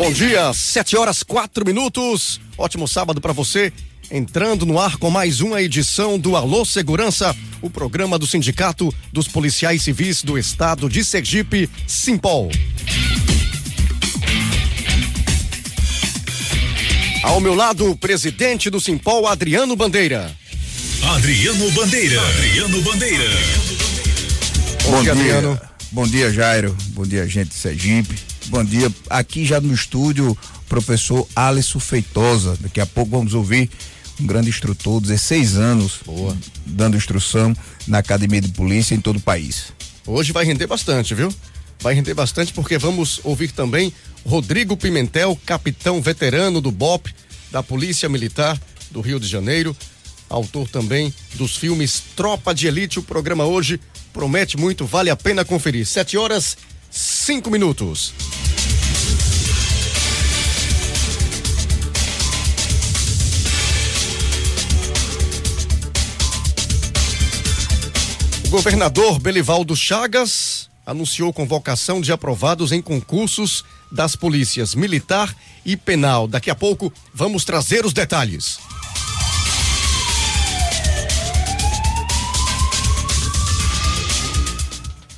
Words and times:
Bom 0.00 0.10
dia, 0.10 0.50
7 0.54 0.96
horas 0.96 1.22
quatro 1.22 1.62
minutos. 1.62 2.40
Ótimo 2.56 2.88
sábado 2.88 3.20
para 3.20 3.34
você. 3.34 3.70
Entrando 4.10 4.64
no 4.64 4.80
ar 4.80 4.96
com 4.96 5.10
mais 5.10 5.42
uma 5.42 5.60
edição 5.60 6.18
do 6.18 6.36
Alô 6.36 6.64
Segurança, 6.64 7.36
o 7.60 7.68
programa 7.68 8.18
do 8.18 8.26
Sindicato 8.26 8.90
dos 9.12 9.28
Policiais 9.28 9.82
Civis 9.82 10.22
do 10.22 10.38
Estado 10.38 10.88
de 10.88 11.04
Sergipe, 11.04 11.68
Simpol. 11.86 12.50
Ao 17.22 17.38
meu 17.38 17.54
lado, 17.54 17.90
o 17.90 17.94
presidente 17.94 18.70
do 18.70 18.80
Simpol, 18.80 19.26
Adriano 19.26 19.76
Bandeira. 19.76 20.34
Adriano 21.10 21.70
Bandeira. 21.72 22.26
Adriano 22.26 22.80
Bandeira. 22.80 23.30
Bom, 24.82 24.92
Bom 24.92 25.02
dia, 25.02 25.12
Adriano. 25.12 25.60
Bom 25.92 26.06
dia, 26.06 26.32
Jairo. 26.32 26.74
Bom 26.94 27.04
dia, 27.04 27.28
gente 27.28 27.50
de 27.50 27.54
Sergipe. 27.56 28.29
Bom 28.46 28.64
dia. 28.64 28.92
Aqui 29.08 29.44
já 29.44 29.60
no 29.60 29.72
estúdio, 29.72 30.36
professor 30.68 31.26
Alisson 31.36 31.78
Feitosa. 31.78 32.56
Daqui 32.60 32.80
a 32.80 32.86
pouco 32.86 33.12
vamos 33.12 33.34
ouvir 33.34 33.70
um 34.20 34.26
grande 34.26 34.48
instrutor, 34.48 35.00
16 35.00 35.56
anos, 35.56 36.00
Boa. 36.04 36.36
dando 36.66 36.96
instrução 36.96 37.54
na 37.86 37.98
Academia 37.98 38.40
de 38.40 38.48
Polícia 38.48 38.94
em 38.94 39.00
todo 39.00 39.16
o 39.16 39.20
país. 39.20 39.72
Hoje 40.06 40.32
vai 40.32 40.44
render 40.44 40.66
bastante, 40.66 41.14
viu? 41.14 41.32
Vai 41.80 41.94
render 41.94 42.14
bastante 42.14 42.52
porque 42.52 42.76
vamos 42.76 43.20
ouvir 43.24 43.52
também 43.52 43.92
Rodrigo 44.26 44.76
Pimentel, 44.76 45.38
capitão 45.46 46.02
veterano 46.02 46.60
do 46.60 46.70
BOP, 46.70 47.14
da 47.50 47.62
Polícia 47.62 48.08
Militar 48.08 48.60
do 48.90 49.00
Rio 49.00 49.18
de 49.18 49.26
Janeiro, 49.26 49.74
autor 50.28 50.68
também 50.68 51.12
dos 51.34 51.56
filmes 51.56 52.02
Tropa 52.14 52.54
de 52.54 52.66
Elite. 52.66 52.98
O 52.98 53.02
programa 53.02 53.44
hoje 53.44 53.80
promete 54.12 54.56
muito, 54.56 54.84
vale 54.84 55.10
a 55.10 55.16
pena 55.16 55.44
conferir. 55.44 55.86
Sete 55.86 56.16
horas, 56.18 56.56
cinco 56.90 57.50
minutos. 57.50 58.12
governador 68.50 69.20
Belivaldo 69.20 69.76
Chagas 69.76 70.68
anunciou 70.84 71.32
convocação 71.32 72.00
de 72.00 72.10
aprovados 72.10 72.72
em 72.72 72.82
concursos 72.82 73.64
das 73.92 74.16
polícias 74.16 74.74
militar 74.74 75.32
e 75.64 75.76
penal. 75.76 76.26
Daqui 76.26 76.50
a 76.50 76.54
pouco 76.54 76.92
vamos 77.14 77.44
trazer 77.44 77.86
os 77.86 77.92
detalhes. 77.92 78.58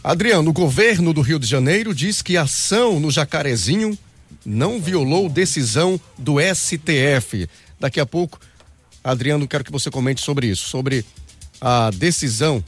Adriano, 0.04 0.50
o 0.50 0.52
governo 0.52 1.12
do 1.12 1.20
Rio 1.20 1.38
de 1.38 1.46
Janeiro 1.46 1.94
diz 1.94 2.22
que 2.22 2.36
a 2.36 2.42
ação 2.42 2.98
no 2.98 3.10
Jacarezinho 3.10 3.96
não 4.44 4.80
violou 4.80 5.28
decisão 5.28 6.00
do 6.18 6.36
STF. 6.40 7.48
Daqui 7.78 8.00
a 8.00 8.06
pouco, 8.06 8.40
Adriano, 9.04 9.46
quero 9.46 9.62
que 9.62 9.70
você 9.70 9.90
comente 9.90 10.20
sobre 10.20 10.48
isso, 10.48 10.68
sobre 10.68 11.04
a 11.60 11.90
decisão 11.90 12.64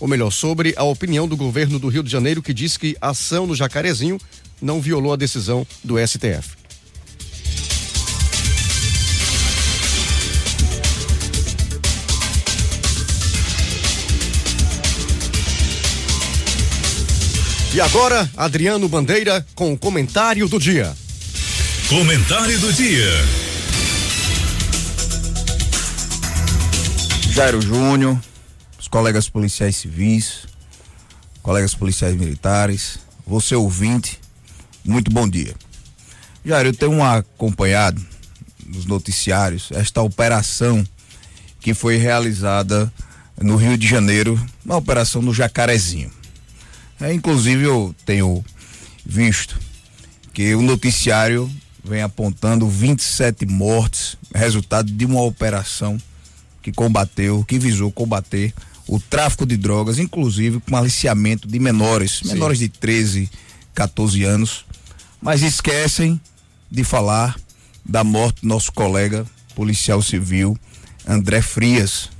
ou 0.00 0.08
melhor, 0.08 0.30
sobre 0.30 0.72
a 0.76 0.82
opinião 0.82 1.28
do 1.28 1.36
governo 1.36 1.78
do 1.78 1.88
Rio 1.88 2.02
de 2.02 2.10
Janeiro 2.10 2.42
que 2.42 2.54
diz 2.54 2.78
que 2.78 2.96
a 2.98 3.10
ação 3.10 3.46
no 3.46 3.54
Jacarezinho 3.54 4.18
não 4.60 4.80
violou 4.80 5.12
a 5.12 5.16
decisão 5.16 5.66
do 5.84 5.96
STF. 5.98 6.59
E 17.72 17.80
agora, 17.80 18.28
Adriano 18.36 18.88
Bandeira 18.88 19.46
com 19.54 19.72
o 19.72 19.78
comentário 19.78 20.48
do 20.48 20.58
dia. 20.58 20.92
Comentário 21.88 22.58
do 22.58 22.72
dia. 22.72 23.10
Jairo 27.30 27.62
Júnior, 27.62 28.20
colegas 28.90 29.28
policiais 29.28 29.76
civis, 29.76 30.46
colegas 31.42 31.72
policiais 31.72 32.16
militares, 32.16 32.98
você 33.24 33.54
ouvinte, 33.54 34.18
muito 34.84 35.08
bom 35.12 35.28
dia. 35.28 35.54
Jair, 36.44 36.66
eu 36.66 36.74
tenho 36.74 37.00
acompanhado 37.04 38.04
nos 38.66 38.84
noticiários 38.84 39.68
esta 39.70 40.02
operação 40.02 40.84
que 41.60 41.72
foi 41.72 41.98
realizada 41.98 42.92
no 43.40 43.54
Rio 43.54 43.78
de 43.78 43.86
Janeiro, 43.86 44.38
uma 44.64 44.76
operação 44.76 45.22
no 45.22 45.32
Jacarezinho. 45.32 46.19
É, 47.00 47.12
inclusive 47.12 47.64
eu 47.64 47.94
tenho 48.04 48.44
visto 49.04 49.58
que 50.32 50.54
o 50.54 50.62
noticiário 50.62 51.50
vem 51.82 52.02
apontando 52.02 52.68
27 52.68 53.46
mortes, 53.46 54.16
resultado 54.34 54.92
de 54.92 55.04
uma 55.04 55.22
operação 55.22 55.98
que 56.62 56.72
combateu, 56.72 57.44
que 57.44 57.58
visou 57.58 57.90
combater 57.90 58.52
o 58.86 59.00
tráfico 59.00 59.46
de 59.46 59.56
drogas, 59.56 59.98
inclusive 59.98 60.60
com 60.60 60.76
aliciamento 60.76 61.48
de 61.48 61.58
menores, 61.58 62.20
Sim. 62.22 62.28
menores 62.34 62.58
de 62.58 62.68
13, 62.68 63.30
14 63.74 64.24
anos, 64.24 64.64
mas 65.22 65.42
esquecem 65.42 66.20
de 66.70 66.84
falar 66.84 67.38
da 67.84 68.04
morte 68.04 68.42
do 68.42 68.48
nosso 68.48 68.72
colega 68.72 69.24
policial 69.54 70.02
civil 70.02 70.58
André 71.06 71.40
Frias. 71.40 72.10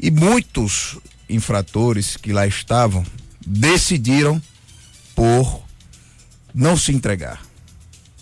E 0.00 0.10
muitos 0.10 0.96
infratores 1.28 2.16
que 2.16 2.32
lá 2.32 2.46
estavam 2.46 3.04
decidiram 3.48 4.40
por 5.14 5.62
não 6.54 6.76
se 6.76 6.92
entregar. 6.92 7.40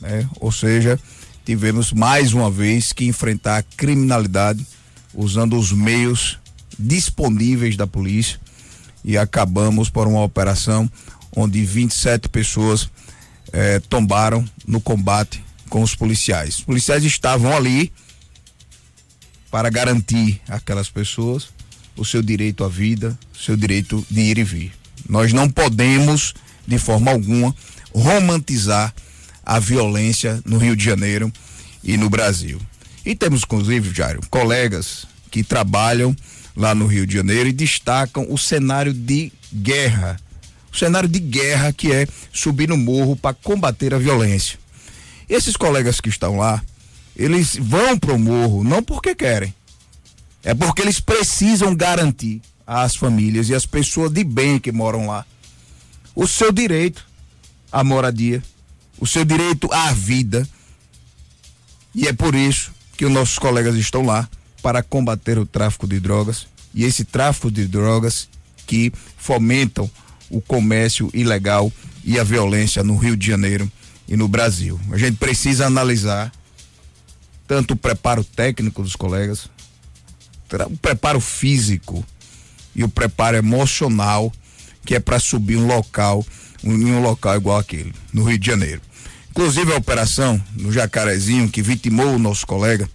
Né? 0.00 0.28
Ou 0.40 0.52
seja, 0.52 0.98
tivemos 1.44 1.92
mais 1.92 2.32
uma 2.32 2.50
vez 2.50 2.92
que 2.92 3.06
enfrentar 3.06 3.58
a 3.58 3.62
criminalidade 3.62 4.64
usando 5.12 5.58
os 5.58 5.72
meios 5.72 6.38
disponíveis 6.78 7.76
da 7.76 7.86
polícia 7.86 8.38
e 9.04 9.18
acabamos 9.18 9.90
por 9.90 10.06
uma 10.06 10.22
operação 10.22 10.90
onde 11.34 11.64
27 11.64 12.28
pessoas 12.28 12.88
eh, 13.52 13.80
tombaram 13.88 14.44
no 14.66 14.80
combate 14.80 15.42
com 15.68 15.82
os 15.82 15.94
policiais. 15.94 16.58
Os 16.58 16.64
policiais 16.64 17.04
estavam 17.04 17.54
ali 17.56 17.92
para 19.50 19.70
garantir 19.70 20.40
aquelas 20.48 20.88
pessoas 20.88 21.48
o 21.96 22.04
seu 22.04 22.22
direito 22.22 22.62
à 22.62 22.68
vida, 22.68 23.18
o 23.34 23.38
seu 23.38 23.56
direito 23.56 24.06
de 24.10 24.20
ir 24.20 24.38
e 24.38 24.44
vir. 24.44 24.85
Nós 25.08 25.32
não 25.32 25.48
podemos, 25.48 26.34
de 26.66 26.78
forma 26.78 27.10
alguma, 27.10 27.54
romantizar 27.94 28.94
a 29.44 29.58
violência 29.58 30.40
no 30.44 30.58
Rio 30.58 30.76
de 30.76 30.84
Janeiro 30.84 31.32
e 31.82 31.96
no 31.96 32.10
Brasil. 32.10 32.60
E 33.04 33.14
temos, 33.14 33.42
inclusive, 33.44 33.94
Jairo, 33.94 34.20
colegas 34.28 35.06
que 35.30 35.44
trabalham 35.44 36.14
lá 36.56 36.74
no 36.74 36.86
Rio 36.86 37.06
de 37.06 37.14
Janeiro 37.14 37.48
e 37.48 37.52
destacam 37.52 38.26
o 38.28 38.36
cenário 38.36 38.92
de 38.92 39.32
guerra. 39.54 40.18
O 40.72 40.76
cenário 40.76 41.08
de 41.08 41.20
guerra 41.20 41.72
que 41.72 41.92
é 41.92 42.06
subir 42.32 42.68
no 42.68 42.76
morro 42.76 43.14
para 43.14 43.34
combater 43.34 43.94
a 43.94 43.98
violência. 43.98 44.58
Esses 45.28 45.56
colegas 45.56 46.00
que 46.00 46.08
estão 46.08 46.36
lá, 46.36 46.62
eles 47.16 47.56
vão 47.56 47.98
para 47.98 48.12
o 48.12 48.18
morro 48.18 48.64
não 48.64 48.82
porque 48.82 49.14
querem, 49.14 49.54
é 50.42 50.54
porque 50.54 50.82
eles 50.82 51.00
precisam 51.00 51.74
garantir 51.74 52.40
às 52.66 52.96
famílias 52.96 53.48
e 53.48 53.54
às 53.54 53.64
pessoas 53.64 54.10
de 54.10 54.24
bem 54.24 54.58
que 54.58 54.72
moram 54.72 55.06
lá 55.06 55.24
o 56.14 56.26
seu 56.26 56.50
direito 56.50 57.04
à 57.70 57.84
moradia, 57.84 58.42
o 58.98 59.06
seu 59.06 59.24
direito 59.24 59.72
à 59.72 59.92
vida. 59.92 60.48
E 61.94 62.08
é 62.08 62.12
por 62.12 62.34
isso 62.34 62.72
que 62.96 63.04
os 63.04 63.12
nossos 63.12 63.38
colegas 63.38 63.76
estão 63.76 64.04
lá 64.04 64.28
para 64.62 64.82
combater 64.82 65.38
o 65.38 65.46
tráfico 65.46 65.86
de 65.86 66.00
drogas 66.00 66.46
e 66.74 66.84
esse 66.84 67.04
tráfico 67.04 67.50
de 67.50 67.66
drogas 67.66 68.28
que 68.66 68.92
fomentam 69.16 69.88
o 70.28 70.40
comércio 70.40 71.10
ilegal 71.14 71.72
e 72.02 72.18
a 72.18 72.24
violência 72.24 72.82
no 72.82 72.96
Rio 72.96 73.16
de 73.16 73.26
Janeiro 73.26 73.70
e 74.08 74.16
no 74.16 74.26
Brasil. 74.26 74.80
A 74.90 74.98
gente 74.98 75.16
precisa 75.16 75.66
analisar 75.66 76.32
tanto 77.46 77.74
o 77.74 77.76
preparo 77.76 78.24
técnico 78.24 78.82
dos 78.82 78.96
colegas, 78.96 79.48
o 80.68 80.76
preparo 80.78 81.20
físico 81.20 82.04
e 82.76 82.84
o 82.84 82.88
preparo 82.88 83.38
emocional, 83.38 84.30
que 84.84 84.94
é 84.94 85.00
para 85.00 85.18
subir 85.18 85.56
um 85.56 85.66
local 85.66 86.24
em 86.62 86.84
um 86.84 87.00
local 87.00 87.36
igual 87.36 87.58
aquele, 87.58 87.92
no 88.12 88.22
Rio 88.22 88.38
de 88.38 88.46
Janeiro. 88.46 88.82
Inclusive 89.30 89.72
a 89.72 89.76
operação 89.76 90.40
no 90.54 90.70
Jacarezinho, 90.70 91.48
que 91.48 91.62
vitimou 91.62 92.14
o 92.14 92.18
nosso 92.18 92.46
colega, 92.46 92.88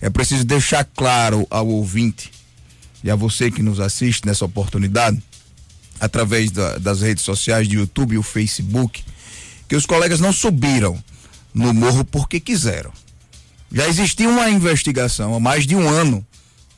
é 0.00 0.08
preciso 0.10 0.44
deixar 0.44 0.84
claro 0.84 1.46
ao 1.50 1.66
ouvinte 1.68 2.30
e 3.04 3.10
a 3.10 3.16
você 3.16 3.50
que 3.50 3.62
nos 3.62 3.78
assiste 3.78 4.26
nessa 4.26 4.44
oportunidade, 4.44 5.22
através 6.00 6.50
da, 6.50 6.78
das 6.78 7.00
redes 7.00 7.24
sociais 7.24 7.68
de 7.68 7.76
YouTube 7.76 8.14
e 8.14 8.18
o 8.18 8.22
Facebook, 8.22 9.04
que 9.68 9.76
os 9.76 9.86
colegas 9.86 10.20
não 10.20 10.32
subiram 10.32 11.02
no 11.54 11.72
morro 11.72 12.04
porque 12.04 12.40
quiseram. 12.40 12.92
Já 13.72 13.88
existia 13.88 14.28
uma 14.28 14.48
investigação 14.50 15.34
há 15.34 15.40
mais 15.40 15.66
de 15.66 15.74
um 15.74 15.88
ano 15.88 16.24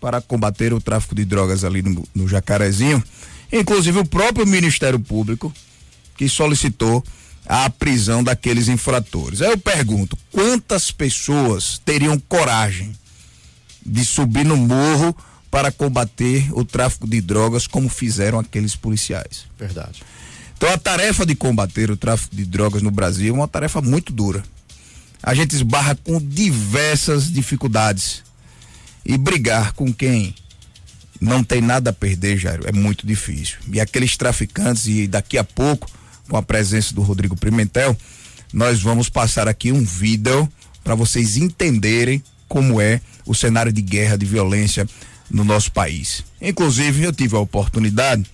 para 0.01 0.21
combater 0.21 0.73
o 0.73 0.81
tráfico 0.81 1.15
de 1.15 1.25
drogas 1.25 1.65
ali 1.65 1.83
no, 1.83 2.07
no 2.15 2.29
Jacarezinho, 2.29 3.03
inclusive 3.53 3.99
o 3.99 4.05
próprio 4.05 4.47
Ministério 4.47 4.99
Público 4.99 5.53
que 6.17 6.29
solicitou 6.29 7.03
a 7.47 7.71
prisão 7.71 8.23
daqueles 8.23 8.69
infratores. 8.69 9.41
Aí 9.41 9.51
eu 9.51 9.59
pergunto, 9.59 10.19
quantas 10.31 10.91
pessoas 10.91 11.81
teriam 11.85 12.19
coragem 12.19 12.93
de 13.85 14.05
subir 14.05 14.45
no 14.45 14.57
morro 14.57 15.17
para 15.51 15.73
combater 15.73 16.47
o 16.53 16.65
tráfico 16.65 17.09
de 17.09 17.21
drogas 17.23 17.67
como 17.67 17.89
fizeram 17.89 18.39
aqueles 18.39 18.77
policiais? 18.77 19.47
Verdade. 19.59 20.03
Então 20.57 20.71
a 20.71 20.77
tarefa 20.77 21.25
de 21.25 21.35
combater 21.35 21.91
o 21.91 21.97
tráfico 21.97 22.37
de 22.37 22.45
drogas 22.45 22.83
no 22.83 22.91
Brasil 22.91 23.33
é 23.33 23.37
uma 23.39 23.49
tarefa 23.49 23.81
muito 23.81 24.13
dura. 24.13 24.43
A 25.23 25.33
gente 25.33 25.55
esbarra 25.55 25.97
com 25.97 26.21
diversas 26.21 27.33
dificuldades. 27.33 28.23
E 29.09 29.17
brigar 29.17 29.73
com 29.73 29.91
quem 29.91 30.35
não 31.19 31.43
tem 31.43 31.63
nada 31.63 31.89
a 31.89 31.93
perder, 31.95 32.37
Jairo, 32.37 32.69
é 32.69 32.73
muito 32.73 33.07
difícil. 33.07 33.57
E 33.73 33.81
aqueles 33.81 34.19
traficantes, 34.19 34.87
e 34.87 35.07
daqui 35.07 35.39
a 35.39 35.43
pouco, 35.43 35.91
com 36.29 36.37
a 36.37 36.43
presença 36.43 36.95
do 36.95 37.01
Rodrigo 37.01 37.35
Pimentel, 37.35 37.97
nós 38.53 38.83
vamos 38.83 39.09
passar 39.09 39.49
aqui 39.49 39.73
um 39.73 39.83
vídeo 39.83 40.47
para 40.85 40.95
vocês 40.95 41.39
entenderem 41.39 42.23
como 42.47 42.81
é 42.81 43.01
o 43.27 43.35
cenário 43.35 43.73
de 43.73 43.81
guerra, 43.81 44.17
de 44.17 44.27
violência 44.27 44.87
no 45.31 45.43
nosso 45.43 45.73
país. 45.73 46.23
Inclusive, 46.41 47.05
eu 47.05 47.13
tive 47.13 47.35
a 47.35 47.41
oportunidade 47.41 48.25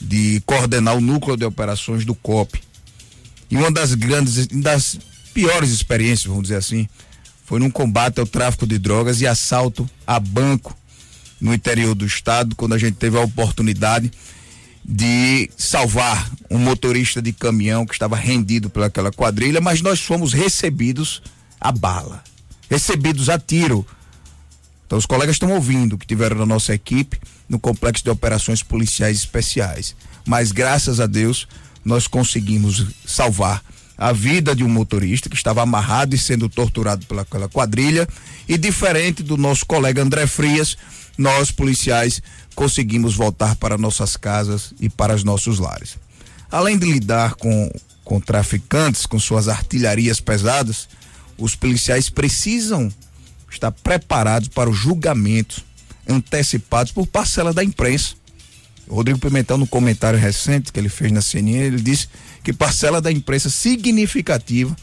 de 0.00 0.42
coordenar 0.46 0.96
o 0.96 1.00
núcleo 1.00 1.36
de 1.36 1.44
operações 1.44 2.04
do 2.04 2.14
COP. 2.14 2.60
E 3.50 3.56
uma 3.56 3.70
das 3.70 3.94
grandes, 3.94 4.46
das 4.46 4.98
piores 5.32 5.70
experiências, 5.70 6.26
vamos 6.26 6.44
dizer 6.44 6.56
assim, 6.56 6.88
foi 7.50 7.58
num 7.58 7.68
combate 7.68 8.20
ao 8.20 8.26
tráfico 8.26 8.64
de 8.64 8.78
drogas 8.78 9.20
e 9.20 9.26
assalto 9.26 9.90
a 10.06 10.20
banco 10.20 10.72
no 11.40 11.52
interior 11.52 11.96
do 11.96 12.06
estado, 12.06 12.54
quando 12.54 12.74
a 12.74 12.78
gente 12.78 12.94
teve 12.94 13.18
a 13.18 13.22
oportunidade 13.22 14.08
de 14.84 15.50
salvar 15.56 16.30
um 16.48 16.58
motorista 16.58 17.20
de 17.20 17.32
caminhão 17.32 17.84
que 17.84 17.92
estava 17.92 18.14
rendido 18.14 18.70
pelaquela 18.70 19.10
quadrilha, 19.10 19.60
mas 19.60 19.82
nós 19.82 19.98
fomos 19.98 20.32
recebidos 20.32 21.22
a 21.60 21.72
bala, 21.72 22.22
recebidos 22.70 23.28
a 23.28 23.36
tiro. 23.36 23.84
Então 24.86 24.96
os 24.96 25.04
colegas 25.04 25.34
estão 25.34 25.50
ouvindo 25.50 25.98
que 25.98 26.06
tiveram 26.06 26.36
na 26.36 26.46
nossa 26.46 26.72
equipe 26.72 27.18
no 27.48 27.58
complexo 27.58 28.04
de 28.04 28.10
operações 28.10 28.62
policiais 28.62 29.16
especiais. 29.16 29.96
Mas 30.24 30.52
graças 30.52 31.00
a 31.00 31.06
Deus 31.08 31.48
nós 31.84 32.06
conseguimos 32.06 32.86
salvar 33.04 33.60
a 34.00 34.12
vida 34.12 34.56
de 34.56 34.64
um 34.64 34.68
motorista 34.68 35.28
que 35.28 35.36
estava 35.36 35.60
amarrado 35.60 36.14
e 36.14 36.18
sendo 36.18 36.48
torturado 36.48 37.04
pelaquela 37.04 37.50
quadrilha 37.50 38.08
e 38.48 38.56
diferente 38.56 39.22
do 39.22 39.36
nosso 39.36 39.66
colega 39.66 40.00
André 40.00 40.26
Frias, 40.26 40.74
nós 41.18 41.50
policiais 41.50 42.22
conseguimos 42.54 43.14
voltar 43.14 43.56
para 43.56 43.76
nossas 43.76 44.16
casas 44.16 44.72
e 44.80 44.88
para 44.88 45.14
os 45.14 45.22
nossos 45.22 45.58
lares. 45.58 45.98
Além 46.50 46.78
de 46.78 46.90
lidar 46.90 47.34
com, 47.34 47.70
com 48.02 48.18
traficantes, 48.18 49.04
com 49.04 49.18
suas 49.18 49.48
artilharias 49.48 50.18
pesadas, 50.18 50.88
os 51.36 51.54
policiais 51.54 52.08
precisam 52.08 52.90
estar 53.50 53.70
preparados 53.70 54.48
para 54.48 54.70
o 54.70 54.72
julgamento 54.72 55.62
antecipados 56.08 56.90
por 56.90 57.06
parcela 57.06 57.52
da 57.52 57.62
imprensa. 57.62 58.14
Rodrigo 58.90 59.18
Pimentel, 59.18 59.56
no 59.56 59.66
comentário 59.66 60.18
recente 60.18 60.72
que 60.72 60.80
ele 60.80 60.88
fez 60.88 61.12
na 61.12 61.20
CNN, 61.20 61.66
ele 61.66 61.80
disse 61.80 62.08
que 62.42 62.52
parcela 62.52 63.00
da 63.00 63.10
imprensa 63.10 63.48
significativa 63.48 64.74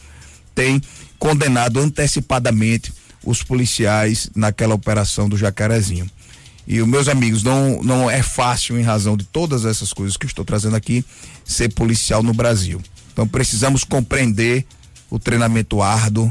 tem 0.54 0.80
condenado 1.18 1.78
antecipadamente 1.78 2.92
os 3.24 3.42
policiais 3.42 4.30
naquela 4.34 4.74
operação 4.74 5.28
do 5.28 5.36
Jacarezinho. 5.36 6.10
E 6.66 6.80
os 6.80 6.88
meus 6.88 7.08
amigos, 7.08 7.42
não, 7.42 7.82
não 7.82 8.10
é 8.10 8.22
fácil, 8.22 8.78
em 8.78 8.82
razão 8.82 9.16
de 9.16 9.24
todas 9.24 9.64
essas 9.64 9.92
coisas 9.92 10.16
que 10.16 10.26
estou 10.26 10.44
trazendo 10.44 10.76
aqui, 10.76 11.04
ser 11.44 11.72
policial 11.72 12.22
no 12.22 12.34
Brasil. 12.34 12.80
Então 13.12 13.26
precisamos 13.26 13.84
compreender 13.84 14.66
o 15.10 15.18
treinamento 15.18 15.82
árduo, 15.82 16.30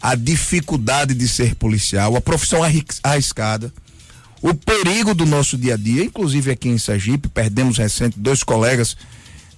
a 0.00 0.14
dificuldade 0.14 1.14
de 1.14 1.28
ser 1.28 1.54
policial, 1.54 2.16
a 2.16 2.20
profissão 2.20 2.60
arriscada, 3.02 3.72
o 4.44 4.52
perigo 4.52 5.14
do 5.14 5.24
nosso 5.24 5.56
dia 5.56 5.72
a 5.72 5.76
dia, 5.78 6.04
inclusive 6.04 6.50
aqui 6.50 6.68
em 6.68 6.76
Sergipe, 6.76 7.30
perdemos 7.30 7.78
recente 7.78 8.20
dois 8.20 8.42
colegas 8.42 8.94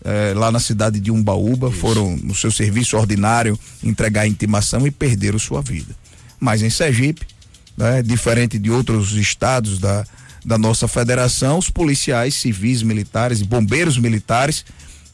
eh, 0.04 0.32
lá 0.32 0.52
na 0.52 0.60
cidade 0.60 1.00
de 1.00 1.10
Umbaúba, 1.10 1.70
Isso. 1.70 1.78
foram 1.78 2.16
no 2.18 2.36
seu 2.36 2.52
serviço 2.52 2.96
ordinário 2.96 3.58
entregar 3.82 4.20
a 4.20 4.26
intimação 4.28 4.86
e 4.86 4.92
perderam 4.92 5.40
sua 5.40 5.60
vida. 5.60 5.92
Mas 6.38 6.62
em 6.62 6.70
Sergipe, 6.70 7.26
né, 7.76 8.00
diferente 8.00 8.60
de 8.60 8.70
outros 8.70 9.14
estados 9.14 9.80
da, 9.80 10.06
da 10.44 10.56
nossa 10.56 10.86
federação, 10.86 11.58
os 11.58 11.68
policiais 11.68 12.36
civis, 12.36 12.84
militares 12.84 13.40
e 13.40 13.44
bombeiros 13.44 13.98
militares 13.98 14.64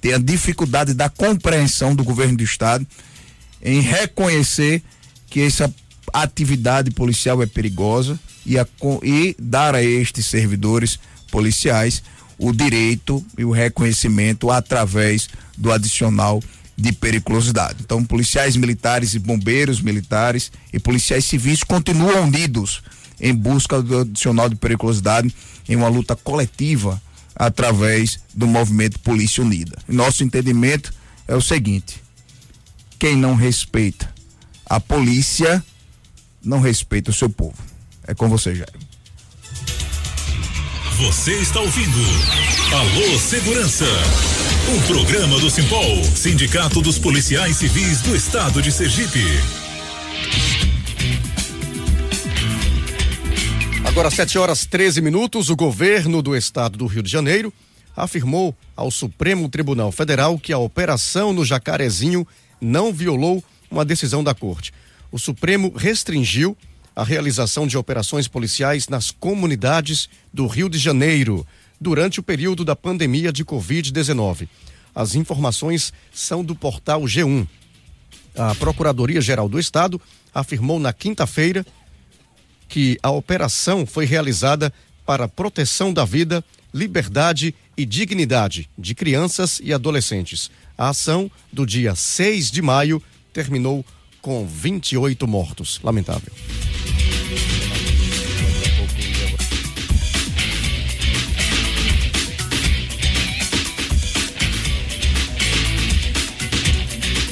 têm 0.02 0.12
a 0.12 0.18
dificuldade 0.18 0.92
da 0.92 1.08
compreensão 1.08 1.94
do 1.94 2.04
governo 2.04 2.36
do 2.36 2.44
estado 2.44 2.86
em 3.62 3.80
reconhecer 3.80 4.82
que 5.30 5.40
essa 5.40 5.74
atividade 6.12 6.90
policial 6.90 7.42
é 7.42 7.46
perigosa 7.46 8.20
e, 8.44 8.58
a, 8.58 8.66
e 9.02 9.36
dar 9.38 9.74
a 9.74 9.82
estes 9.82 10.26
servidores 10.26 10.98
policiais 11.30 12.02
o 12.38 12.52
direito 12.52 13.24
e 13.38 13.44
o 13.44 13.50
reconhecimento 13.50 14.50
através 14.50 15.28
do 15.56 15.70
adicional 15.70 16.42
de 16.76 16.92
periculosidade. 16.92 17.78
Então, 17.80 18.04
policiais 18.04 18.56
militares 18.56 19.14
e 19.14 19.18
bombeiros 19.18 19.80
militares 19.80 20.50
e 20.72 20.80
policiais 20.80 21.24
civis 21.24 21.62
continuam 21.62 22.24
unidos 22.24 22.82
em 23.20 23.34
busca 23.34 23.80
do 23.80 24.00
adicional 24.00 24.48
de 24.48 24.56
periculosidade 24.56 25.32
em 25.68 25.76
uma 25.76 25.88
luta 25.88 26.16
coletiva 26.16 27.00
através 27.36 28.18
do 28.34 28.46
movimento 28.46 28.98
Polícia 28.98 29.42
Unida. 29.42 29.78
Nosso 29.86 30.24
entendimento 30.24 30.92
é 31.28 31.36
o 31.36 31.40
seguinte: 31.40 32.02
quem 32.98 33.16
não 33.16 33.34
respeita 33.34 34.12
a 34.72 34.80
polícia 34.80 35.62
não 36.42 36.58
respeita 36.58 37.10
o 37.10 37.14
seu 37.14 37.28
povo. 37.28 37.71
É 38.12 38.14
com 38.14 38.28
você, 38.28 38.54
Jair. 38.54 38.68
Você 40.98 41.32
está 41.32 41.60
ouvindo 41.60 41.96
Alô 42.70 43.18
Segurança. 43.18 43.86
Um 44.70 44.82
programa 44.86 45.40
do 45.40 45.48
Simpol, 45.48 46.04
Sindicato 46.04 46.82
dos 46.82 46.98
Policiais 46.98 47.56
Civis 47.56 48.02
do 48.02 48.14
Estado 48.14 48.60
de 48.60 48.70
Sergipe. 48.70 49.24
Agora, 53.86 54.10
7 54.10 54.36
horas 54.36 54.66
13 54.66 55.00
minutos, 55.00 55.48
o 55.48 55.56
governo 55.56 56.20
do 56.20 56.36
estado 56.36 56.76
do 56.76 56.86
Rio 56.86 57.02
de 57.02 57.10
Janeiro 57.10 57.50
afirmou 57.96 58.54
ao 58.76 58.90
Supremo 58.90 59.48
Tribunal 59.48 59.90
Federal 59.90 60.38
que 60.38 60.52
a 60.52 60.58
operação 60.58 61.32
no 61.32 61.46
Jacarezinho 61.46 62.28
não 62.60 62.92
violou 62.92 63.42
uma 63.70 63.86
decisão 63.86 64.22
da 64.22 64.34
corte. 64.34 64.70
O 65.10 65.18
Supremo 65.18 65.72
restringiu 65.74 66.54
a 66.94 67.04
realização 67.04 67.66
de 67.66 67.76
operações 67.76 68.28
policiais 68.28 68.88
nas 68.88 69.10
comunidades 69.10 70.08
do 70.32 70.46
Rio 70.46 70.68
de 70.68 70.78
Janeiro 70.78 71.46
durante 71.80 72.20
o 72.20 72.22
período 72.22 72.64
da 72.64 72.76
pandemia 72.76 73.32
de 73.32 73.44
Covid-19. 73.44 74.48
As 74.94 75.14
informações 75.14 75.92
são 76.12 76.44
do 76.44 76.54
portal 76.54 77.02
G1. 77.02 77.46
A 78.36 78.54
Procuradoria-Geral 78.54 79.48
do 79.48 79.58
Estado 79.58 80.00
afirmou 80.34 80.78
na 80.78 80.92
quinta-feira 80.92 81.66
que 82.68 82.98
a 83.02 83.10
operação 83.10 83.86
foi 83.86 84.04
realizada 84.04 84.72
para 85.04 85.28
proteção 85.28 85.92
da 85.92 86.04
vida, 86.04 86.44
liberdade 86.72 87.54
e 87.76 87.84
dignidade 87.84 88.68
de 88.78 88.94
crianças 88.94 89.60
e 89.62 89.72
adolescentes. 89.72 90.50
A 90.76 90.90
ação 90.90 91.30
do 91.52 91.66
dia 91.66 91.94
6 91.94 92.50
de 92.50 92.62
maio 92.62 93.02
terminou 93.32 93.84
com 94.22 94.46
28 94.46 95.26
mortos. 95.26 95.80
Lamentável. 95.82 96.32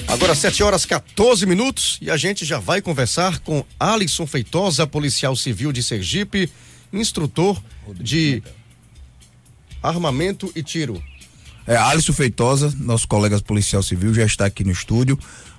Agora 0.09 0.35
7 0.35 0.63
horas 0.65 0.85
14 0.85 1.47
minutos 1.47 1.97
e 2.03 2.11
a 2.11 2.17
gente 2.17 2.45
já 2.45 2.59
vai 2.59 2.83
conversar 2.83 3.39
com 3.39 3.65
Alisson 3.79 4.27
Feitosa, 4.27 4.85
policial 4.85 5.37
civil 5.37 5.73
de 5.73 5.85
Sergipe, 5.85 6.51
instrutor 6.93 7.63
de 7.95 8.43
armamento 9.81 10.53
e 10.55 10.65
tiro. 10.65 11.01
É, 11.67 11.77
Alisson 11.77 12.13
Feitosa, 12.13 12.75
nosso 12.79 13.07
colega 13.07 13.41
policial 13.41 13.83
civil, 13.83 14.13
já 14.13 14.25
está 14.25 14.47
aqui 14.47 14.65
no 14.65 14.73
estúdio. 14.73 15.17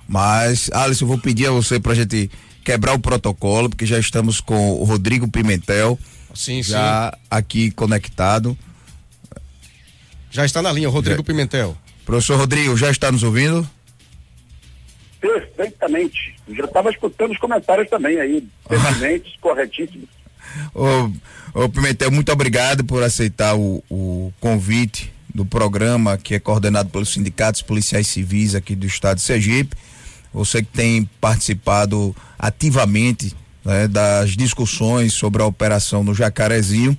Mas, 0.08 0.70
Alisson, 0.72 1.04
eu 1.04 1.08
vou 1.08 1.18
pedir 1.18 1.46
a 1.46 1.50
você 1.50 1.80
para 1.80 1.92
a 1.92 1.94
gente 1.94 2.30
quebrar 2.64 2.94
o 2.94 2.98
protocolo, 2.98 3.68
porque 3.68 3.86
já 3.86 3.98
estamos 3.98 4.40
com 4.40 4.72
o 4.72 4.84
Rodrigo 4.84 5.28
Pimentel. 5.28 5.98
Sim, 6.34 6.62
já 6.62 7.10
sim. 7.12 7.20
aqui 7.30 7.70
conectado. 7.70 8.56
Já 10.30 10.44
está 10.44 10.62
na 10.62 10.72
linha, 10.72 10.88
Rodrigo 10.88 11.18
já. 11.18 11.24
Pimentel. 11.24 11.76
Professor 12.04 12.38
Rodrigo, 12.38 12.76
já 12.76 12.90
está 12.90 13.12
nos 13.12 13.22
ouvindo? 13.22 13.68
Perfeitamente. 15.20 16.34
Já 16.48 16.64
estava 16.64 16.90
escutando 16.90 17.32
os 17.32 17.38
comentários 17.38 17.88
também 17.88 18.18
aí, 18.18 18.46
pertinentes, 18.68 19.34
corretíssimos. 19.40 20.08
Ô, 20.74 21.62
ô 21.62 21.68
Pimentel, 21.68 22.10
muito 22.10 22.32
obrigado 22.32 22.84
por 22.84 23.02
aceitar 23.02 23.54
o, 23.54 23.82
o 23.88 24.32
convite 24.40 25.12
do 25.34 25.46
programa 25.46 26.18
que 26.18 26.34
é 26.34 26.40
coordenado 26.40 26.90
pelos 26.90 27.12
sindicatos 27.12 27.62
policiais 27.62 28.06
civis 28.06 28.54
aqui 28.54 28.74
do 28.74 28.86
estado 28.86 29.16
de 29.16 29.22
Sergipe. 29.22 29.76
Você 30.32 30.62
que 30.62 30.68
tem 30.68 31.08
participado 31.20 32.14
ativamente 32.38 33.34
né, 33.64 33.86
das 33.86 34.30
discussões 34.30 35.12
sobre 35.12 35.42
a 35.42 35.46
operação 35.46 36.02
no 36.02 36.14
Jacarezinho 36.14 36.96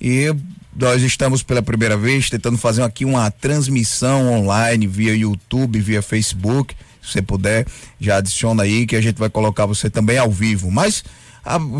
e 0.00 0.34
nós 0.74 1.02
estamos 1.02 1.42
pela 1.42 1.62
primeira 1.62 1.96
vez 1.96 2.30
tentando 2.30 2.56
fazer 2.56 2.82
aqui 2.82 3.04
uma 3.04 3.30
transmissão 3.30 4.32
online 4.32 4.86
via 4.86 5.14
YouTube, 5.14 5.80
via 5.80 6.00
Facebook. 6.00 6.74
Se 7.02 7.12
você 7.12 7.22
puder, 7.22 7.66
já 8.00 8.16
adiciona 8.16 8.62
aí 8.62 8.86
que 8.86 8.96
a 8.96 9.00
gente 9.00 9.18
vai 9.18 9.28
colocar 9.28 9.66
você 9.66 9.90
também 9.90 10.16
ao 10.16 10.30
vivo. 10.30 10.70
Mas 10.70 11.02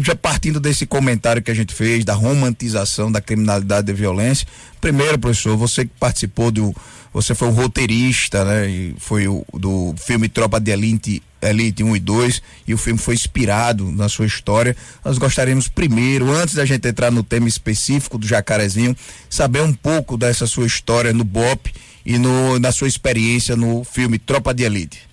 já 0.02 0.14
partindo 0.14 0.58
desse 0.58 0.86
comentário 0.86 1.42
que 1.42 1.50
a 1.50 1.54
gente 1.54 1.74
fez 1.74 2.04
da 2.04 2.14
romantização 2.14 3.10
da 3.10 3.20
criminalidade 3.20 3.90
e 3.90 3.92
da 3.92 3.98
violência, 3.98 4.46
primeiro, 4.80 5.18
professor, 5.18 5.56
você 5.56 5.84
que 5.84 5.92
participou 5.98 6.50
do 6.50 6.74
você 7.12 7.34
foi 7.34 7.48
o 7.48 7.52
roteirista, 7.52 8.44
né? 8.44 8.70
E 8.70 8.94
foi 8.98 9.26
o 9.26 9.44
do 9.52 9.94
filme 9.98 10.28
Tropa 10.28 10.60
de 10.60 10.70
Elite, 10.70 11.22
Elite 11.42 11.82
1 11.82 11.96
e 11.96 12.00
2, 12.00 12.42
e 12.68 12.74
o 12.74 12.78
filme 12.78 12.98
foi 12.98 13.14
inspirado 13.14 13.90
na 13.90 14.08
sua 14.08 14.26
história. 14.26 14.76
Nós 15.04 15.18
gostaríamos 15.18 15.66
primeiro, 15.66 16.30
antes 16.30 16.54
da 16.54 16.64
gente 16.64 16.86
entrar 16.86 17.10
no 17.10 17.24
tema 17.24 17.48
específico 17.48 18.16
do 18.16 18.26
Jacarezinho, 18.26 18.96
saber 19.28 19.62
um 19.62 19.72
pouco 19.72 20.16
dessa 20.16 20.46
sua 20.46 20.66
história 20.66 21.12
no 21.12 21.24
BOP 21.24 21.72
e 22.06 22.16
no, 22.16 22.58
na 22.60 22.70
sua 22.70 22.86
experiência 22.86 23.56
no 23.56 23.82
filme 23.82 24.18
Tropa 24.18 24.54
de 24.54 24.62
Elite. 24.62 25.09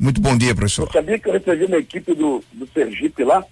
Muito 0.00 0.18
bom 0.18 0.34
dia, 0.34 0.54
professor. 0.54 0.86
Eu 0.88 0.92
sabia 0.92 1.18
que 1.18 1.28
eu 1.28 1.32
recebi 1.34 1.66
uma 1.66 1.76
equipe 1.76 2.14
do, 2.14 2.42
do 2.54 2.66
Sergipe 2.68 3.22
lá, 3.22 3.44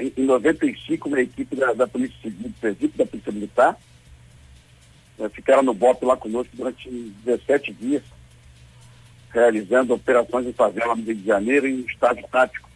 em, 0.00 0.12
em 0.16 0.24
95, 0.24 1.08
uma 1.08 1.20
equipe 1.20 1.54
da, 1.54 1.72
da 1.72 1.86
Polícia 1.86 2.16
Civil 2.20 2.48
do 2.48 2.54
Sergipe, 2.60 2.98
da 2.98 3.06
Polícia 3.06 3.30
Militar. 3.30 3.78
É, 5.20 5.28
ficaram 5.28 5.62
no 5.62 5.72
BOP 5.72 6.04
lá 6.04 6.16
conosco 6.16 6.50
durante 6.56 6.90
17 7.24 7.72
dias, 7.74 8.02
realizando 9.30 9.94
operações 9.94 10.48
em 10.48 10.52
favela 10.52 10.96
no 10.96 11.04
Rio 11.04 11.14
de 11.14 11.24
Janeiro 11.24 11.68
em 11.68 11.82
estágio 11.82 12.26
tático. 12.26 12.68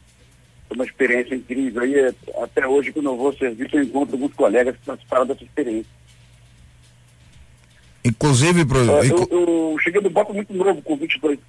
Foi 0.69 0.77
uma 0.77 0.87
experiência 0.87 1.35
incrível. 1.35 1.83
Aí, 1.83 1.99
é, 1.99 2.15
até 2.41 2.65
hoje, 2.65 2.93
quando 2.93 3.07
eu 3.07 3.17
vou 3.17 3.27
ao 3.27 3.37
serviço, 3.37 3.75
eu 3.75 3.83
encontro 3.83 4.15
alguns 4.15 4.35
colegas 4.35 4.77
que 4.77 4.87
participaram 4.87 5.27
dessa 5.27 5.43
experiência. 5.43 5.91
Inclusive, 8.05 8.65
professor. 8.65 9.05
É, 9.05 9.11
eu, 9.11 9.29
eu, 9.73 9.77
cheguei 9.81 10.01
no 10.01 10.09
BOP 10.09 10.33
muito 10.33 10.55
novo, 10.55 10.81
com 10.83 10.97
22 10.97 11.41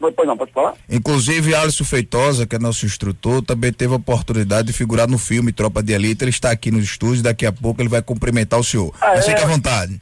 Pois 0.00 0.26
não, 0.26 0.36
pode 0.36 0.50
falar? 0.52 0.74
Inclusive, 0.88 1.54
Alisson 1.54 1.84
Feitosa, 1.84 2.46
que 2.46 2.56
é 2.56 2.58
nosso 2.58 2.86
instrutor, 2.86 3.42
também 3.42 3.70
teve 3.70 3.92
a 3.92 3.96
oportunidade 3.96 4.68
de 4.68 4.72
figurar 4.72 5.06
no 5.06 5.18
filme 5.18 5.52
Tropa 5.52 5.82
de 5.82 5.92
Elite. 5.92 6.24
Ele 6.24 6.30
está 6.30 6.50
aqui 6.50 6.70
nos 6.70 6.84
estúdios, 6.84 7.20
daqui 7.20 7.44
a 7.44 7.52
pouco 7.52 7.82
ele 7.82 7.88
vai 7.90 8.00
cumprimentar 8.00 8.58
o 8.58 8.64
senhor. 8.64 8.94
Ah, 8.98 9.14
é? 9.14 9.20
Fique 9.20 9.42
à 9.42 9.46
vontade. 9.46 10.00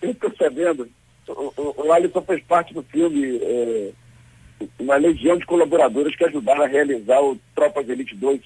Estou 0.00 0.32
sabendo. 0.38 0.88
O, 1.26 1.52
o, 1.56 1.86
o 1.86 1.92
Alisson 1.92 2.22
fez 2.22 2.40
parte 2.44 2.72
do 2.72 2.82
filme, 2.84 3.40
é, 3.42 3.90
uma 4.78 4.94
legião 4.94 5.36
de 5.36 5.44
colaboradores 5.44 6.14
que 6.14 6.24
ajudaram 6.24 6.62
a 6.62 6.68
realizar 6.68 7.20
o 7.20 7.36
Tropa 7.56 7.82
de 7.82 7.90
Elite 7.90 8.14
2. 8.14 8.40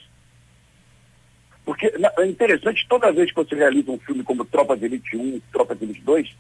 Porque 1.67 1.93
é 2.19 2.26
interessante, 2.26 2.87
toda 2.88 3.12
vez 3.12 3.31
que 3.31 3.37
você 3.37 3.55
realiza 3.55 3.91
um 3.91 3.99
filme 3.99 4.25
como 4.25 4.45
Tropa 4.47 4.75
de 4.75 4.87
Elite 4.87 5.17
1, 5.17 5.41
Tropa 5.52 5.76
de 5.76 5.85
Elite 5.85 6.00
2, 6.00 6.35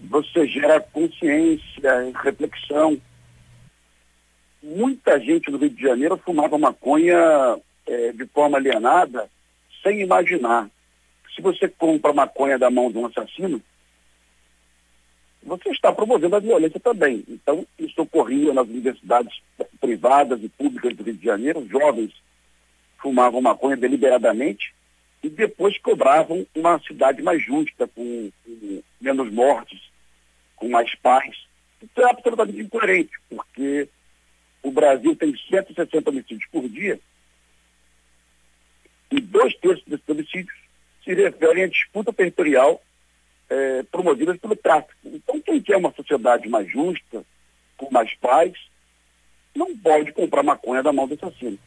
você 0.00 0.46
gera 0.48 0.80
consciência, 0.80 2.12
reflexão, 2.22 3.00
muita 4.64 5.20
gente 5.20 5.50
no 5.50 5.58
Rio 5.58 5.70
de 5.70 5.82
Janeiro 5.82 6.16
fumava 6.16 6.56
maconha 6.56 7.18
é, 7.86 8.12
de 8.12 8.26
forma 8.26 8.56
alienada, 8.56 9.28
sem 9.82 10.00
imaginar. 10.00 10.70
Se 11.36 11.42
você 11.42 11.68
compra 11.68 12.12
maconha 12.12 12.58
da 12.58 12.70
mão 12.70 12.90
de 12.90 12.96
um 12.96 13.06
assassino, 13.06 13.60
você 15.42 15.68
está 15.70 15.92
promovendo 15.92 16.36
a 16.36 16.40
violência 16.40 16.80
também. 16.80 17.22
Então, 17.28 17.66
isso 17.78 18.00
ocorria 18.00 18.54
nas 18.54 18.66
universidades 18.66 19.42
privadas 19.78 20.42
e 20.42 20.48
públicas 20.48 20.96
do 20.96 21.02
Rio 21.02 21.14
de 21.14 21.24
Janeiro. 21.24 21.68
Jovens 21.68 22.12
fumavam 22.98 23.42
maconha 23.42 23.76
deliberadamente 23.76 24.74
e 25.22 25.28
depois 25.28 25.78
cobravam 25.78 26.46
uma 26.54 26.78
cidade 26.80 27.22
mais 27.22 27.44
justa, 27.44 27.86
com, 27.88 28.30
com 28.44 28.82
menos 28.98 29.30
mortes, 29.30 29.80
com 30.56 30.70
mais 30.70 30.94
paz. 30.96 31.36
Isso 31.82 32.00
é 32.00 32.10
absolutamente 32.10 32.60
incoerente, 32.60 33.12
porque 33.28 33.88
o 34.64 34.70
Brasil 34.70 35.14
tem 35.14 35.36
160 35.36 36.10
homicídios 36.10 36.48
por 36.50 36.66
dia 36.68 36.98
e 39.12 39.20
dois 39.20 39.54
terços 39.56 39.84
desses 39.86 40.08
homicídios 40.08 40.58
se 41.04 41.14
referem 41.14 41.64
à 41.64 41.68
disputa 41.68 42.12
territorial 42.12 42.82
é, 43.50 43.82
promovida 43.84 44.34
pelo 44.36 44.56
tráfico. 44.56 44.94
Então, 45.04 45.38
quem 45.40 45.60
quer 45.60 45.76
uma 45.76 45.92
sociedade 45.92 46.48
mais 46.48 46.68
justa, 46.68 47.22
com 47.76 47.90
mais 47.90 48.12
paz, 48.14 48.52
não 49.54 49.76
pode 49.76 50.12
comprar 50.12 50.42
maconha 50.42 50.82
da 50.82 50.92
mão 50.92 51.06
do 51.06 51.14
assassino. 51.14 51.58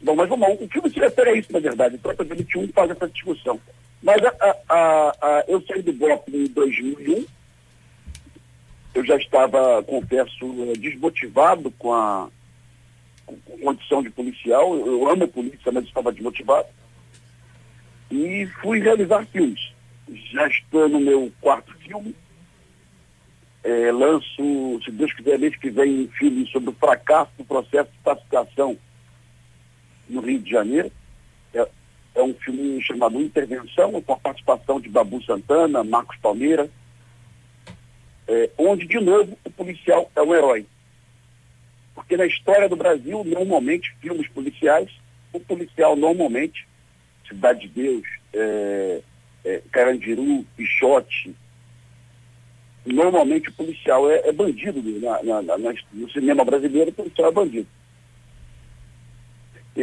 Bom, 0.00 0.16
mas 0.16 0.28
vamos 0.28 0.48
lá, 0.48 0.54
o 0.54 0.68
filme 0.68 0.90
se 0.90 0.98
refere 0.98 1.30
a 1.30 1.34
isso, 1.34 1.52
na 1.52 1.60
verdade. 1.60 2.00
O 2.02 2.24
de 2.24 2.34
21 2.34 2.68
faz 2.72 2.90
essa 2.90 3.08
discussão. 3.08 3.60
Mas 4.02 4.22
a, 4.24 4.56
a, 4.68 5.08
a, 5.20 5.44
eu 5.46 5.60
saí 5.62 5.82
do 5.82 5.92
bloco 5.92 6.30
em 6.30 6.46
2001, 6.46 7.26
eu 8.94 9.04
já 9.04 9.16
estava, 9.16 9.82
confesso, 9.82 10.72
eh, 10.72 10.78
desmotivado 10.78 11.70
com 11.72 11.92
a, 11.92 12.28
condição 13.62 14.02
de 14.02 14.10
policial. 14.10 14.74
Eu, 14.74 14.86
eu 14.86 15.10
amo 15.10 15.24
a 15.24 15.28
polícia, 15.28 15.70
mas 15.72 15.84
estava 15.84 16.12
desmotivado. 16.12 16.68
E 18.10 18.46
fui 18.62 18.80
realizar 18.80 19.26
filmes. 19.26 19.72
Já 20.32 20.46
estou 20.48 20.88
no 20.88 21.00
meu 21.00 21.30
quarto 21.40 21.72
filme. 21.78 22.14
É, 23.62 23.92
lanço, 23.92 24.80
se 24.82 24.90
Deus 24.90 25.12
quiser, 25.12 25.38
mês 25.38 25.54
que 25.56 25.68
vem, 25.68 26.04
um 26.04 26.08
filme 26.08 26.46
sobre 26.46 26.70
o 26.70 26.74
fracasso 26.74 27.32
do 27.36 27.44
processo 27.44 27.90
de 27.90 27.98
pacificação 27.98 28.78
no 30.08 30.20
Rio 30.20 30.38
de 30.38 30.50
Janeiro. 30.50 30.90
É, 31.52 31.68
é 32.14 32.22
um 32.22 32.32
filme 32.34 32.82
chamado 32.82 33.20
Intervenção, 33.20 34.00
com 34.00 34.12
a 34.12 34.18
participação 34.18 34.80
de 34.80 34.88
Babu 34.88 35.22
Santana, 35.22 35.84
Marcos 35.84 36.16
Palmeira, 36.18 36.70
é, 38.28 38.50
onde, 38.58 38.86
de 38.86 39.00
novo, 39.00 39.36
o 39.42 39.50
policial 39.50 40.10
é 40.14 40.22
um 40.22 40.34
herói. 40.34 40.66
Porque 41.94 42.16
na 42.16 42.26
história 42.26 42.68
do 42.68 42.76
Brasil, 42.76 43.24
normalmente, 43.24 43.94
filmes 44.00 44.28
policiais, 44.28 44.90
o 45.32 45.40
policial 45.40 45.96
normalmente, 45.96 46.68
Cidade 47.26 47.60
de 47.60 47.68
Deus, 47.68 48.06
é, 48.32 49.00
é, 49.44 49.62
Carandiru, 49.72 50.44
Pichote, 50.56 51.34
normalmente 52.86 53.48
o 53.48 53.52
policial 53.52 54.10
é, 54.10 54.28
é 54.28 54.32
bandido 54.32 54.82
na, 55.00 55.22
na, 55.22 55.58
na, 55.58 55.74
no 55.92 56.10
cinema 56.10 56.44
brasileiro, 56.44 56.90
o 56.90 56.94
policial 56.94 57.28
é 57.28 57.32
bandido. 57.32 57.68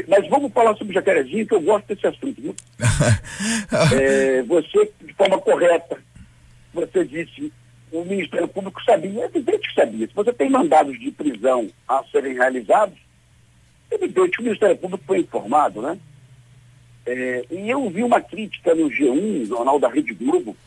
Mas 0.07 0.27
vamos 0.27 0.51
falar 0.51 0.75
sobre 0.75 0.93
Jacarezinho, 0.93 1.47
que 1.47 1.53
eu 1.53 1.61
gosto 1.61 1.87
desse 1.87 2.05
assunto. 2.05 2.41
Viu? 2.41 2.55
é, 3.97 4.41
você, 4.43 4.91
de 5.01 5.13
forma 5.13 5.39
correta, 5.39 5.97
você 6.73 7.05
disse 7.05 7.53
o 8.01 8.05
Ministério 8.05 8.47
Público 8.47 8.83
sabia, 8.83 9.23
é 9.23 9.25
evidente 9.25 9.67
que 9.69 9.75
sabia. 9.75 10.07
Se 10.07 10.13
você 10.13 10.33
tem 10.33 10.49
mandados 10.49 10.99
de 10.99 11.11
prisão 11.11 11.69
a 11.87 12.03
serem 12.11 12.33
realizados, 12.33 12.97
é 13.91 13.95
evidente 13.95 14.31
que 14.31 14.41
o 14.41 14.43
Ministério 14.43 14.77
Público 14.77 15.03
foi 15.05 15.19
informado, 15.19 15.81
né? 15.81 15.97
É, 17.05 17.45
e 17.51 17.69
eu 17.69 17.87
vi 17.89 18.03
uma 18.03 18.19
crítica 18.19 18.73
no 18.73 18.89
G1, 18.89 19.45
jornal 19.45 19.79
da 19.79 19.87
Rede 19.87 20.13
Globo, 20.13 20.57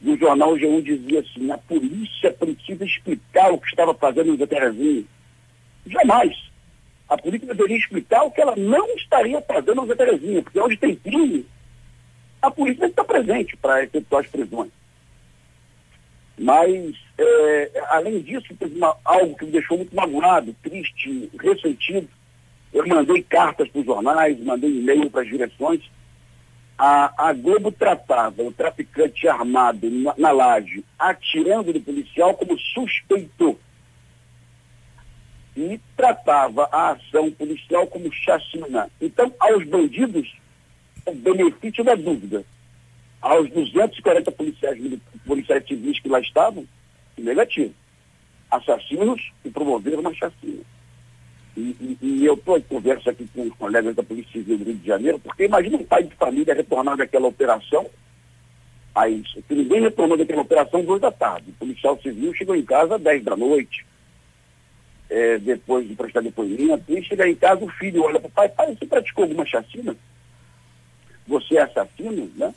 no 0.00 0.16
jornal 0.16 0.54
G1 0.54 0.82
dizia 0.82 1.20
assim, 1.20 1.50
a 1.50 1.58
polícia 1.58 2.32
precisa 2.32 2.84
explicar 2.84 3.52
o 3.52 3.58
que 3.58 3.68
estava 3.68 3.94
fazendo 3.94 4.32
no 4.32 4.36
Zeterezinho. 4.36 5.06
Jamais. 5.86 6.36
A 7.08 7.16
polícia 7.16 7.46
deveria 7.46 7.76
explicar 7.76 8.24
o 8.24 8.30
que 8.30 8.40
ela 8.40 8.56
não 8.56 8.86
estaria 8.96 9.40
fazendo 9.42 9.76
no 9.76 9.86
Zeterezinho, 9.86 10.42
porque 10.42 10.58
onde 10.58 10.76
tem 10.76 10.96
crime, 10.96 11.46
a 12.40 12.50
polícia 12.50 12.86
está 12.86 13.04
presente 13.04 13.56
para 13.56 13.84
efetuar 13.84 14.24
as 14.24 14.30
prisões. 14.30 14.70
Mas, 16.38 16.96
é, 17.18 17.70
além 17.88 18.20
disso, 18.20 18.54
teve 18.58 18.76
uma, 18.76 18.96
algo 19.04 19.36
que 19.36 19.44
me 19.44 19.52
deixou 19.52 19.76
muito 19.76 19.94
magoado, 19.94 20.54
triste, 20.62 21.30
ressentido. 21.40 22.08
Eu 22.72 22.86
mandei 22.86 23.22
cartas 23.22 23.68
para 23.68 23.80
os 23.80 23.86
jornais, 23.86 24.40
mandei 24.40 24.70
e-mail 24.70 25.10
para 25.10 25.22
as 25.22 25.28
direções, 25.28 25.82
a, 26.78 27.28
a 27.28 27.32
Globo 27.32 27.70
tratava 27.70 28.42
o 28.42 28.52
traficante 28.52 29.28
armado 29.28 29.88
na, 29.90 30.14
na 30.16 30.30
laje 30.32 30.84
atirando 30.98 31.72
no 31.72 31.80
policial 31.80 32.34
como 32.34 32.58
suspeito 32.58 33.58
e 35.56 35.78
tratava 35.96 36.68
a 36.72 36.90
ação 36.90 37.30
policial 37.30 37.86
como 37.86 38.12
chacina. 38.12 38.90
Então, 39.00 39.32
aos 39.38 39.64
bandidos, 39.64 40.34
o 41.06 41.14
benefício 41.14 41.84
da 41.84 41.94
dúvida. 41.94 42.44
Aos 43.22 43.48
240 43.50 44.32
policiais, 44.32 45.00
policiais 45.24 45.64
civis 45.66 46.00
que 46.00 46.08
lá 46.08 46.18
estavam, 46.18 46.66
negativo. 47.16 47.72
Assassinos 48.50 49.32
que 49.42 49.50
promoveram 49.50 50.00
uma 50.00 50.12
chacina. 50.12 50.60
E, 51.56 51.60
e, 51.60 51.98
e 52.00 52.24
eu 52.24 52.34
estou 52.34 52.58
em 52.58 52.62
conversa 52.62 53.10
aqui 53.10 53.28
com 53.32 53.42
os 53.42 53.54
colegas 53.54 53.94
da 53.94 54.02
Polícia 54.02 54.32
Civil 54.32 54.58
do 54.58 54.64
Rio 54.64 54.74
de 54.74 54.86
Janeiro, 54.86 55.18
porque 55.18 55.44
imagina 55.44 55.76
um 55.76 55.84
pai 55.84 56.02
de 56.02 56.14
família 56.16 56.54
retornar 56.54 56.96
daquela 56.96 57.28
operação, 57.28 57.88
aí, 58.94 59.22
se 59.32 59.44
ninguém 59.54 59.82
retornou 59.82 60.16
daquela 60.16 60.42
operação 60.42 60.84
duas 60.84 61.00
da 61.00 61.12
tarde. 61.12 61.50
O 61.50 61.54
policial 61.54 62.00
civil 62.00 62.34
chegou 62.34 62.56
em 62.56 62.64
casa 62.64 62.96
às 62.96 63.02
10 63.02 63.22
da 63.22 63.36
noite, 63.36 63.86
é, 65.08 65.38
depois 65.38 65.86
de 65.86 65.94
prestar 65.94 66.22
depoimento, 66.22 66.84
e 66.88 67.04
chega 67.04 67.28
em 67.28 67.34
casa, 67.34 67.62
o 67.64 67.68
filho 67.68 68.02
olha 68.02 68.18
para 68.18 68.28
o 68.28 68.32
pai, 68.32 68.48
pai, 68.48 68.74
você 68.74 68.86
praticou 68.86 69.24
alguma 69.24 69.46
chacina? 69.46 69.94
Você 71.28 71.56
é 71.56 71.62
assassino, 71.62 72.30
né? 72.34 72.52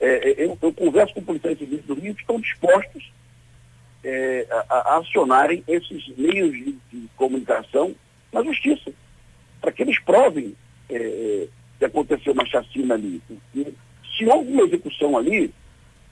É, 0.00 0.30
é 0.30 0.44
eu, 0.44 0.58
eu, 0.60 0.72
converso 0.72 1.14
com 1.14 1.22
policiais 1.22 1.58
civis 1.58 1.82
do 1.84 1.94
Rio 1.94 2.14
que 2.14 2.20
estão 2.20 2.40
dispostos 2.40 3.12
é, 4.04 4.46
a, 4.50 4.74
a, 4.74 4.98
acionarem 4.98 5.62
esses 5.66 6.08
meios 6.16 6.52
de, 6.52 6.78
de 6.92 7.08
comunicação 7.16 7.94
na 8.32 8.42
justiça, 8.42 8.92
para 9.60 9.72
que 9.72 9.82
eles 9.82 9.98
provem 10.00 10.54
é, 10.88 10.96
é, 10.96 11.48
que 11.78 11.84
aconteceu 11.84 12.32
uma 12.32 12.46
chacina 12.46 12.94
ali. 12.94 13.20
E, 13.54 13.74
se 14.16 14.26
houve 14.26 14.52
uma 14.52 14.64
execução 14.64 15.16
ali, 15.16 15.52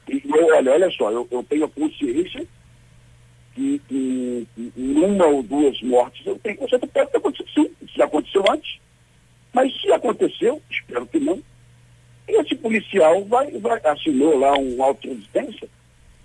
e 0.09 0.23
olha, 0.52 0.73
olha 0.73 0.90
só, 0.90 1.11
eu, 1.11 1.26
eu 1.31 1.43
tenho 1.43 1.64
a 1.64 1.69
consciência 1.69 2.47
que, 3.55 3.81
em 4.76 4.97
uma 4.97 5.26
ou 5.26 5.43
duas 5.43 5.81
mortes 5.83 6.25
eu 6.26 6.38
tenho 6.38 6.57
consciência, 6.57 6.87
pode 6.87 7.11
ter 7.11 7.19
acontecido 7.19 7.50
sim, 7.55 7.71
se 7.93 8.02
aconteceu 8.02 8.45
antes. 8.50 8.78
Mas 9.52 9.81
se 9.81 9.90
aconteceu, 9.90 10.61
espero 10.71 11.07
que 11.07 11.19
não, 11.19 11.43
esse 12.28 12.54
policial 12.54 13.25
vai, 13.25 13.50
vai 13.52 13.80
assinou 13.85 14.38
lá 14.38 14.56
um 14.59 14.83
auto 14.83 15.02
de 15.02 15.09
resistência, 15.09 15.68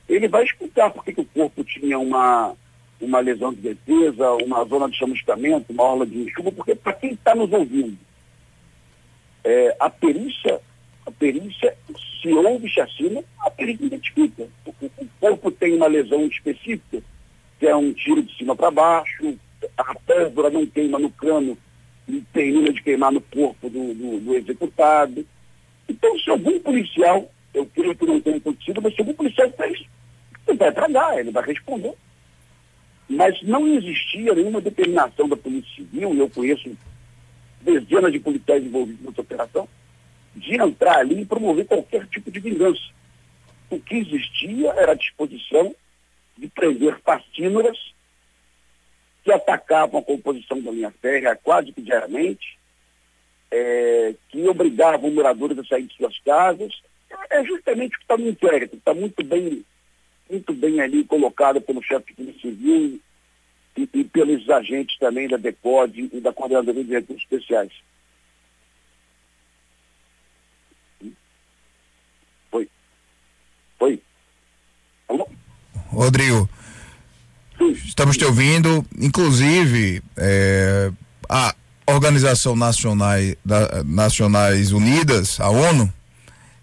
ele 0.09 0.27
vai 0.27 0.43
explicar 0.43 0.89
por 0.89 1.05
que 1.05 1.19
o 1.19 1.25
corpo 1.25 1.63
tinha 1.63 1.97
uma, 1.97 2.53
uma 2.99 3.19
lesão 3.19 3.53
de 3.53 3.61
defesa, 3.61 4.31
uma 4.43 4.63
zona 4.65 4.89
de 4.89 4.97
chamuscamento, 4.97 5.71
uma 5.71 5.83
orla 5.83 6.05
de 6.05 6.17
enxuga, 6.17 6.51
porque 6.51 6.75
para 6.75 6.93
quem 6.93 7.13
está 7.13 7.33
nos 7.33 7.51
ouvindo, 7.51 7.97
é, 9.43 9.75
a 9.79 9.89
perícia, 9.89 10.59
a 11.05 11.11
perícia, 11.11 11.75
se 12.21 12.31
houve 12.33 12.69
chacina, 12.69 13.23
a 13.39 13.49
perícia 13.49 13.85
identifica. 13.85 14.47
O, 14.65 14.73
corpo 15.19 15.51
tem 15.51 15.75
uma 15.75 15.87
lesão 15.87 16.25
específica, 16.25 17.01
que 17.59 17.67
é 17.67 17.75
um 17.75 17.93
tiro 17.93 18.21
de 18.21 18.35
cima 18.37 18.55
para 18.55 18.71
baixo, 18.71 19.37
a 19.77 19.95
pólvora 19.95 20.49
não 20.49 20.65
queima 20.65 20.97
no 20.97 21.11
cano 21.11 21.57
e 22.07 22.21
termina 22.33 22.73
de 22.73 22.81
queimar 22.81 23.11
no 23.11 23.21
corpo 23.21 23.69
do, 23.69 23.93
do, 23.93 24.19
do 24.19 24.35
executado. 24.35 25.25
Então, 25.91 26.17
se 26.19 26.29
algum 26.29 26.57
policial, 26.59 27.29
eu 27.53 27.65
creio 27.65 27.93
que 27.93 28.05
não 28.05 28.21
tenha 28.21 28.37
acontecido, 28.37 28.81
mas 28.81 28.95
se 28.95 29.01
algum 29.01 29.13
policial 29.13 29.51
fez, 29.51 29.83
ele 30.47 30.57
vai 30.57 30.71
tragar, 30.71 31.19
ele 31.19 31.31
vai 31.31 31.45
responder. 31.45 31.93
Mas 33.09 33.41
não 33.41 33.67
existia 33.67 34.33
nenhuma 34.33 34.61
determinação 34.61 35.27
da 35.27 35.35
Polícia 35.35 35.69
Civil, 35.75 36.15
e 36.15 36.19
eu 36.19 36.29
conheço 36.29 36.77
dezenas 37.59 38.13
de 38.13 38.19
policiais 38.19 38.63
envolvidos 38.63 39.05
nessa 39.05 39.21
operação, 39.21 39.67
de 40.33 40.55
entrar 40.55 40.99
ali 40.99 41.21
e 41.21 41.25
promover 41.25 41.65
qualquer 41.65 42.07
tipo 42.07 42.31
de 42.31 42.39
vingança. 42.39 42.81
O 43.69 43.77
que 43.77 43.95
existia 43.95 44.69
era 44.69 44.93
a 44.93 44.95
disposição 44.95 45.75
de 46.37 46.47
prender 46.47 46.97
fascínoras 47.01 47.77
que 49.25 49.31
atacavam 49.31 49.99
a 49.99 50.03
composição 50.03 50.61
da 50.61 50.71
linha 50.71 50.91
férrea 51.01 51.35
quase 51.35 51.73
que 51.73 51.81
diariamente, 51.81 52.57
é, 53.51 54.15
que 54.29 54.47
obrigavam 54.47 55.11
moradores 55.11 55.59
a 55.59 55.63
sair 55.65 55.83
de 55.83 55.95
suas 55.95 56.17
casas. 56.19 56.71
É 57.29 57.43
justamente 57.43 57.95
o 57.95 57.99
que 57.99 58.03
está 58.03 58.17
no 58.17 58.29
inquérito, 58.29 58.77
está 58.77 58.93
muito 58.93 59.23
bem 59.23 59.63
muito 60.29 60.53
bem 60.53 60.79
ali 60.79 61.03
colocada 61.03 61.59
pelo 61.59 61.83
chefe 61.83 62.07
de 62.07 62.13
polícia 62.13 62.41
civil 62.41 63.01
e, 63.75 63.89
e, 63.93 64.03
pelos 64.05 64.49
agentes 64.49 64.97
também 64.97 65.27
da 65.27 65.35
DECOD 65.35 66.09
e 66.13 66.21
da 66.21 66.31
Coordenadoria 66.31 66.83
de 66.83 66.93
Recursos 66.93 67.23
Especiais. 67.23 67.71
Foi. 72.49 72.69
Foi. 73.77 74.01
Alô? 75.09 75.27
Rodrigo, 75.87 76.49
Sim. 77.57 77.71
estamos 77.71 78.17
te 78.17 78.23
ouvindo. 78.23 78.85
Inclusive, 78.97 80.01
é, 80.17 80.91
a 81.27 81.53
Organização 81.85 82.55
Nacional, 82.55 83.17
da, 83.43 83.83
Nacionais 83.83 84.71
Unidas, 84.71 85.39
a 85.39 85.49
ONU, 85.49 85.91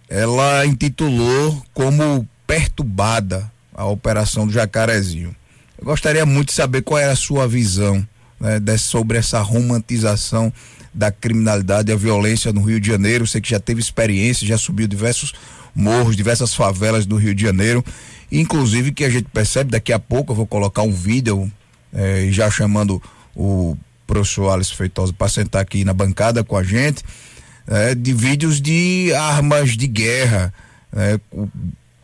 ela 0.09 0.65
intitulou 0.65 1.63
como 1.75 2.27
perturbada 2.47 3.51
a 3.75 3.85
operação 3.85 4.47
do 4.47 4.53
Jacarezinho. 4.53 5.35
Eu 5.79 5.85
gostaria 5.85 6.25
muito 6.25 6.49
de 6.49 6.55
saber 6.55 6.83
qual 6.83 6.99
era 6.99 7.13
a 7.13 7.17
sua 7.17 7.47
visão 7.47 8.07
né, 8.41 8.77
sobre 8.79 9.19
essa 9.19 9.41
romantização 9.41 10.53
da 10.93 11.13
criminalidade 11.13 11.91
e 11.91 11.95
a 11.95 11.97
violência 11.97 12.53
no 12.53 12.63
Rio 12.63 12.81
de 12.81 12.89
Janeiro. 12.89 13.27
Você 13.27 13.41
que 13.41 13.51
já 13.51 13.61
teve 13.61 13.81
experiência, 13.81 14.47
já 14.47 14.59
subiu 14.59 14.89
diversos 14.89 15.35
morros, 15.75 16.17
diversas 16.17 16.55
favelas 16.55 17.07
do 17.07 17.17
Rio 17.17 17.35
de 17.35 17.43
Janeiro. 17.43 17.85
Inclusive 18.33 18.93
que 18.93 19.05
a 19.05 19.11
gente 19.11 19.27
percebe, 19.33 19.71
daqui 19.71 19.93
a 19.93 19.99
pouco 19.99 20.33
eu 20.33 20.37
vou 20.37 20.47
colocar 20.47 20.83
um 20.83 20.93
vídeo, 20.93 21.51
eh, 21.93 22.29
já 22.31 22.51
chamando 22.51 23.01
o 23.35 23.77
professor 24.09 24.51
Alisson 24.51 24.75
Feitosa 24.75 25.13
para 25.13 25.29
sentar 25.29 25.63
aqui 25.63 25.85
na 25.85 25.93
bancada 25.93 26.43
com 26.43 26.57
a 26.57 26.63
gente, 26.65 27.05
eh, 27.69 27.95
de 27.95 28.13
vídeos 28.13 28.61
de 28.61 29.13
armas 29.15 29.77
de 29.77 29.87
guerra, 29.87 30.53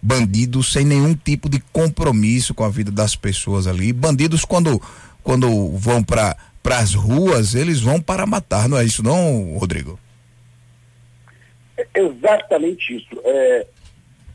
bandidos 0.01 0.71
sem 0.71 0.85
nenhum 0.85 1.15
tipo 1.15 1.49
de 1.49 1.59
compromisso 1.73 2.55
com 2.55 2.63
a 2.63 2.69
vida 2.69 2.93
das 2.93 3.17
pessoas 3.17 3.67
ali. 3.67 3.93
Bandidos 3.93 4.45
quando 4.45 4.81
quando 5.23 5.71
vão 5.71 6.05
para 6.05 6.37
para 6.63 6.79
as 6.79 6.95
ruas, 6.95 7.55
eles 7.55 7.81
vão 7.81 8.01
para 8.01 8.25
matar, 8.25 8.69
não 8.71 8.79
é 8.79 8.85
isso 8.85 9.03
não, 9.03 9.59
Rodrigo? 9.59 9.99
É 11.77 11.87
exatamente 12.01 12.97
isso. 12.97 13.21
É 13.23 13.67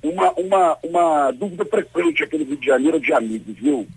uma, 0.04 0.32
uma, 0.34 0.78
uma 0.84 1.32
dúvida 1.32 1.66
frequente 1.66 2.24
aqui 2.24 2.38
no 2.38 2.46
Rio 2.46 2.58
de 2.58 2.66
Janeiro 2.66 3.00
de 3.00 3.12
amigos, 3.12 3.56
viu? 3.58 3.88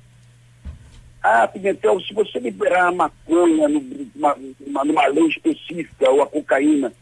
Ah, 1.22 1.46
Pimentel, 1.46 2.00
se 2.00 2.12
você 2.12 2.40
liberar 2.40 2.88
a 2.88 2.92
maconha 2.92 3.68
numa, 3.68 4.36
numa, 4.58 4.84
numa 4.84 5.06
lei 5.06 5.26
específica 5.28 6.10
ou 6.10 6.20
a 6.20 6.26
cocaína, 6.26 6.92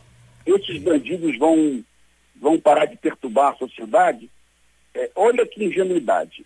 esses 0.44 0.78
bandidos 0.82 1.38
vão, 1.38 1.82
vão 2.36 2.60
parar 2.60 2.84
de 2.84 2.98
perturbar 2.98 3.52
a 3.52 3.56
sociedade? 3.56 4.30
É, 4.94 5.10
olha 5.14 5.46
que 5.46 5.64
ingenuidade. 5.64 6.44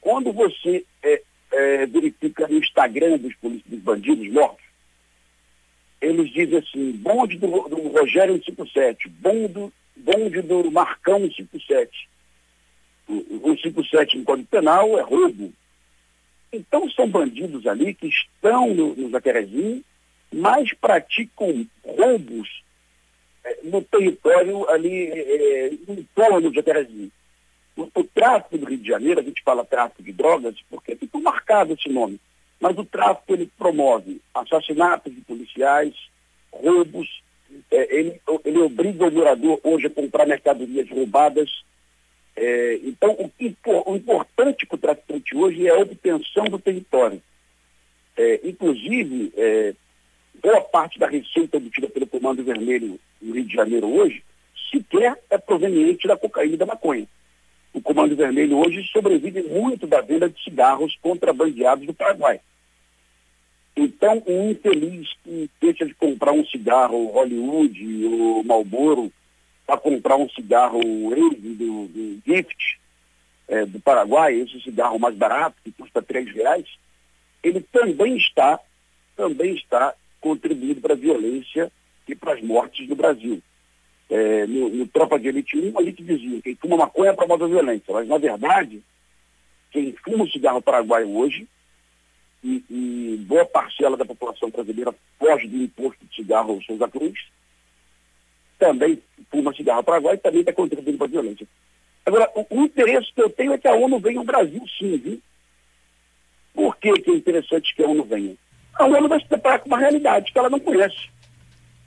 Quando 0.00 0.32
você 0.32 0.84
é, 1.02 1.22
é, 1.50 1.86
verifica 1.86 2.46
no 2.46 2.58
Instagram 2.58 3.18
dos, 3.18 3.34
dos 3.42 3.80
bandidos 3.80 4.28
mortos, 4.30 4.64
eles 6.00 6.30
dizem 6.30 6.58
assim, 6.58 6.92
bonde 6.92 7.36
do, 7.38 7.46
do 7.68 7.88
Rogério 7.88 8.34
157, 8.34 9.08
bonde, 9.08 9.72
bonde 9.96 10.42
do 10.42 10.70
Marcão 10.70 11.20
157. 11.20 12.08
O, 13.08 13.50
o 13.50 13.56
157 13.56 14.18
no 14.18 14.24
Código 14.24 14.48
Penal 14.48 14.98
é 14.98 15.02
roubo. 15.02 15.52
Então 16.52 16.90
são 16.90 17.08
bandidos 17.08 17.66
ali 17.66 17.94
que 17.94 18.08
estão 18.08 18.74
no, 18.74 18.94
no 18.94 19.10
Jacarezinho, 19.10 19.82
mas 20.32 20.72
praticam 20.74 21.66
roubos 21.84 22.62
é, 23.44 23.58
no 23.64 23.82
território 23.82 24.68
ali, 24.68 25.08
é, 25.08 25.68
em 25.88 26.08
torno 26.14 26.50
do 26.50 26.54
Jacarezinho. 26.54 27.10
O, 27.76 27.88
o, 27.94 28.04
tráfico 28.04 28.58
do 28.58 28.66
Rio 28.66 28.78
de 28.78 28.88
Janeiro, 28.88 29.20
a 29.20 29.22
gente 29.22 29.42
fala 29.42 29.64
tráfico 29.64 30.02
de 30.02 30.12
drogas, 30.12 30.54
porque 30.68 30.94
ficou 30.94 31.20
marcado 31.20 31.72
esse 31.72 31.88
nome. 31.88 32.20
Mas 32.60 32.76
o 32.76 32.84
tráfico 32.84 33.32
ele 33.32 33.50
promove 33.58 34.20
assassinatos 34.34 35.12
de 35.12 35.20
policiais, 35.22 35.94
roubos, 36.52 37.08
é, 37.70 37.98
ele, 37.98 38.20
ele 38.44 38.58
obriga 38.58 39.08
o 39.08 39.10
morador 39.10 39.58
hoje 39.64 39.86
a 39.86 39.90
comprar 39.90 40.26
mercadorias 40.26 40.88
roubadas. 40.90 41.50
É, 42.34 42.80
então, 42.82 43.12
o, 43.12 43.30
o 43.90 43.96
importante 43.96 44.66
para 44.66 44.76
o 44.76 44.78
traficante 44.78 45.36
hoje 45.36 45.66
é 45.66 45.70
a 45.70 45.78
obtenção 45.78 46.44
do 46.44 46.58
território. 46.58 47.22
É, 48.16 48.40
inclusive, 48.44 49.32
é, 49.36 49.74
boa 50.42 50.60
parte 50.62 50.98
da 50.98 51.08
receita 51.08 51.56
obtida 51.56 51.88
pelo 51.88 52.06
Comando 52.06 52.42
Vermelho 52.42 52.98
no 53.20 53.34
Rio 53.34 53.44
de 53.44 53.54
Janeiro 53.54 53.86
hoje 53.88 54.22
sequer 54.70 55.18
é 55.28 55.38
proveniente 55.38 56.08
da 56.08 56.16
cocaína 56.16 56.54
e 56.54 56.58
da 56.58 56.66
maconha 56.66 57.06
o 57.72 57.80
Comando 57.80 58.14
Vermelho 58.14 58.58
hoje 58.58 58.86
sobrevive 58.92 59.42
muito 59.42 59.86
da 59.86 60.00
venda 60.00 60.28
de 60.28 60.42
cigarros 60.42 60.96
contrabandeados 61.00 61.86
do 61.86 61.94
Paraguai. 61.94 62.40
Então, 63.74 64.22
um 64.26 64.50
infeliz 64.50 65.08
que 65.24 65.50
deixa 65.60 65.86
de 65.86 65.94
comprar 65.94 66.32
um 66.32 66.44
cigarro 66.44 67.06
Hollywood 67.06 68.04
ou 68.04 68.44
Marlboro 68.44 69.10
para 69.66 69.76
comprar 69.78 70.16
um 70.16 70.28
cigarro 70.28 70.80
Wave 71.10 71.54
do, 71.54 71.86
do 71.88 72.22
Gift 72.26 72.80
é, 73.48 73.66
do 73.66 73.80
Paraguai, 73.80 74.34
esse 74.34 74.60
cigarro 74.62 74.98
mais 74.98 75.14
barato, 75.14 75.56
que 75.62 75.72
custa 75.72 76.00
três 76.00 76.32
reais, 76.32 76.66
ele 77.42 77.60
também 77.60 78.16
está, 78.16 78.58
também 79.16 79.54
está 79.54 79.94
contribuindo 80.20 80.80
para 80.80 80.94
a 80.94 80.96
violência 80.96 81.70
e 82.08 82.14
para 82.14 82.34
as 82.34 82.42
mortes 82.42 82.88
no 82.88 82.96
Brasil. 82.96 83.42
É, 84.08 84.46
no, 84.46 84.68
no, 84.68 84.86
Tropa 84.86 85.18
de 85.18 85.28
Elite 85.28 85.56
1, 85.56 85.78
ali 85.78 85.92
que 85.92 86.02
dizia, 86.02 86.40
quem 86.42 86.54
fuma 86.56 86.76
maconha 86.76 87.14
promove 87.14 87.44
a 87.44 87.48
violência. 87.48 87.92
Mas, 87.92 88.06
na 88.06 88.18
verdade, 88.18 88.82
quem 89.70 89.92
fuma 90.04 90.24
o 90.24 90.30
cigarro 90.30 90.62
paraguaio 90.62 91.14
hoje, 91.16 91.48
e, 92.44 92.64
e, 92.68 93.24
boa 93.26 93.44
parcela 93.44 93.96
da 93.96 94.04
população 94.04 94.50
brasileira 94.50 94.94
foge 95.18 95.46
do 95.46 95.56
imposto 95.62 96.04
de 96.04 96.14
cigarro 96.14 96.60
Souza 96.62 96.88
Cruz, 96.88 97.18
também 98.62 99.02
fuma 99.28 99.52
cigarro 99.52 99.82
paraguaio 99.82 100.14
e 100.14 100.18
também 100.18 100.40
está 100.40 100.52
contribuindo 100.52 100.96
para 100.96 101.08
a 101.08 101.10
violência. 101.10 101.46
Agora, 102.06 102.30
o, 102.36 102.46
o, 102.48 102.64
interesse 102.64 103.12
que 103.12 103.20
eu 103.20 103.28
tenho 103.28 103.52
é 103.52 103.58
que 103.58 103.66
a 103.66 103.74
ONU 103.74 103.98
venha 103.98 104.20
ao 104.20 104.24
Brasil, 104.24 104.62
sim, 104.78 104.96
viu? 104.96 105.20
Por 106.54 106.76
que, 106.76 106.92
que 106.92 107.10
é 107.10 107.14
interessante 107.14 107.74
que 107.74 107.82
a 107.82 107.88
ONU 107.88 108.04
venha? 108.04 108.36
A 108.74 108.86
ONU 108.86 109.08
vai 109.08 109.20
se 109.20 109.28
deparar 109.28 109.58
com 109.58 109.66
uma 109.66 109.78
realidade 109.78 110.32
que 110.32 110.38
ela 110.38 110.48
não 110.48 110.60
conhece. 110.60 111.10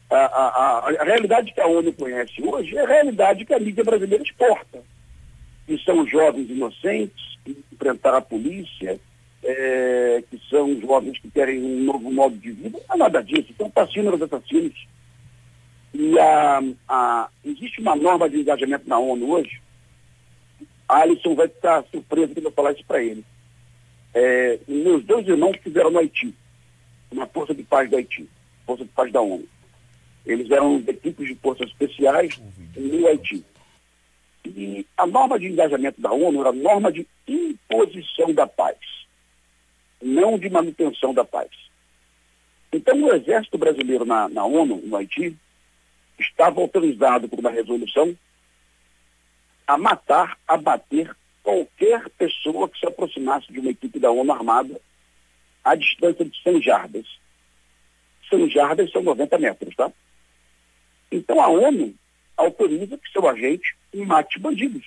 A, 0.10 0.18
a, 0.18 0.48
a, 0.48 1.02
a, 1.02 1.04
realidade 1.04 1.54
que 1.54 1.62
a 1.62 1.68
ONU 1.68 1.94
conhece 1.94 2.44
hoje 2.44 2.76
é 2.78 2.82
a 2.82 2.88
realidade 2.88 3.46
que 3.46 3.54
a 3.54 3.60
mídia 3.60 3.84
brasileira 3.84 4.24
exporta. 4.24 4.84
Que 5.66 5.78
são 5.80 6.06
jovens 6.06 6.50
inocentes 6.50 7.38
que 7.44 7.58
enfrentaram 7.72 8.18
a 8.18 8.22
polícia, 8.22 9.00
é, 9.44 10.24
que 10.30 10.40
são 10.50 10.80
jovens 10.82 11.20
que 11.20 11.32
querem 11.32 11.64
um 11.64 11.84
novo 11.84 12.12
modo 12.12 12.36
de 12.36 12.52
vida. 12.52 12.80
Não 12.90 12.96
é 12.96 12.98
nada 12.98 13.24
disso, 13.24 13.54
são 13.58 13.72
assassinos 13.74 14.22
assassinos. 14.22 14.95
E 15.98 16.20
a, 16.20 16.62
a, 16.90 17.30
existe 17.46 17.80
uma 17.80 17.96
norma 17.96 18.30
de 18.30 18.42
engajamento 18.42 18.88
na 18.88 19.00
ONU 19.00 19.32
hoje. 19.32 19.62
A 20.90 20.98
Alisson 20.98 21.34
vai 21.36 21.48
ficar 21.48 21.86
surpreso 21.90 22.34
quando 22.34 22.46
eu 22.46 22.52
falar 22.52 22.74
isso 22.74 22.84
para 22.86 23.02
ele. 23.02 23.24
É, 24.14 24.60
meus 24.68 25.06
dois 25.06 25.26
irmãos 25.26 25.56
estiveram 25.56 25.92
no 25.92 26.00
Haiti, 26.00 26.36
na 27.14 27.26
Força 27.26 27.56
de 27.56 27.64
Paz 27.64 27.90
do 27.90 27.96
Haiti, 27.96 28.30
Força 28.66 28.84
de 28.84 28.90
Paz 28.90 29.10
da 29.10 29.22
ONU. 29.22 29.48
Eles 30.26 30.52
eram 30.52 30.84
equipes 30.86 31.28
de 31.28 31.36
forças 31.36 31.70
especiais 31.70 32.42
no 32.76 33.08
Haiti. 33.08 33.46
E 34.46 34.86
a 34.98 35.08
norma 35.08 35.40
de 35.40 35.48
engajamento 35.48 36.02
da 36.02 36.12
ONU 36.12 36.42
era 36.42 36.50
a 36.50 36.54
norma 36.54 36.92
de 36.92 37.08
imposição 37.26 38.34
da 38.34 38.46
paz, 38.46 38.78
não 40.02 40.38
de 40.38 40.50
manutenção 40.50 41.14
da 41.14 41.24
paz. 41.24 41.50
Então, 42.74 43.02
o 43.02 43.16
exército 43.16 43.58
brasileiro 43.58 44.04
na, 44.04 44.28
na 44.28 44.46
ONU, 44.46 44.82
no 44.84 44.98
Haiti, 44.98 45.38
estava 46.20 46.62
autorizado 46.62 47.28
por 47.28 47.40
uma 47.40 47.50
resolução 47.52 48.16
a 49.68 49.78
matar, 49.78 50.38
a 50.48 50.58
bater 50.58 51.16
qualquer 51.44 52.10
pessoa 52.12 52.70
que 52.70 52.80
se 52.80 52.86
aproximasse 52.86 53.52
de 53.52 53.60
uma 53.60 53.72
equipe 53.72 54.00
da 54.00 54.12
ONU 54.12 54.32
armada 54.32 54.80
à 55.64 55.76
distância 55.76 56.26
de 56.26 56.42
100 56.42 56.62
jardas. 56.62 57.06
100 58.30 58.50
jardas 58.50 58.92
são 58.92 59.04
90 59.04 59.38
metros, 59.38 59.76
tá? 59.76 59.92
Então 61.12 61.42
a 61.42 61.48
ONU 61.48 61.94
autoriza 62.36 62.98
que 62.98 63.12
seu 63.12 63.28
agente 63.28 63.76
mate 63.94 64.40
bandidos. 64.40 64.86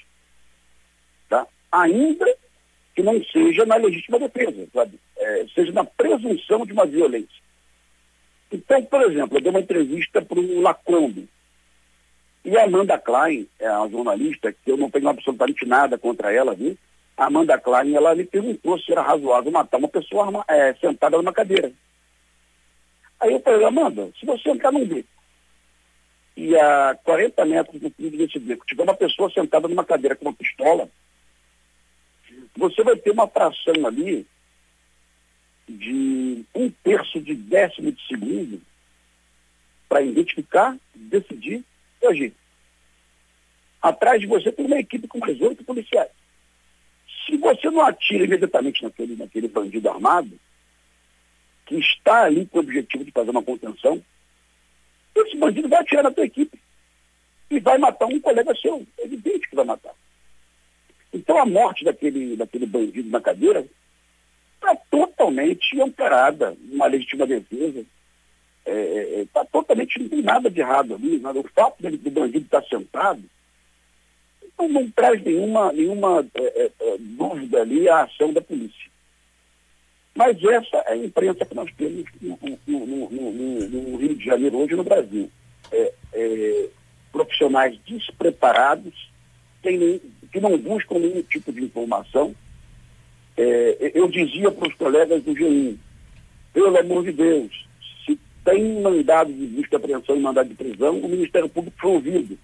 Tá? 1.29 1.47
Ainda 1.73 2.27
que 2.95 3.03
não 3.03 3.23
seja 3.25 3.65
na 3.65 3.77
legítima 3.77 4.19
defesa? 4.19 4.69
É, 5.17 5.47
seja 5.55 5.73
na 5.73 5.85
presunção 5.85 6.67
de 6.67 6.73
uma 6.73 6.87
violência. 6.87 7.43
Então, 8.51 8.83
por 8.85 9.03
exemplo, 9.03 9.37
eu 9.37 9.41
dei 9.43 9.51
uma 9.51 9.61
entrevista 9.61 10.23
para 10.23 10.39
o 10.39 10.61
Lacombe. 10.61 11.29
E 12.45 12.57
a 12.57 12.65
Amanda 12.65 12.99
Klein, 12.99 13.47
é 13.59 13.71
uma 13.71 13.91
jornalista, 13.91 14.53
que 14.53 14.71
eu 14.71 14.77
não 14.77 14.91
tenho 14.91 15.09
absolutamente 15.09 15.67
nada 15.67 15.99
contra 15.99 16.33
ela, 16.33 16.55
viu? 16.55 16.77
A 17.17 17.27
Amanda 17.27 17.59
Klein, 17.59 17.95
ela 17.95 18.15
me 18.15 18.25
perguntou 18.25 18.79
se 18.79 18.91
era 18.91 19.03
razoável 19.03 19.51
matar 19.51 19.77
uma 19.77 19.89
pessoa 19.89 20.45
é, 20.49 20.73
sentada 20.75 21.17
numa 21.17 21.33
cadeira. 21.33 21.71
Aí 23.21 23.33
eu 23.33 23.41
falei, 23.41 23.65
Amanda, 23.65 24.11
se 24.19 24.25
você 24.25 24.49
entrar 24.51 24.73
num 24.73 24.87
beco 24.87 25.09
e 26.37 26.57
a 26.57 26.97
40 27.03 27.45
metros 27.47 27.81
do 27.81 27.91
fundo 27.91 28.17
desse 28.17 28.39
beco 28.39 28.65
tiver 28.65 28.85
uma 28.85 28.95
pessoa 28.95 29.29
sentada 29.29 29.67
numa 29.67 29.85
cadeira 29.85 30.15
com 30.15 30.27
uma 30.27 30.33
pistola, 30.33 30.89
você 32.57 32.85
vai 32.85 32.95
ter 32.95 33.11
uma 33.11 33.27
fração 33.27 33.85
ali 33.85 34.25
de 35.73 36.45
um 36.55 36.71
terço 36.83 37.21
de 37.21 37.35
décimo 37.35 37.93
de 37.93 38.07
segundo 38.07 38.61
para 39.89 40.03
identificar, 40.03 40.77
decidir 40.95 41.65
e 42.03 42.07
agir. 42.07 42.33
Atrás 43.81 44.21
de 44.21 44.27
você 44.27 44.51
tem 44.51 44.67
uma 44.67 44.79
equipe 44.79 45.07
com 45.07 45.19
mais 45.19 45.41
oito 45.41 45.65
policiais. 45.65 46.11
Se 47.27 47.37
você 47.37 47.71
não 47.71 47.83
atira 47.83 48.25
imediatamente 48.25 48.83
naquele, 48.83 49.17
naquele 49.17 49.49
bandido 49.49 49.89
armado, 49.89 50.39
que 51.67 51.77
está 51.77 52.25
ali 52.25 52.47
com 52.47 52.59
o 52.59 52.61
objetivo 52.61 53.05
de 53.05 53.13
fazer 53.13 53.31
uma 53.31 53.43
contenção, 53.43 54.03
esse 55.15 55.37
bandido 55.37 55.69
vai 55.69 55.81
atirar 55.81 56.05
na 56.05 56.11
tua 56.11 56.25
equipe 56.25 56.59
e 57.51 57.61
vai 57.61 57.79
matar 57.79 58.07
um 58.07 58.21
colega 58.21 58.55
seu. 58.55 58.87
É 58.99 59.05
evidente 59.05 59.49
que 59.49 59.57
vai 59.57 59.65
matar. 59.65 59.95
Então 61.13 61.39
a 61.39 61.47
morte 61.47 61.85
daquele, 61.85 62.37
daquele 62.37 62.67
bandido 62.67 63.11
na 63.11 63.21
cadeira 63.21 63.67
está 64.59 64.77
totalmente 64.91 65.81
amparada 65.81 66.57
numa 66.61 66.87
legítima 66.87 67.27
defesa. 67.27 67.81
Está 67.81 68.71
é, 68.71 69.21
é, 69.21 69.27
tá 69.33 69.45
totalmente, 69.47 69.99
não 70.01 70.09
tem 70.09 70.23
nada 70.23 70.51
de 70.51 70.61
errado 70.61 70.95
ali. 70.95 71.19
Nada. 71.19 71.39
O 71.39 71.49
fato 71.55 71.81
dele, 71.83 71.97
do 71.97 72.11
bandido 72.11 72.45
estar 72.45 72.63
sentado 72.65 73.23
não, 74.59 74.69
não 74.69 74.91
traz 74.91 75.23
nenhuma, 75.23 75.73
nenhuma 75.73 76.27
é, 76.35 76.43
é, 76.43 76.73
é, 76.81 76.97
dúvida 76.99 77.63
ali 77.63 77.89
à 77.89 78.03
ação 78.03 78.33
da 78.33 78.41
polícia. 78.41 78.89
Mas 80.15 80.37
essa 80.43 80.79
é 80.79 80.93
a 80.93 80.97
imprensa 80.97 81.47
que 81.47 81.55
nós 81.55 81.73
temos 81.77 82.05
no, 82.21 82.39
no, 82.67 83.11
no, 83.11 83.69
no 83.69 83.97
Rio 83.97 84.17
de 84.17 84.25
Janeiro 84.25 84.59
hoje 84.59 84.75
no 84.75 84.83
Brasil. 84.83 85.31
É, 85.71 85.95
é, 86.13 86.69
profissionais 87.13 87.79
despreparados, 87.87 88.93
que 89.63 90.41
não 90.41 90.59
buscam 90.59 90.99
nenhum 90.99 91.23
tipo 91.23 91.53
de 91.53 91.63
informação. 91.63 92.35
É, 93.39 93.93
eu 93.95 94.09
dizia 94.09 94.51
para 94.51 94.67
os 94.67 94.75
colegas 94.75 95.23
do 95.23 95.33
G1, 95.33 95.77
pelo 96.53 96.77
amor 96.77 97.05
de 97.05 97.13
Deus, 97.13 97.69
se 98.05 98.19
tem 98.45 98.83
mandado 98.83 99.33
de 99.33 99.47
busca, 99.47 99.77
apreensão 99.77 100.17
e 100.17 100.21
mandado 100.21 100.49
de 100.49 100.57
prisão, 100.57 100.99
o 100.99 101.09
Ministério 101.09 101.49
Público 101.49 101.77
foi 101.81 101.93
ouvido. 101.93 102.37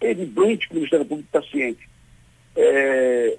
É 0.00 0.10
evidente 0.10 0.66
que 0.66 0.72
o 0.72 0.76
Ministério 0.76 1.04
Público 1.04 1.28
está 1.28 1.46
ciente. 1.50 1.86
É, 2.56 3.38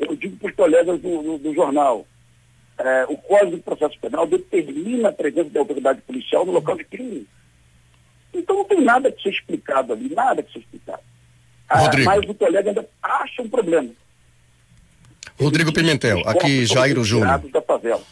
eu 0.00 0.14
digo 0.14 0.36
para 0.36 0.50
os 0.50 0.54
colegas 0.54 1.00
do, 1.00 1.22
do, 1.22 1.38
do 1.38 1.54
jornal, 1.54 2.06
é, 2.76 3.06
o 3.08 3.16
Código 3.16 3.56
de 3.56 3.62
Processo 3.62 3.98
Penal 3.98 4.26
determina 4.26 5.08
a 5.08 5.12
presença 5.12 5.48
da 5.48 5.60
autoridade 5.60 6.02
policial 6.02 6.44
no 6.44 6.52
local 6.52 6.76
de 6.76 6.84
crime. 6.84 7.26
Então 8.34 8.56
não 8.56 8.64
tem 8.64 8.82
nada 8.82 9.10
que 9.10 9.22
ser 9.22 9.30
explicado 9.30 9.94
ali, 9.94 10.14
nada 10.14 10.42
que 10.42 10.52
ser 10.52 10.58
explicado. 10.58 11.02
Ah, 11.66 11.90
mas 12.04 12.28
o 12.28 12.34
colega 12.34 12.68
ainda 12.68 12.86
acha 13.02 13.40
um 13.40 13.48
problema. 13.48 13.90
Rodrigo 15.40 15.72
Pimentel, 15.72 16.22
aqui 16.26 16.66
Jairo 16.66 17.02
Júnior. 17.02 17.40
Da 17.50 17.62
favela. 17.62 18.02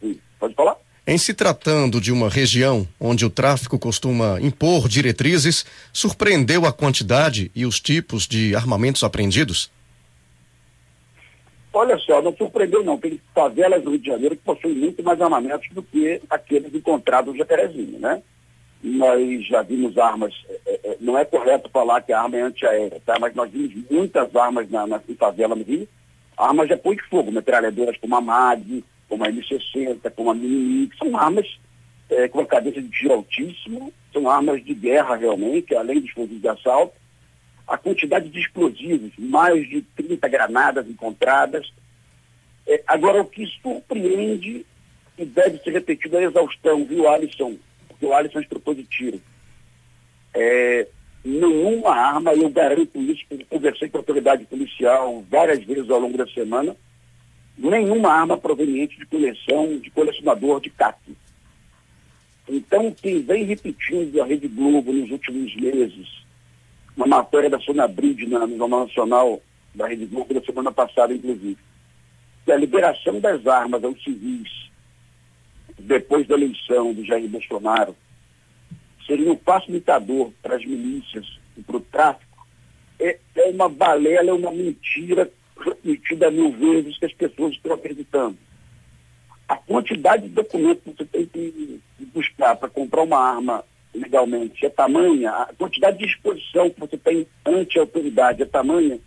Sim, 0.00 0.20
pode 0.38 0.54
falar? 0.54 0.76
Em 1.06 1.16
se 1.16 1.32
tratando 1.32 2.00
de 2.00 2.12
uma 2.12 2.28
região 2.28 2.86
onde 3.00 3.24
o 3.24 3.30
tráfico 3.30 3.78
costuma 3.78 4.38
impor 4.42 4.86
diretrizes, 4.86 5.64
surpreendeu 5.90 6.66
a 6.66 6.72
quantidade 6.72 7.50
e 7.54 7.64
os 7.64 7.80
tipos 7.80 8.26
de 8.26 8.54
armamentos 8.54 9.02
apreendidos? 9.02 9.70
Olha 11.72 11.96
só, 11.98 12.20
não 12.20 12.36
surpreendeu 12.36 12.84
não. 12.84 12.98
Tem 12.98 13.18
favelas 13.34 13.82
do 13.82 13.90
Rio 13.90 14.00
de 14.00 14.06
Janeiro 14.06 14.36
que 14.36 14.42
possuem 14.42 14.74
muito 14.74 15.02
mais 15.02 15.18
armamentos 15.20 15.66
do 15.70 15.82
que 15.82 16.20
aqueles 16.28 16.74
encontrados 16.74 17.32
no 17.32 17.38
Jacarezinho, 17.38 17.98
né? 17.98 18.22
Nós 18.82 19.46
já 19.46 19.62
vimos 19.62 19.98
armas, 19.98 20.32
é, 20.66 20.80
é, 20.84 20.96
não 21.00 21.18
é 21.18 21.24
correto 21.24 21.68
falar 21.70 22.00
que 22.02 22.12
a 22.12 22.22
arma 22.22 22.36
é 22.36 22.42
antiaérea, 22.42 23.00
tá? 23.04 23.18
Mas 23.20 23.34
nós 23.34 23.50
vimos 23.50 23.72
muitas 23.90 24.34
armas 24.36 24.70
na, 24.70 24.86
na 24.86 25.00
favela 25.18 25.56
no 25.56 25.64
Rio, 25.64 25.88
armas 26.36 26.68
de 26.68 26.74
apoio 26.74 26.96
de 26.96 27.02
fogo, 27.04 27.32
metralhadoras 27.32 27.96
como 27.98 28.14
a 28.14 28.20
MAG, 28.20 28.84
como 29.08 29.24
a 29.24 29.28
M60, 29.28 30.10
como 30.14 30.30
a 30.30 30.34
Mini, 30.34 30.88
que 30.88 30.96
são 30.96 31.16
armas 31.16 31.58
é, 32.08 32.28
com 32.28 32.40
a 32.40 32.46
cadência 32.46 32.80
de 32.80 32.88
tiro 32.88 33.14
altíssimo, 33.14 33.92
são 34.12 34.30
armas 34.30 34.64
de 34.64 34.74
guerra 34.74 35.16
realmente, 35.16 35.74
além 35.74 36.00
dos 36.00 36.10
fuzis 36.10 36.40
de 36.40 36.48
assalto, 36.48 36.94
a 37.66 37.76
quantidade 37.76 38.28
de 38.28 38.40
explosivos, 38.40 39.12
mais 39.18 39.68
de 39.68 39.82
30 39.96 40.26
granadas 40.28 40.88
encontradas. 40.88 41.70
É, 42.66 42.82
agora, 42.86 43.20
o 43.20 43.26
que 43.26 43.44
surpreende 43.60 44.64
e 45.18 45.24
deve 45.24 45.58
ser 45.58 45.72
repetido 45.72 46.16
é 46.16 46.20
a 46.20 46.28
exaustão, 46.28 46.84
viu, 46.84 47.08
Alisson? 47.08 47.56
Porque 47.98 48.06
o 48.06 48.14
Alisson 48.14 48.40
de 48.40 48.84
tiro. 48.84 49.20
É, 50.32 50.86
nenhuma 51.24 51.90
arma, 51.90 52.32
eu 52.32 52.48
garanto 52.48 52.96
isso, 53.00 53.24
porque 53.28 53.44
conversei 53.44 53.88
com 53.88 53.98
a 53.98 54.00
autoridade 54.00 54.44
policial 54.44 55.24
várias 55.28 55.64
vezes 55.64 55.90
ao 55.90 55.98
longo 55.98 56.16
da 56.16 56.26
semana, 56.28 56.76
nenhuma 57.56 58.12
arma 58.12 58.38
proveniente 58.38 58.96
de 58.96 59.06
coleção, 59.06 59.78
de 59.78 59.90
colecionador 59.90 60.60
de 60.60 60.70
CAC. 60.70 60.96
Então, 62.48 62.92
quem 62.92 63.20
vem 63.20 63.44
repetindo 63.44 64.22
a 64.22 64.26
Rede 64.26 64.46
Globo 64.46 64.92
nos 64.92 65.10
últimos 65.10 65.54
meses, 65.56 66.08
uma 66.96 67.06
matéria 67.06 67.50
da 67.50 67.58
Sônia 67.58 67.88
Bride 67.88 68.26
na, 68.28 68.46
Jornal 68.46 68.86
Nacional 68.86 69.42
da 69.74 69.88
Rede 69.88 70.06
Globo 70.06 70.32
da 70.32 70.40
semana 70.40 70.70
passada, 70.70 71.12
inclusive, 71.12 71.58
que 72.44 72.52
a 72.52 72.56
liberação 72.56 73.18
das 73.18 73.44
armas 73.46 73.82
aos 73.82 74.02
civis 74.04 74.67
depois 75.78 76.26
da 76.26 76.34
eleição 76.34 76.92
do 76.92 77.04
Jair 77.04 77.28
Bolsonaro 77.28 77.96
seria 79.06 79.32
um 79.32 79.36
facilitador 79.38 80.30
para 80.42 80.56
as 80.56 80.64
milícias 80.64 81.26
e 81.56 81.62
para 81.62 81.76
o 81.76 81.80
tráfico, 81.80 82.46
é, 83.00 83.18
é 83.36 83.44
uma 83.50 83.68
balela, 83.68 84.30
é 84.30 84.32
uma 84.32 84.50
mentira 84.50 85.30
repetida 85.58 86.30
mil 86.30 86.52
vezes 86.52 86.98
que 86.98 87.06
as 87.06 87.12
pessoas 87.12 87.54
estão 87.54 87.72
acreditando. 87.72 88.36
A 89.48 89.56
quantidade 89.56 90.28
de 90.28 90.34
documentos 90.34 90.82
que 90.84 90.90
você 90.90 91.04
tem 91.06 91.26
que 91.26 91.80
buscar 92.12 92.54
para 92.56 92.68
comprar 92.68 93.02
uma 93.02 93.18
arma 93.18 93.64
legalmente 93.94 94.66
é 94.66 94.68
tamanha, 94.68 95.30
a 95.30 95.54
quantidade 95.54 95.98
de 95.98 96.04
exposição 96.04 96.68
que 96.68 96.78
você 96.78 96.96
tem 96.98 97.26
ante 97.46 97.78
a 97.78 97.82
autoridade 97.82 98.42
é 98.42 98.46
tamanha, 98.46 98.98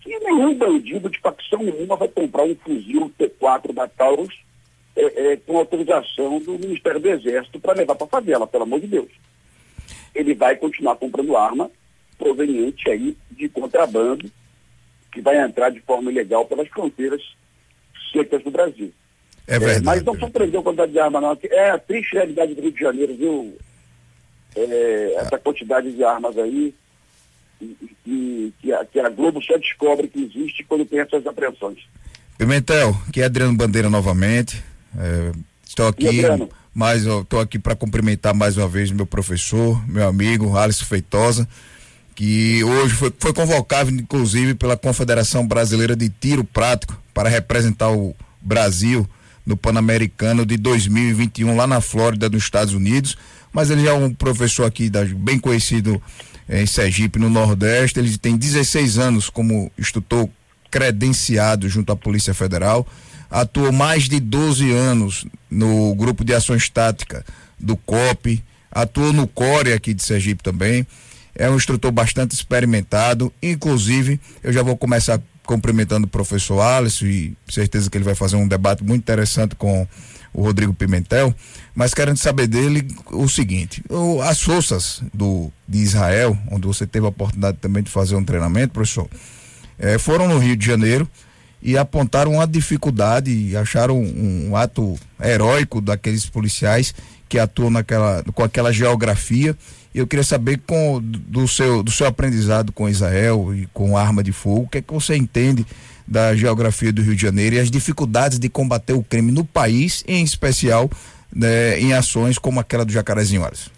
que 0.00 0.18
nenhum 0.20 0.54
bandido 0.54 1.10
de 1.10 1.18
facção 1.18 1.62
nenhuma 1.62 1.96
vai 1.96 2.08
comprar 2.08 2.44
um 2.44 2.54
fuzil 2.54 3.12
T4 3.18 3.72
da 3.72 3.88
Taurus 3.88 4.34
é, 4.98 5.32
é, 5.32 5.36
com 5.36 5.56
autorização 5.56 6.40
do 6.40 6.58
Ministério 6.58 6.98
do 6.98 7.08
Exército 7.08 7.60
para 7.60 7.74
levar 7.74 7.94
para 7.94 8.06
a 8.06 8.10
favela, 8.10 8.46
pelo 8.48 8.64
amor 8.64 8.80
de 8.80 8.88
Deus. 8.88 9.08
Ele 10.12 10.34
vai 10.34 10.56
continuar 10.56 10.96
comprando 10.96 11.36
arma 11.36 11.70
proveniente 12.18 12.90
aí 12.90 13.16
de 13.30 13.48
contrabando 13.48 14.28
que 15.12 15.20
vai 15.20 15.40
entrar 15.40 15.70
de 15.70 15.80
forma 15.80 16.10
ilegal 16.10 16.44
pelas 16.46 16.68
fronteiras 16.68 17.22
secas 18.12 18.42
do 18.42 18.50
Brasil. 18.50 18.92
É 19.46 19.58
verdade. 19.58 19.78
É, 19.78 19.82
mas 19.82 20.02
não 20.02 20.18
surpreendeu 20.18 20.60
a 20.60 20.62
quantidade 20.64 20.92
de 20.92 20.98
arma, 20.98 21.20
não. 21.20 21.38
É 21.44 21.70
a 21.70 21.78
triste 21.78 22.14
realidade 22.14 22.54
do 22.54 22.60
Rio 22.60 22.72
de 22.72 22.80
Janeiro, 22.80 23.16
viu? 23.16 23.56
É, 24.56 25.14
essa 25.16 25.38
quantidade 25.38 25.92
de 25.92 26.02
armas 26.02 26.36
aí, 26.36 26.74
e, 27.60 27.76
e, 28.04 28.52
que, 28.60 28.72
a, 28.72 28.84
que 28.84 28.98
a 28.98 29.08
Globo 29.08 29.40
só 29.42 29.56
descobre 29.56 30.08
que 30.08 30.24
existe 30.24 30.64
quando 30.64 30.84
tem 30.84 30.98
essas 30.98 31.24
apreensões. 31.26 31.78
Pimentel, 32.36 32.94
que 33.12 33.22
é 33.22 33.24
Adriano 33.24 33.56
Bandeira 33.56 33.88
novamente. 33.88 34.62
É, 34.96 35.32
estou 35.66 35.88
aqui, 35.88 36.22
mas 36.72 37.04
estou 37.04 37.40
aqui 37.40 37.58
para 37.58 37.74
cumprimentar 37.74 38.34
mais 38.34 38.56
uma 38.56 38.68
vez 38.68 38.90
meu 38.90 39.06
professor, 39.06 39.82
meu 39.88 40.06
amigo 40.06 40.56
Alisson 40.56 40.84
Feitosa 40.84 41.48
que 42.18 42.64
hoje 42.64 42.94
foi, 42.94 43.12
foi 43.16 43.32
convocado, 43.32 43.92
inclusive, 43.92 44.52
pela 44.52 44.76
Confederação 44.76 45.46
Brasileira 45.46 45.94
de 45.94 46.08
Tiro 46.08 46.42
Prático 46.42 47.00
para 47.14 47.28
representar 47.28 47.92
o 47.92 48.12
Brasil 48.42 49.08
no 49.46 49.56
Pan-Americano 49.56 50.44
de 50.44 50.56
2021 50.56 51.54
lá 51.54 51.64
na 51.64 51.80
Flórida, 51.80 52.28
nos 52.28 52.42
Estados 52.42 52.74
Unidos. 52.74 53.16
Mas 53.52 53.70
ele 53.70 53.84
já 53.84 53.90
é 53.90 53.92
um 53.92 54.12
professor 54.12 54.64
aqui 54.64 54.90
da, 54.90 55.04
bem 55.04 55.38
conhecido 55.38 56.02
eh, 56.48 56.60
em 56.60 56.66
Sergipe, 56.66 57.20
no 57.20 57.30
Nordeste. 57.30 58.00
Ele 58.00 58.18
tem 58.18 58.36
16 58.36 58.98
anos 58.98 59.30
como 59.30 59.70
instrutor 59.78 60.28
credenciado 60.72 61.68
junto 61.68 61.92
à 61.92 61.96
Polícia 61.96 62.34
Federal. 62.34 62.84
Atuou 63.30 63.72
mais 63.72 64.08
de 64.08 64.20
12 64.20 64.70
anos 64.72 65.26
no 65.50 65.94
grupo 65.94 66.24
de 66.24 66.34
ação 66.34 66.56
estática 66.56 67.24
do 67.58 67.76
COP. 67.76 68.42
Atuou 68.70 69.12
no 69.12 69.26
CORE 69.26 69.72
aqui 69.72 69.92
de 69.92 70.02
Sergipe 70.02 70.42
também. 70.42 70.86
É 71.34 71.48
um 71.48 71.56
instrutor 71.56 71.92
bastante 71.92 72.34
experimentado, 72.34 73.32
inclusive 73.40 74.20
eu 74.42 74.52
já 74.52 74.62
vou 74.62 74.76
começar 74.76 75.20
cumprimentando 75.46 76.06
o 76.06 76.10
professor 76.10 76.60
Alisson 76.60 77.06
e 77.06 77.36
certeza 77.48 77.88
que 77.88 77.96
ele 77.96 78.04
vai 78.04 78.14
fazer 78.14 78.36
um 78.36 78.46
debate 78.46 78.84
muito 78.84 79.02
interessante 79.02 79.54
com 79.54 79.86
o 80.32 80.42
Rodrigo 80.42 80.74
Pimentel, 80.74 81.34
mas 81.74 81.94
querendo 81.94 82.18
saber 82.18 82.46
dele 82.46 82.86
o 83.10 83.26
seguinte, 83.28 83.82
o, 83.88 84.20
as 84.20 84.42
forças 84.42 85.02
do, 85.12 85.50
de 85.66 85.78
Israel, 85.78 86.36
onde 86.50 86.66
você 86.66 86.86
teve 86.86 87.06
a 87.06 87.08
oportunidade 87.08 87.58
também 87.58 87.82
de 87.82 87.90
fazer 87.90 88.14
um 88.14 88.22
treinamento, 88.22 88.74
professor, 88.74 89.08
é, 89.78 89.96
foram 89.96 90.28
no 90.28 90.38
Rio 90.38 90.56
de 90.56 90.66
Janeiro 90.66 91.08
e 91.62 91.76
apontaram 91.76 92.34
uma 92.34 92.46
dificuldade 92.46 93.30
e 93.30 93.56
acharam 93.56 93.98
um, 94.00 94.48
um 94.50 94.56
ato 94.56 94.98
heróico 95.22 95.80
daqueles 95.80 96.26
policiais 96.26 96.94
que 97.28 97.38
atuam 97.38 97.70
naquela, 97.70 98.24
com 98.34 98.42
aquela 98.42 98.72
geografia 98.72 99.56
eu 99.94 100.06
queria 100.06 100.24
saber 100.24 100.60
com, 100.66 101.00
do, 101.02 101.48
seu, 101.48 101.82
do 101.82 101.90
seu 101.90 102.06
aprendizado 102.06 102.72
com 102.72 102.88
Israel 102.88 103.54
e 103.54 103.66
com 103.72 103.96
arma 103.96 104.22
de 104.22 104.32
fogo, 104.32 104.62
o 104.62 104.68
que 104.68 104.78
é 104.78 104.82
que 104.82 104.92
você 104.92 105.16
entende 105.16 105.66
da 106.06 106.34
geografia 106.34 106.92
do 106.92 107.02
Rio 107.02 107.16
de 107.16 107.22
Janeiro 107.22 107.56
e 107.56 107.58
as 107.58 107.70
dificuldades 107.70 108.38
de 108.38 108.48
combater 108.48 108.92
o 108.92 109.02
crime 109.02 109.32
no 109.32 109.44
país, 109.44 110.04
em 110.06 110.22
especial 110.22 110.90
né, 111.34 111.78
em 111.80 111.92
ações 111.92 112.38
como 112.38 112.60
aquela 112.60 112.84
do 112.84 112.92
Jacarezinho 112.92 113.44
Alisson. 113.44 113.70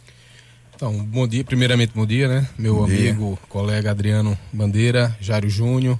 Então, 0.76 0.92
bom 1.04 1.26
dia, 1.26 1.44
primeiramente 1.44 1.92
bom 1.94 2.06
dia, 2.06 2.26
né? 2.26 2.48
Meu 2.58 2.76
bom 2.76 2.84
amigo, 2.84 3.28
dia. 3.28 3.38
colega 3.48 3.90
Adriano 3.90 4.38
Bandeira, 4.52 5.14
Jário 5.20 5.50
Júnior, 5.50 5.98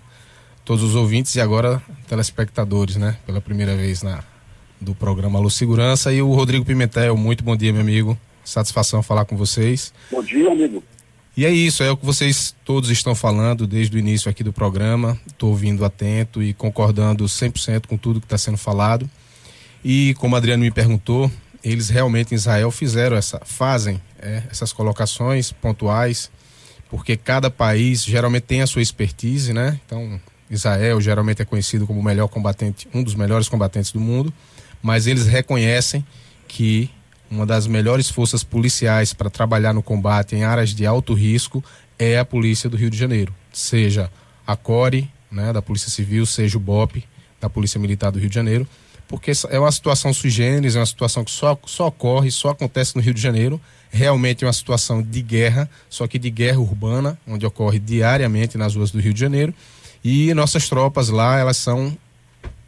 todos 0.65 0.83
os 0.83 0.95
ouvintes 0.95 1.35
e 1.35 1.41
agora 1.41 1.83
telespectadores, 2.09 2.97
né? 2.97 3.17
Pela 3.27 3.41
primeira 3.41 3.77
vez 3.77 4.03
na 4.03 4.23
do 4.81 4.95
programa 4.95 5.39
Luz 5.39 5.55
Segurança 5.55 6.13
e 6.13 6.23
o 6.23 6.33
Rodrigo 6.33 6.65
Pimentel, 6.65 7.17
muito 7.17 7.45
bom 7.45 7.55
dia, 7.55 7.73
meu 7.73 7.83
amigo. 7.83 8.19
Satisfação 8.43 9.03
falar 9.03 9.27
com 9.27 9.37
vocês. 9.37 9.93
Bom 10.11 10.23
dia, 10.23 10.51
amigo. 10.51 10.83
E 11.37 11.45
é 11.45 11.51
isso, 11.51 11.83
é 11.83 11.91
o 11.91 11.97
que 11.97 12.05
vocês 12.05 12.55
todos 12.65 12.91
estão 12.91 13.15
falando 13.15 13.67
desde 13.67 13.97
o 13.97 13.99
início 13.99 14.31
aqui 14.31 14.43
do 14.43 14.53
programa. 14.53 15.19
Estou 15.27 15.51
ouvindo 15.51 15.85
atento 15.85 16.43
e 16.43 16.53
concordando 16.53 17.25
100% 17.25 17.87
com 17.87 17.97
tudo 17.97 18.21
que 18.21 18.27
está 18.27 18.39
sendo 18.39 18.57
falado. 18.57 19.09
E 19.85 20.15
como 20.19 20.35
o 20.35 20.37
Adriano 20.37 20.63
me 20.63 20.71
perguntou, 20.71 21.31
eles 21.63 21.89
realmente 21.89 22.33
em 22.33 22.35
Israel 22.35 22.71
fizeram 22.71 23.17
essa, 23.17 23.41
fazem 23.45 24.01
é, 24.19 24.43
essas 24.51 24.73
colocações 24.73 25.53
pontuais, 25.53 26.31
porque 26.89 27.17
cada 27.17 27.51
país 27.51 28.05
geralmente 28.05 28.43
tem 28.43 28.63
a 28.63 28.67
sua 28.67 28.83
expertise, 28.83 29.53
né? 29.53 29.79
Então, 29.87 30.21
Israel 30.51 31.01
geralmente 31.01 31.41
é 31.41 31.45
conhecido 31.45 31.87
como 31.87 32.01
o 32.01 32.03
melhor 32.03 32.29
combatente, 32.29 32.89
um 32.93 33.03
dos 33.03 33.15
melhores 33.15 33.49
combatentes 33.49 33.93
do 33.93 34.01
mundo, 34.01 34.33
mas 34.83 35.07
eles 35.07 35.27
reconhecem 35.27 36.05
que 36.49 36.91
uma 37.31 37.47
das 37.47 37.67
melhores 37.67 38.11
forças 38.11 38.43
policiais 38.43 39.15
para 39.15 39.31
trabalhar 39.31 39.73
no 39.73 39.83
combate 39.83 40.35
em 40.35 40.43
áreas 40.43 40.75
de 40.75 40.85
alto 40.85 41.15
risco 41.15 41.63
é 41.99 42.19
a 42.19 42.25
Polícia 42.25 42.69
do 42.69 42.77
Rio 42.77 42.91
de 42.91 42.99
Janeiro, 42.99 43.33
seja 43.53 44.11
a 44.47 44.57
CORE, 44.57 45.09
né, 45.31 45.53
da 45.53 45.63
Polícia 45.63 45.91
Civil, 45.91 46.27
seja 46.27 46.57
o 46.57 46.61
BOP, 46.61 47.05
da 47.41 47.49
Polícia 47.49 47.79
Militar 47.79 48.11
do 48.11 48.19
Rio 48.19 48.29
de 48.29 48.35
Janeiro, 48.35 48.67
porque 49.07 49.33
é 49.49 49.59
uma 49.59 49.71
situação 49.71 50.13
sui 50.13 50.31
generis, 50.31 50.77
é 50.77 50.79
uma 50.79 50.87
situação 50.87 51.25
que 51.25 51.31
só, 51.31 51.59
só 51.67 51.87
ocorre, 51.89 52.31
só 52.31 52.51
acontece 52.51 52.97
no 52.97 53.03
Rio 53.03 53.15
de 53.15 53.21
Janeiro, 53.21 53.61
realmente 53.91 54.45
é 54.45 54.47
uma 54.47 54.53
situação 54.53 55.03
de 55.03 55.23
guerra, 55.23 55.69
só 55.89 56.07
que 56.07 56.19
de 56.19 56.31
guerra 56.31 56.59
urbana, 56.59 57.19
onde 57.27 57.45
ocorre 57.45 57.79
diariamente 57.79 58.57
nas 58.57 58.75
ruas 58.75 58.91
do 58.91 59.01
Rio 59.01 59.13
de 59.13 59.21
Janeiro, 59.21 59.55
e 60.03 60.33
nossas 60.35 60.69
tropas 60.69 61.09
lá, 61.09 61.39
elas 61.39 61.57
são 61.57 61.97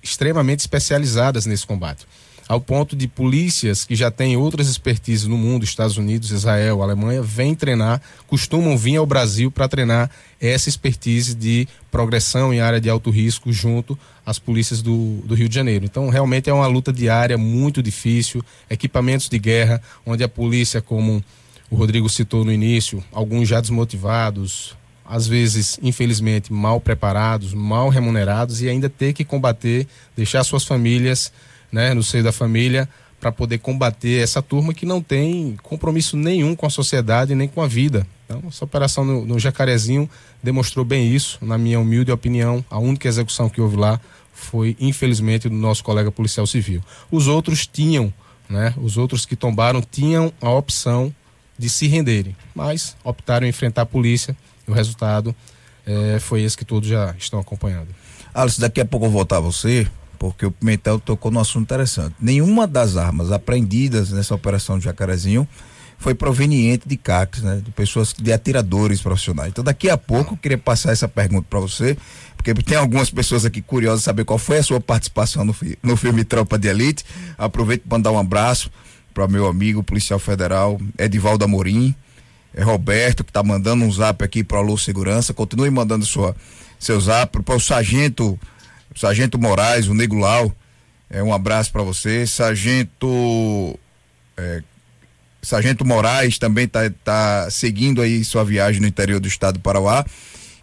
extremamente 0.03 0.61
especializadas 0.61 1.47
nesse 1.47 1.67
combate 1.67 2.07
ao 2.53 2.61
ponto 2.61 2.95
de 2.95 3.09
polícias 3.09 3.83
que 3.85 3.97
já 3.97 4.11
têm 4.11 4.37
outras 4.37 4.69
expertises 4.69 5.27
no 5.27 5.39
mundo, 5.39 5.65
Estados 5.65 5.97
Unidos, 5.97 6.31
Israel, 6.31 6.83
Alemanha, 6.83 7.23
vêm 7.23 7.55
treinar, 7.55 8.03
costumam 8.27 8.77
vir 8.77 8.97
ao 8.97 9.07
Brasil 9.07 9.51
para 9.51 9.69
treinar 9.69 10.11
essa 10.39 10.69
expertise 10.69 11.35
de 11.35 11.67
progressão 11.91 12.53
em 12.53 12.61
área 12.61 12.79
de 12.79 12.91
alto 12.91 13.09
risco 13.09 13.51
junto 13.51 13.99
às 14.27 14.39
polícias 14.39 14.83
do, 14.83 15.23
do 15.25 15.35
Rio 15.35 15.49
de 15.49 15.55
Janeiro. 15.55 15.87
Então, 15.87 16.11
realmente 16.11 16.51
é 16.51 16.53
uma 16.53 16.67
luta 16.67 16.93
diária 16.93 17.39
muito 17.39 17.83
difícil, 17.83 18.45
equipamentos 18.69 19.31
de 19.31 19.39
guerra, 19.39 19.81
onde 20.05 20.23
a 20.23 20.29
polícia, 20.29 20.83
como 20.83 21.25
o 21.71 21.75
Rodrigo 21.75 22.09
citou 22.11 22.45
no 22.45 22.53
início, 22.53 23.03
alguns 23.13 23.49
já 23.49 23.63
desmotivados, 23.63 24.77
às 25.05 25.27
vezes, 25.27 25.79
infelizmente, 25.83 26.53
mal 26.53 26.81
preparados, 26.81 27.53
mal 27.55 27.89
remunerados 27.89 28.63
e 28.63 28.69
ainda 28.69 28.89
ter 28.89 29.13
que 29.13 29.25
combater, 29.25 29.87
deixar 30.17 30.45
suas 30.45 30.65
famílias 30.65 31.33
né, 31.71 31.95
no 31.95 32.03
seio 32.03 32.23
da 32.23 32.33
família, 32.33 32.89
para 33.23 33.31
poder 33.31 33.59
combater 33.59 34.21
essa 34.21 34.43
turma 34.43 34.75
que 34.75 34.85
não 34.85 35.01
tem 35.01 35.57
compromisso 35.63 36.17
nenhum 36.17 36.57
com 36.57 36.67
a 36.67 36.71
sociedade 36.71 37.37
nem 37.37 37.47
com 37.47 37.63
a 37.63 37.69
vida. 37.69 38.05
Então, 38.25 38.43
essa 38.49 38.65
operação 38.65 39.05
no, 39.05 39.25
no 39.25 39.39
Jacarezinho 39.39 40.11
demonstrou 40.43 40.85
bem 40.85 41.15
isso, 41.15 41.39
na 41.41 41.57
minha 41.57 41.79
humilde 41.79 42.11
opinião. 42.11 42.65
A 42.69 42.81
única 42.81 43.07
execução 43.07 43.49
que 43.49 43.61
houve 43.61 43.77
lá 43.77 44.01
foi, 44.33 44.77
infelizmente, 44.81 45.49
do 45.49 45.55
nosso 45.55 45.85
colega 45.85 46.11
policial 46.11 46.49
civil. 46.49 46.83
Os 47.13 47.29
outros 47.29 47.65
tinham, 47.65 48.13
né, 48.49 48.75
os 48.77 48.97
outros 48.97 49.25
que 49.25 49.37
tombaram 49.37 49.81
tinham 49.81 50.33
a 50.41 50.51
opção 50.51 51.15
de 51.57 51.71
se 51.71 51.87
renderem, 51.87 52.37
mas 52.53 52.97
optaram 53.05 53.47
enfrentar 53.47 53.83
a 53.83 53.87
polícia 53.87 54.37
o 54.67 54.73
resultado 54.73 55.35
é, 55.87 56.19
foi 56.21 56.43
esse 56.43 56.57
que 56.57 56.65
todos 56.65 56.89
já 56.89 57.15
estão 57.19 57.41
acompanhando. 57.41 57.89
Alice, 58.35 58.61
daqui 58.61 58.81
a 58.81 58.85
pouco 58.85 59.07
eu 59.07 59.11
vou 59.11 59.21
voltar 59.21 59.39
a 59.39 59.41
você, 59.41 59.87
porque 60.19 60.47
o 60.47 60.51
Pimentel 60.51 60.99
tocou 61.01 61.31
num 61.31 61.41
assunto 61.41 61.65
interessante. 61.65 62.15
Nenhuma 62.21 62.67
das 62.67 62.97
armas 62.97 63.33
apreendidas 63.33 64.11
nessa 64.11 64.35
operação 64.35 64.79
de 64.79 64.85
Jacarezinho 64.85 65.47
foi 65.99 66.15
proveniente 66.15 66.89
de 66.89 66.97
CACs, 66.97 67.43
né? 67.43 67.63
De 67.65 67.71
pessoas, 67.71 68.13
de 68.13 68.33
atiradores 68.33 69.01
profissionais. 69.01 69.51
Então 69.51 69.63
daqui 69.63 69.89
a 69.89 69.97
pouco 69.97 70.35
eu 70.35 70.37
queria 70.37 70.59
passar 70.59 70.93
essa 70.93 71.07
pergunta 71.07 71.47
para 71.49 71.61
você, 71.61 71.97
porque 72.37 72.53
tem 72.55 72.77
algumas 72.77 73.11
pessoas 73.11 73.45
aqui 73.45 73.63
curiosas 73.63 74.03
saber 74.03 74.25
qual 74.25 74.39
foi 74.39 74.59
a 74.59 74.63
sua 74.63 74.81
participação 74.81 75.45
no, 75.45 75.55
no 75.83 75.97
filme 75.97 76.25
Tropa 76.25 76.59
de 76.59 76.69
Elite. 76.69 77.05
Aproveito 77.39 77.83
para 77.83 77.99
mandar 77.99 78.11
um 78.11 78.19
abraço 78.19 78.71
para 79.15 79.29
meu 79.29 79.47
amigo 79.47 79.83
policial 79.83 80.19
federal 80.19 80.81
Edivaldo 80.99 81.45
Amorim, 81.45 81.95
Roberto, 82.61 83.25
que 83.25 83.31
está 83.31 83.43
mandando 83.43 83.85
um 83.85 83.91
zap 83.91 84.23
aqui 84.23 84.45
para 84.45 84.59
a 84.59 84.61
Alô 84.61 84.77
Segurança. 84.77 85.33
Continue 85.33 85.71
mandando 85.71 86.05
sua, 86.05 86.37
seu 86.79 87.01
zap 87.01 87.43
para 87.43 87.57
o 87.57 87.61
Sargento, 87.61 88.39
Sargento 88.95 89.39
Moraes, 89.39 89.87
o 89.87 89.95
Nego 89.95 90.17
Lau. 90.17 90.53
É, 91.09 91.23
um 91.23 91.33
abraço 91.33 91.73
para 91.73 91.83
você. 91.83 92.27
Sargento. 92.27 93.79
É, 94.37 94.63
Sargento 95.41 95.85
Moraes 95.85 96.39
também 96.39 96.65
está 96.65 96.91
tá 97.03 97.51
seguindo 97.51 98.01
aí 98.01 98.25
sua 98.25 98.45
viagem 98.45 98.81
no 98.81 98.87
interior 98.87 99.19
do 99.19 99.27
estado 99.27 99.55
do 99.55 99.61
Parauá. 99.61 100.05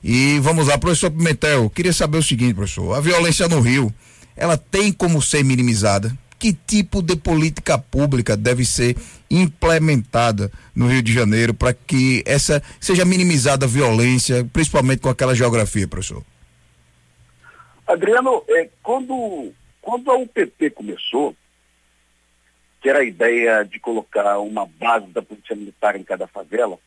E 0.03 0.39
vamos 0.39 0.67
lá, 0.67 0.77
professor 0.77 1.11
Pimentel, 1.11 1.69
queria 1.69 1.91
saber 1.91 2.17
o 2.17 2.23
seguinte, 2.23 2.53
professor, 2.53 2.93
a 2.93 3.01
violência 3.01 3.49
no 3.49 3.59
Rio, 3.59 3.93
ela 4.35 4.57
tem 4.57 4.93
como 4.93 5.21
ser 5.21 5.43
minimizada? 5.43 6.15
Que 6.39 6.53
tipo 6.53 7.01
de 7.01 7.17
política 7.17 7.77
pública 7.77 8.37
deve 8.37 8.63
ser 8.63 8.95
implementada 9.29 10.49
no 10.73 10.87
Rio 10.87 11.03
de 11.03 11.13
Janeiro 11.13 11.53
para 11.53 11.73
que 11.73 12.23
essa 12.25 12.63
seja 12.79 13.03
minimizada 13.03 13.65
a 13.65 13.69
violência, 13.69 14.47
principalmente 14.51 15.01
com 15.01 15.09
aquela 15.09 15.35
geografia, 15.35 15.87
professor? 15.87 16.23
Adriano, 17.85 18.43
é, 18.47 18.69
quando, 18.81 19.51
quando 19.81 20.11
a 20.11 20.15
UPP 20.15 20.69
começou, 20.69 21.35
que 22.81 22.89
era 22.89 22.99
a 22.99 23.03
ideia 23.03 23.63
de 23.63 23.79
colocar 23.79 24.39
uma 24.39 24.65
base 24.65 25.07
da 25.07 25.21
Polícia 25.21 25.55
Militar 25.55 25.95
em 25.95 26.03
cada 26.03 26.25
favela, 26.27 26.79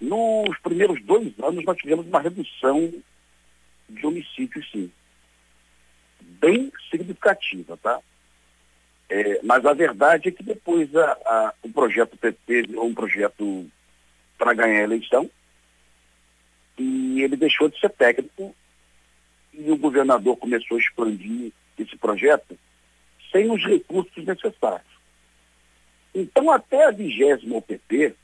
nos 0.00 0.56
primeiros 0.58 1.02
dois 1.02 1.32
anos 1.42 1.64
nós 1.64 1.76
tivemos 1.78 2.06
uma 2.06 2.20
redução 2.20 2.92
de 3.88 4.06
homicídios, 4.06 4.70
sim. 4.70 4.90
Bem 6.44 6.70
significativa, 6.90 7.74
tá? 7.78 7.98
É, 9.08 9.40
mas 9.42 9.64
a 9.64 9.72
verdade 9.72 10.28
é 10.28 10.32
que 10.32 10.42
depois 10.42 10.94
a, 10.94 11.12
a, 11.12 11.54
o 11.62 11.70
projeto 11.70 12.18
PT 12.18 12.64
virou 12.64 12.86
um 12.86 12.94
projeto 12.94 13.66
para 14.36 14.52
ganhar 14.52 14.80
a 14.80 14.84
eleição 14.84 15.30
e 16.76 17.22
ele 17.22 17.34
deixou 17.34 17.70
de 17.70 17.80
ser 17.80 17.88
técnico 17.90 18.54
e 19.54 19.70
o 19.70 19.76
governador 19.78 20.36
começou 20.36 20.76
a 20.76 20.80
expandir 20.80 21.50
esse 21.78 21.96
projeto 21.96 22.58
sem 23.32 23.50
os 23.50 23.64
recursos 23.64 24.22
necessários. 24.22 24.92
Então, 26.14 26.50
até 26.50 26.86
a 26.86 26.90
vigésima 26.90 27.56
OPP, 27.56 28.14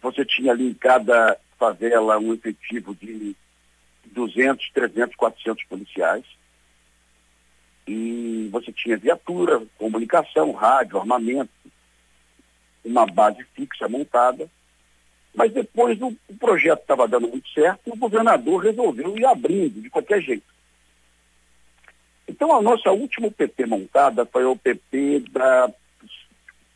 você 0.00 0.24
tinha 0.24 0.52
ali 0.52 0.68
em 0.68 0.74
cada 0.74 1.38
favela 1.58 2.18
um 2.18 2.32
efetivo 2.32 2.94
de 2.94 3.36
200, 4.06 4.70
300, 4.70 5.14
400 5.16 5.64
policiais. 5.64 6.24
E 7.86 8.48
você 8.50 8.72
tinha 8.72 8.96
viatura, 8.96 9.62
comunicação, 9.78 10.52
rádio, 10.52 10.98
armamento, 10.98 11.50
uma 12.84 13.06
base 13.06 13.44
fixa 13.54 13.88
montada. 13.88 14.48
Mas 15.34 15.52
depois 15.52 16.00
o, 16.00 16.16
o 16.28 16.36
projeto 16.38 16.80
estava 16.80 17.08
dando 17.08 17.28
muito 17.28 17.48
certo 17.50 17.80
e 17.86 17.90
o 17.90 17.96
governador 17.96 18.62
resolveu 18.62 19.16
ir 19.18 19.24
abrindo 19.26 19.82
de 19.82 19.90
qualquer 19.90 20.20
jeito. 20.22 20.54
Então 22.26 22.54
a 22.54 22.62
nossa 22.62 22.90
última 22.90 23.28
UPP 23.28 23.66
montada 23.66 24.24
foi 24.24 24.44
a 24.44 24.48
UPP 24.48 25.24
da, 25.30 25.70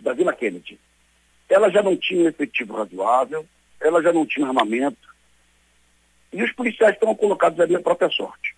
da 0.00 0.12
Vila 0.12 0.32
Kennedy. 0.32 0.78
Ela 1.48 1.70
já 1.70 1.82
não 1.82 1.96
tinha 1.96 2.28
efetivo 2.28 2.76
razoável, 2.76 3.46
ela 3.80 4.02
já 4.02 4.12
não 4.12 4.26
tinha 4.26 4.46
armamento, 4.46 5.08
e 6.32 6.42
os 6.42 6.52
policiais 6.52 6.96
foram 6.98 7.14
colocados 7.14 7.58
à 7.58 7.80
própria 7.80 8.10
sorte. 8.10 8.54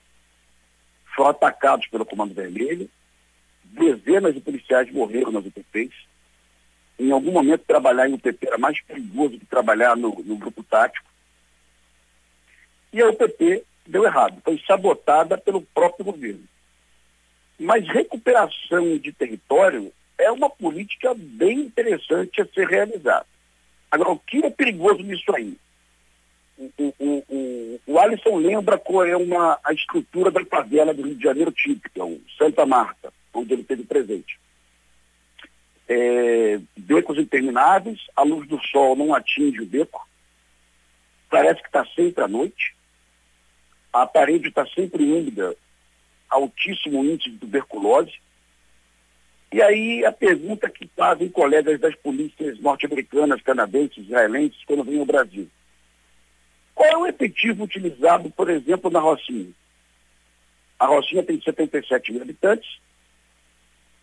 Foram 1.15 1.31
atacados 1.31 1.87
pelo 1.89 2.07
Comando 2.07 2.35
Vermelho, 2.35 2.89
dezenas 3.65 4.35
de 4.35 4.41
policiais 4.41 4.91
morreram 4.93 5.33
nas 5.33 5.45
UPPs. 5.45 5.95
Em 6.99 7.11
algum 7.11 7.33
momento, 7.33 7.65
trabalhar 7.67 8.09
em 8.09 8.15
UPP 8.15 8.47
era 8.47 8.59
mais 8.59 8.81
perigoso 8.83 9.39
que 9.39 9.47
trabalhar 9.47 9.97
no, 9.97 10.11
no 10.23 10.37
grupo 10.37 10.63
tático. 10.63 11.09
E 12.93 13.01
a 13.01 13.09
UPP 13.09 13.65
deu 13.87 14.05
errado, 14.05 14.41
foi 14.45 14.61
sabotada 14.67 15.39
pelo 15.39 15.63
próprio 15.63 16.05
governo. 16.05 16.45
Mas 17.59 17.87
recuperação 17.89 18.99
de 18.99 19.13
território 19.13 19.93
é 20.19 20.31
uma 20.31 20.51
política 20.51 21.15
bem 21.15 21.61
interessante 21.61 22.41
a 22.41 22.47
ser 22.47 22.69
realizada. 22.69 23.27
Agora, 23.91 24.11
o 24.11 24.19
que 24.19 24.45
é 24.45 24.51
perigoso 24.51 25.03
nisso 25.03 25.35
aí? 25.35 25.57
O, 26.61 26.71
o, 26.79 27.25
o, 27.31 27.81
o 27.87 27.99
Alisson 27.99 28.37
lembra 28.37 28.77
qual 28.77 29.07
é 29.07 29.17
uma, 29.17 29.59
a 29.65 29.73
estrutura 29.73 30.31
da 30.31 30.45
favela 30.45 30.93
do 30.93 31.03
Rio 31.03 31.15
de 31.15 31.25
Janeiro 31.25 31.51
típica, 31.51 32.05
o 32.05 32.21
Santa 32.37 32.67
Marta, 32.67 33.11
onde 33.33 33.55
ele 33.55 33.65
teve 33.65 33.83
presente. 33.85 34.39
É, 35.89 36.61
becos 36.77 37.17
intermináveis, 37.17 37.99
a 38.15 38.23
luz 38.23 38.47
do 38.47 38.61
sol 38.67 38.95
não 38.95 39.15
atinge 39.15 39.63
o 39.63 39.67
beco, 39.67 40.07
parece 41.31 41.63
que 41.63 41.69
está 41.69 41.83
sempre 41.97 42.23
à 42.23 42.29
noite, 42.29 42.77
a 43.91 44.07
parede 44.07 44.49
está 44.49 44.67
sempre 44.67 45.03
úmida, 45.03 45.57
altíssimo 46.29 47.03
índice 47.03 47.31
de 47.31 47.39
tuberculose, 47.39 48.21
e 49.51 49.63
aí 49.63 50.05
a 50.05 50.13
pergunta 50.13 50.69
que 50.69 50.87
fazem 50.95 51.31
colegas 51.31 51.81
das 51.81 51.95
polícias 51.97 52.61
norte-americanas, 52.61 53.41
canadenses, 53.41 54.05
israelenses, 54.05 54.63
quando 54.67 54.85
vêm 54.85 55.01
ao 55.01 55.07
Brasil. 55.07 55.49
Qual 56.81 56.91
é 56.91 56.97
o 56.97 57.07
efetivo 57.07 57.65
utilizado, 57.65 58.31
por 58.31 58.49
exemplo, 58.49 58.91
na 58.91 59.01
Rocinha? 59.01 59.51
A 60.79 60.87
Rocinha 60.87 61.23
tem 61.23 61.39
77 61.39 62.11
mil 62.11 62.23
habitantes 62.23 62.81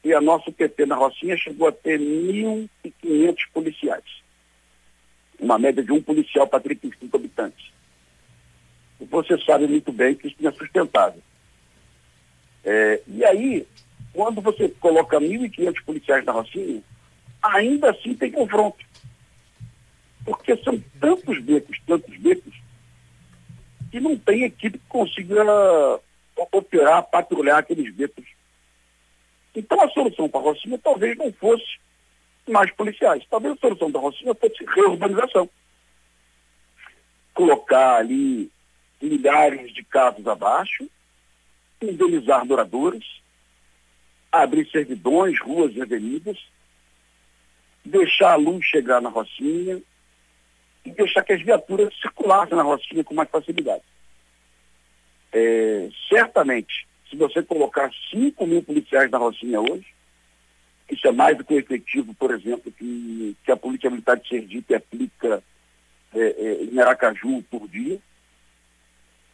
e 0.04 0.13
a 0.13 0.22
nossa 0.22 0.52
PT 0.52 0.86
na 0.86 0.96
Rocinha 0.96 1.36
chegou 1.36 1.68
a 1.68 1.72
ter 1.72 2.00
1.500 2.00 3.36
policiais. 3.52 4.04
Uma 5.40 5.58
média 5.58 5.84
de 5.84 5.92
um 5.92 6.00
policial 6.00 6.46
para 6.46 6.60
35 6.60 7.18
habitantes. 7.18 7.72
E 9.02 9.06
você 9.06 9.42
sabe 9.42 9.66
muito 9.66 9.92
bem 9.92 10.13
que 10.13 10.28
isso 10.28 10.36
não 10.40 10.52
é 10.52 10.54
sustentável. 10.54 11.24
É, 12.63 13.02
e 13.08 13.26
aí, 13.26 13.68
quando 14.13 14.40
você 14.40 14.70
coloca 14.70 15.20
1.500 15.20 15.84
policiais 15.84 16.24
na 16.24 16.32
Rocinha, 16.32 16.84
ainda 17.42 17.90
assim 17.90 18.13
tem 18.13 18.32
confronto. 18.32 18.86
Porque 20.24 20.56
são 20.58 20.80
tantos 21.00 21.42
becos, 21.42 21.80
tantos 21.88 22.16
becos, 22.18 22.57
que 23.97 23.99
não 23.99 24.15
tem 24.15 24.43
equipe 24.43 24.77
que 24.77 24.86
consiga 24.88 25.43
operar, 26.51 27.01
patrulhar 27.03 27.57
aqueles 27.57 27.91
becos. 27.93 28.25
Então 29.55 29.81
a 29.81 29.89
solução 29.89 30.29
para 30.29 30.39
a 30.39 30.43
Rocinha 30.43 30.77
talvez 30.77 31.17
não 31.17 31.33
fosse 31.33 31.65
mais 32.47 32.71
policiais. 32.71 33.25
Talvez 33.27 33.55
a 33.55 33.60
solução 33.60 33.89
da 33.89 33.99
Rocinha 33.99 34.36
fosse 34.36 34.63
reurbanização. 34.65 35.49
Colocar 37.33 37.95
ali 37.95 38.51
milhares 39.01 39.73
de 39.73 39.83
casas 39.83 40.27
abaixo, 40.27 40.88
indenizar 41.81 42.45
moradores, 42.45 43.03
abrir 44.31 44.69
servidões, 44.69 45.39
ruas 45.41 45.75
e 45.75 45.81
avenidas, 45.81 46.38
deixar 47.83 48.33
a 48.33 48.36
luz 48.36 48.63
chegar 48.63 49.01
na 49.01 49.10
Rocinha 49.10 49.81
e 50.88 50.91
deixar 50.91 51.23
que 51.23 51.34
as 51.34 51.41
viaturas 51.41 51.93
circulassem 52.02 52.56
na 52.56 52.63
Rocinha 52.63 53.04
com 53.04 53.13
mais 53.13 53.30
facilidade. 53.30 53.84
É, 55.32 55.89
certamente, 56.10 56.88
se 57.10 57.15
você 57.15 57.43
colocar 57.43 57.91
5 58.12 58.45
mil 58.47 58.63
policiais 58.63 59.10
na 59.12 59.17
Rocinha 59.17 59.60
hoje, 59.60 59.88
isso 60.89 61.08
é 61.08 61.12
mais 61.12 61.38
do 61.38 61.43
que 61.43 61.54
o 61.54 61.60
efetivo, 61.60 62.13
por 62.13 62.34
exemplo, 62.34 62.71
que, 62.71 63.36
que 63.43 63.52
a 63.52 63.58
Polícia 63.58 63.89
Militar 63.89 64.17
de 64.17 64.28
Sergipe 64.28 64.73
aplica 64.73 65.43
é, 66.15 66.19
é, 66.19 66.63
em 66.63 66.80
Aracaju 66.80 67.43
por 67.52 67.67
dia. 67.67 68.00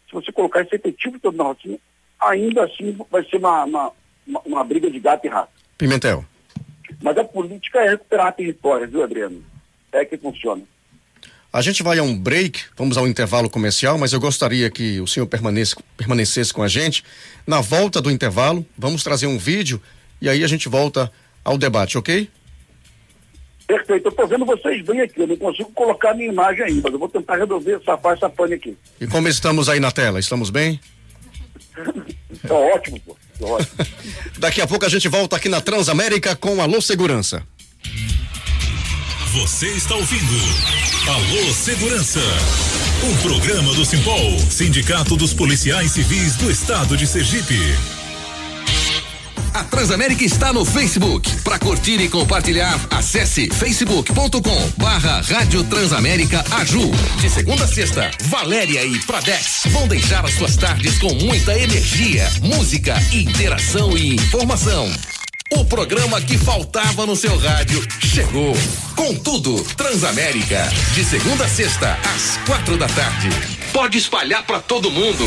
Se 0.08 0.14
você 0.14 0.32
colocar 0.32 0.62
esse 0.62 0.76
efetivo 0.76 1.20
todo 1.20 1.38
na 1.38 1.44
Rocinha, 1.44 1.78
ainda 2.20 2.66
assim 2.66 2.98
vai 3.10 3.24
ser 3.26 3.38
uma, 3.38 3.64
uma 3.66 3.94
uma, 4.28 4.42
uma 4.46 4.64
briga 4.64 4.90
de 4.90 5.00
gato 5.00 5.26
e 5.26 5.30
rato. 5.30 5.52
Pimentel. 5.78 6.26
Mas 7.02 7.18
a 7.18 7.24
política 7.24 7.80
é 7.80 7.90
recuperar 7.90 8.34
território, 8.34 8.88
viu, 8.88 9.04
Adriano? 9.04 9.44
É 9.92 10.06
que 10.06 10.18
funciona. 10.18 10.64
A 11.54 11.62
gente 11.62 11.84
vai 11.84 12.00
a 12.00 12.04
um 12.04 12.18
break, 12.18 12.62
vamos 12.76 12.98
ao 12.98 13.08
intervalo 13.08 13.48
comercial, 13.48 13.96
mas 13.96 14.12
eu 14.12 14.20
gostaria 14.20 14.72
que 14.72 15.00
o 15.00 15.06
senhor 15.06 15.28
permanece, 15.28 15.76
permanecesse 15.96 16.52
com 16.52 16.64
a 16.64 16.68
gente. 16.68 17.04
Na 17.46 17.62
volta 17.62 18.02
do 18.02 18.10
intervalo, 18.10 18.66
vamos 18.76 19.04
trazer 19.04 19.28
um 19.28 19.38
vídeo 19.38 19.80
e 20.20 20.28
aí 20.28 20.44
a 20.44 20.48
gente 20.48 20.68
volta 20.68 21.12
ao 21.46 21.56
debate, 21.56 21.96
ok? 21.96 22.28
Perfeito, 23.68 24.08
eu 24.08 24.10
estou 24.10 24.28
vendo 24.28 24.46
vocês 24.46 24.84
bem 24.84 25.02
aqui, 25.02 25.22
eu 25.22 25.28
não 25.28 25.38
consigo 25.38 25.72
colocar 25.74 26.10
a 26.10 26.14
minha 26.16 26.32
imagem 26.32 26.64
aí, 26.64 26.82
mas 26.84 26.92
eu 26.92 26.98
vou 26.98 27.08
tentar 27.08 27.36
resolver 27.36 27.80
essa 27.80 28.00
essa 28.12 28.30
pane 28.32 28.56
aqui. 28.56 28.76
E 29.00 29.06
como 29.06 29.28
estamos 29.28 29.70
aí 29.70 29.80
na 29.80 29.92
tela? 29.92 30.20
Estamos 30.20 30.50
bem? 30.50 30.80
Tá 32.48 32.56
ótimo, 32.56 33.00
pô. 33.00 33.16
Daqui 34.38 34.60
a 34.60 34.68
pouco 34.68 34.86
a 34.86 34.90
gente 34.90 35.08
volta 35.08 35.38
aqui 35.38 35.48
na 35.48 35.62
Transamérica 35.62 36.36
com 36.36 36.62
Alô 36.62 36.82
Segurança. 36.82 37.42
Você 39.34 39.66
está 39.70 39.96
ouvindo 39.96 40.36
Alô 41.08 41.52
Segurança, 41.52 42.20
um 43.04 43.18
programa 43.18 43.74
do 43.74 43.84
Simpol, 43.84 44.40
Sindicato 44.48 45.18
dos 45.18 45.34
Policiais 45.34 45.92
Civis 45.92 46.36
do 46.36 46.52
Estado 46.52 46.96
de 46.96 47.08
Sergipe. 47.08 47.60
A 49.52 49.64
Transamérica 49.64 50.24
está 50.24 50.54
no 50.54 50.64
Facebook. 50.64 51.28
Para 51.38 51.58
curtir 51.58 52.00
e 52.00 52.10
compartilhar, 52.10 52.80
acesse 52.92 53.50
facebook.com 53.50 54.72
barra 54.78 55.22
Rádio 55.22 55.64
Transamérica 55.64 56.46
Aju. 56.52 56.92
De 57.20 57.28
segunda 57.28 57.64
a 57.64 57.68
sexta, 57.68 58.12
Valéria 58.26 58.86
e 58.86 59.00
Pradex 59.00 59.64
vão 59.72 59.88
deixar 59.88 60.24
as 60.24 60.36
suas 60.36 60.56
tardes 60.56 61.00
com 61.00 61.12
muita 61.16 61.58
energia, 61.58 62.30
música, 62.44 62.94
interação 63.12 63.98
e 63.98 64.14
informação. 64.14 64.92
O 65.56 65.64
programa 65.66 66.20
que 66.20 66.36
faltava 66.36 67.06
no 67.06 67.16
seu 67.16 67.38
rádio 67.38 67.86
chegou. 68.00 68.56
Com 68.96 69.16
tudo, 69.16 69.64
Transamérica. 69.76 70.68
De 70.96 71.04
segunda 71.06 71.46
a 71.46 71.48
sexta, 71.48 71.98
às 72.16 72.38
quatro 72.46 72.76
da 72.76 72.88
tarde. 72.88 73.30
Pode 73.72 73.98
espalhar 74.00 74.44
para 74.44 74.60
todo 74.60 74.90
mundo. 74.90 75.26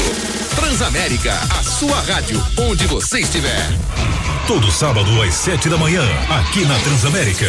Transamérica, 0.57 1.33
a 1.33 1.62
sua 1.62 2.01
rádio, 2.01 2.45
onde 2.59 2.87
você 2.87 3.20
estiver. 3.20 3.68
Todo 4.47 4.70
sábado 4.70 5.20
às 5.22 5.34
sete 5.34 5.68
da 5.68 5.76
manhã, 5.76 6.05
aqui 6.30 6.64
na 6.66 6.78
Transamérica. 6.78 7.47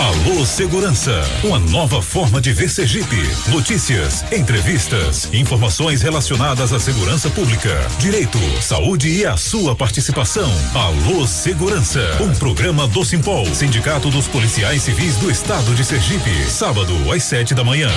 Alô 0.00 0.44
Segurança, 0.44 1.22
uma 1.44 1.60
nova 1.60 2.02
forma 2.02 2.40
de 2.40 2.52
ver 2.52 2.68
Sergipe. 2.68 3.16
Notícias, 3.48 4.24
entrevistas, 4.32 5.30
informações 5.32 6.02
relacionadas 6.02 6.72
à 6.72 6.80
segurança 6.80 7.30
pública, 7.30 7.70
direito, 8.00 8.40
saúde 8.60 9.08
e 9.08 9.24
a 9.24 9.36
sua 9.36 9.76
participação. 9.76 10.50
Alô 10.74 11.28
Segurança, 11.28 12.02
um 12.20 12.34
programa 12.34 12.88
do 12.88 13.04
Simpol, 13.04 13.46
Sindicato 13.54 14.10
dos 14.10 14.26
Policiais 14.26 14.82
Civis 14.82 15.14
do 15.18 15.30
Estado 15.30 15.72
de 15.76 15.84
Sergipe. 15.84 16.50
Sábado 16.50 16.92
às 17.12 17.22
sete 17.22 17.54
da 17.54 17.62
manhã. 17.62 17.90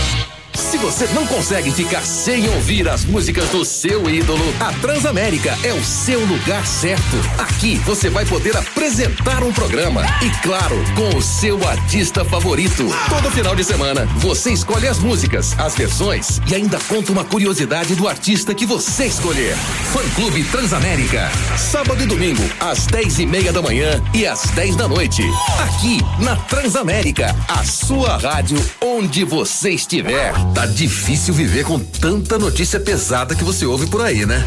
Se 0.54 0.78
você 0.78 1.08
não 1.14 1.26
consegue 1.26 1.72
ficar 1.72 2.02
sem 2.02 2.48
ouvir 2.50 2.88
as 2.88 3.04
músicas 3.04 3.50
do 3.50 3.64
seu 3.66 4.10
ídolo, 4.10 4.44
a 4.60 4.72
Transamérica 4.74 5.58
é 5.64 5.74
o 5.74 5.84
seu 5.84 6.20
lugar 6.26 6.66
certo. 6.66 7.18
Aqui 7.38 7.78
você 7.80 8.10
vai 8.10 8.26
poder 8.26 8.56
apresentar 8.56 9.44
um 9.44 9.52
programa 9.52 10.04
e, 10.22 10.30
claro, 10.42 10.76
com 10.96 11.18
o 11.18 11.22
seu 11.22 11.66
artista 11.68 12.24
favorito. 12.24 12.86
Todo 13.10 13.32
final 13.32 13.56
de 13.56 13.64
semana, 13.64 14.06
você 14.18 14.52
escolhe 14.52 14.88
as 14.88 15.00
músicas, 15.00 15.58
as 15.60 15.76
versões 15.76 16.42
e 16.48 16.56
ainda 16.56 16.80
conta 16.88 17.12
uma 17.12 17.26
curiosidade 17.26 17.96
do 17.96 18.08
artista 18.08 18.54
que 18.54 18.66
você 18.66 19.06
escolher. 19.06 19.56
Fã 19.92 20.02
Clube 20.16 20.44
Transamérica. 20.46 21.30
Sábado 21.58 22.04
e 22.04 22.06
domingo, 22.06 22.44
às 22.60 22.86
dez 22.86 23.20
e 23.20 23.26
meia 23.26 23.52
da 23.52 23.62
manhã 23.62 24.02
e 24.14 24.26
às 24.26 24.42
dez 24.52 24.76
da 24.76 24.88
noite. 24.88 25.24
Aqui 25.64 26.00
na 26.20 26.36
Transamérica, 26.36 27.36
a 27.48 27.64
sua 27.64 28.18
rádio 28.18 28.60
onde 28.82 29.24
você 29.24 29.72
estiver. 29.72 30.34
Tá 30.54 30.66
difícil 30.66 31.34
viver 31.34 31.64
com 31.64 31.80
tanta 31.80 32.38
notícia 32.38 32.80
pesada 32.80 33.36
que 33.36 33.44
você 33.44 33.66
ouve 33.66 33.88
por 33.88 34.02
aí, 34.02 34.26
né? 34.26 34.44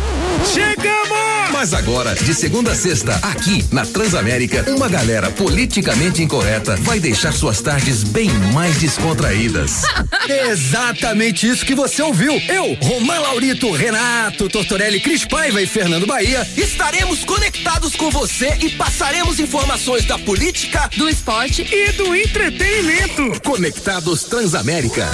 Chegamos! 0.52 1.01
Mas 1.62 1.74
agora, 1.74 2.12
de 2.16 2.34
segunda 2.34 2.72
a 2.72 2.74
sexta, 2.74 3.14
aqui 3.22 3.64
na 3.70 3.86
Transamérica, 3.86 4.64
uma 4.68 4.88
galera 4.88 5.30
politicamente 5.30 6.20
incorreta 6.20 6.74
vai 6.74 6.98
deixar 6.98 7.30
suas 7.30 7.60
tardes 7.60 8.02
bem 8.02 8.28
mais 8.52 8.78
descontraídas. 8.78 9.82
Exatamente 10.50 11.48
isso 11.48 11.64
que 11.64 11.76
você 11.76 12.02
ouviu. 12.02 12.32
Eu, 12.48 12.76
Roman 12.82 13.20
Laurito, 13.20 13.70
Renato, 13.70 14.48
Tortorelli, 14.48 14.98
Cris 14.98 15.24
Paiva 15.24 15.62
e 15.62 15.66
Fernando 15.68 16.04
Bahia 16.04 16.44
estaremos 16.56 17.24
conectados 17.24 17.94
com 17.94 18.10
você 18.10 18.56
e 18.58 18.70
passaremos 18.70 19.38
informações 19.38 20.04
da 20.04 20.18
política, 20.18 20.90
do 20.96 21.08
esporte 21.08 21.62
e 21.62 21.92
do 21.92 22.12
entretenimento. 22.12 23.40
Conectados 23.40 24.24
Transamérica. 24.24 25.08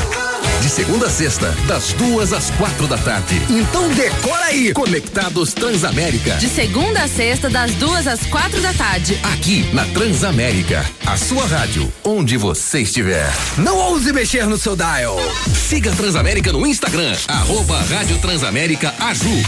De 0.62 0.68
segunda 0.68 1.06
a 1.06 1.10
sexta, 1.10 1.50
das 1.66 1.92
duas 1.92 2.32
às 2.32 2.50
quatro 2.50 2.88
da 2.88 2.98
tarde. 2.98 3.40
Então 3.48 3.88
decora 3.90 4.46
aí. 4.46 4.72
Conectados 4.72 5.52
Transamérica. 5.52 6.37
De 6.38 6.48
segunda 6.48 7.02
a 7.02 7.08
sexta, 7.08 7.50
das 7.50 7.72
duas 7.74 8.06
às 8.06 8.24
quatro 8.26 8.60
da 8.60 8.72
tarde. 8.72 9.18
Aqui 9.24 9.68
na 9.74 9.84
Transamérica, 9.86 10.88
a 11.04 11.16
sua 11.16 11.44
rádio, 11.44 11.92
onde 12.04 12.36
você 12.36 12.82
estiver. 12.82 13.28
Não 13.56 13.76
ouse 13.76 14.12
mexer 14.12 14.46
no 14.46 14.56
seu 14.56 14.76
dial. 14.76 15.16
Siga 15.52 15.90
a 15.90 15.96
Transamérica 15.96 16.52
no 16.52 16.64
Instagram, 16.64 17.12
arroba 17.26 17.80
Rádio 17.80 18.18
Transamérica 18.18 18.94
Aju. 19.00 19.42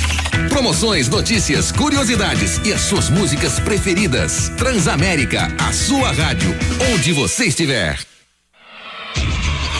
Promoções, 0.49 1.09
notícias, 1.09 1.71
curiosidades 1.71 2.61
e 2.65 2.73
as 2.73 2.81
suas 2.81 3.09
músicas 3.09 3.61
preferidas. 3.61 4.51
Transamérica, 4.57 5.47
a 5.61 5.73
sua 5.73 6.11
rádio, 6.11 6.53
onde 6.93 7.13
você 7.13 7.45
estiver. 7.45 8.01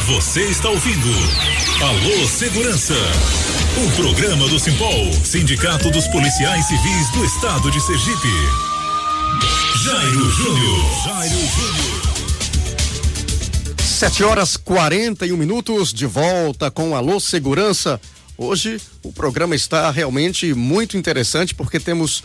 Você 0.07 0.43
está 0.43 0.69
ouvindo 0.69 1.09
Alô 1.83 2.29
Segurança, 2.29 2.95
um 3.79 3.91
programa 3.93 4.49
do 4.49 4.59
Simpol, 4.59 5.13
Sindicato 5.25 5.91
dos 5.91 6.07
Policiais 6.09 6.67
Civis 6.67 7.11
do 7.13 7.25
Estado 7.25 7.71
de 7.71 7.81
Sergipe. 7.81 8.29
Jairo 9.85 10.31
Júnior. 10.31 11.05
Jairo 11.05 11.35
Júnior. 11.35 12.01
7 13.79 14.25
horas 14.25 14.57
41 14.57 15.37
minutos, 15.37 15.93
de 15.93 16.07
volta 16.07 16.71
com 16.71 16.97
Alô 16.97 17.21
Segurança. 17.21 18.01
Hoje 18.37 18.81
o 19.03 19.13
programa 19.13 19.55
está 19.55 19.91
realmente 19.91 20.53
muito 20.53 20.97
interessante 20.97 21.55
porque 21.55 21.79
temos 21.79 22.25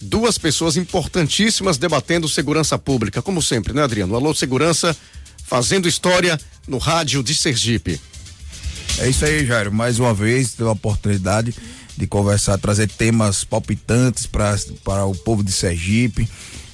duas 0.00 0.38
pessoas 0.38 0.76
importantíssimas 0.76 1.76
debatendo 1.76 2.28
segurança 2.28 2.78
pública, 2.78 3.20
como 3.20 3.42
sempre, 3.42 3.74
né, 3.74 3.82
Adriano? 3.82 4.14
Alô 4.16 4.34
Segurança 4.34 4.96
fazendo 5.44 5.88
história 5.88 6.40
no 6.66 6.78
rádio 6.78 7.22
de 7.22 7.34
Sergipe. 7.34 8.00
É 8.98 9.08
isso 9.08 9.24
aí, 9.24 9.46
Jairo. 9.46 9.72
Mais 9.72 9.98
uma 9.98 10.12
vez, 10.12 10.52
teve 10.52 10.68
a 10.68 10.72
oportunidade 10.72 11.54
de 11.96 12.06
conversar, 12.06 12.58
trazer 12.58 12.88
temas 12.88 13.44
palpitantes 13.44 14.26
para 14.26 15.04
o 15.04 15.14
povo 15.14 15.42
de 15.42 15.52
Sergipe, 15.52 16.28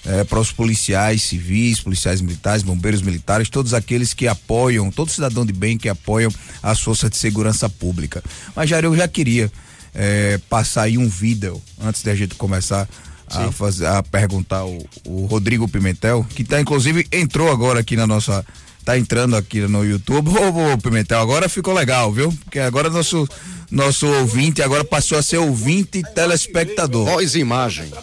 é, 0.04 0.22
para 0.24 0.38
os 0.38 0.52
policiais 0.52 1.22
civis, 1.22 1.80
policiais 1.80 2.20
militares, 2.20 2.62
bombeiros 2.62 3.02
militares, 3.02 3.50
todos 3.50 3.74
aqueles 3.74 4.14
que 4.14 4.28
apoiam, 4.28 4.90
todo 4.90 5.10
cidadão 5.10 5.44
de 5.44 5.52
bem 5.52 5.76
que 5.76 5.88
apoiam 5.88 6.32
as 6.62 6.80
forças 6.80 7.10
de 7.10 7.16
segurança 7.16 7.68
pública. 7.68 8.22
Mas, 8.54 8.70
Jairo, 8.70 8.88
eu 8.88 8.96
já 8.96 9.08
queria 9.08 9.50
é, 9.94 10.38
passar 10.48 10.82
aí 10.82 10.96
um 10.96 11.08
vídeo 11.08 11.60
antes 11.80 12.02
da 12.02 12.14
gente 12.14 12.36
começar 12.36 12.88
a, 13.28 13.50
fazer, 13.50 13.86
a 13.86 14.02
perguntar 14.02 14.64
o, 14.64 14.78
o 15.04 15.26
Rodrigo 15.26 15.66
Pimentel, 15.66 16.24
que 16.30 16.44
tá 16.44 16.60
inclusive 16.60 17.06
entrou 17.10 17.50
agora 17.50 17.80
aqui 17.80 17.96
na 17.96 18.06
nossa 18.06 18.44
tá 18.86 18.96
entrando 18.96 19.34
aqui 19.34 19.62
no 19.62 19.84
YouTube. 19.84 20.30
Ô, 20.30 20.72
ô, 20.72 20.78
Pimentel, 20.78 21.18
agora 21.18 21.48
ficou 21.48 21.74
legal, 21.74 22.12
viu? 22.12 22.32
Porque 22.44 22.60
agora 22.60 22.88
nosso 22.88 23.28
nosso 23.68 24.06
ouvinte 24.06 24.62
agora 24.62 24.84
passou 24.84 25.18
a 25.18 25.22
ser 25.22 25.38
ouvinte 25.38 25.98
e 25.98 26.02
telespectador. 26.04 27.04
Voz 27.04 27.34
e 27.34 27.40
imagem. 27.40 27.90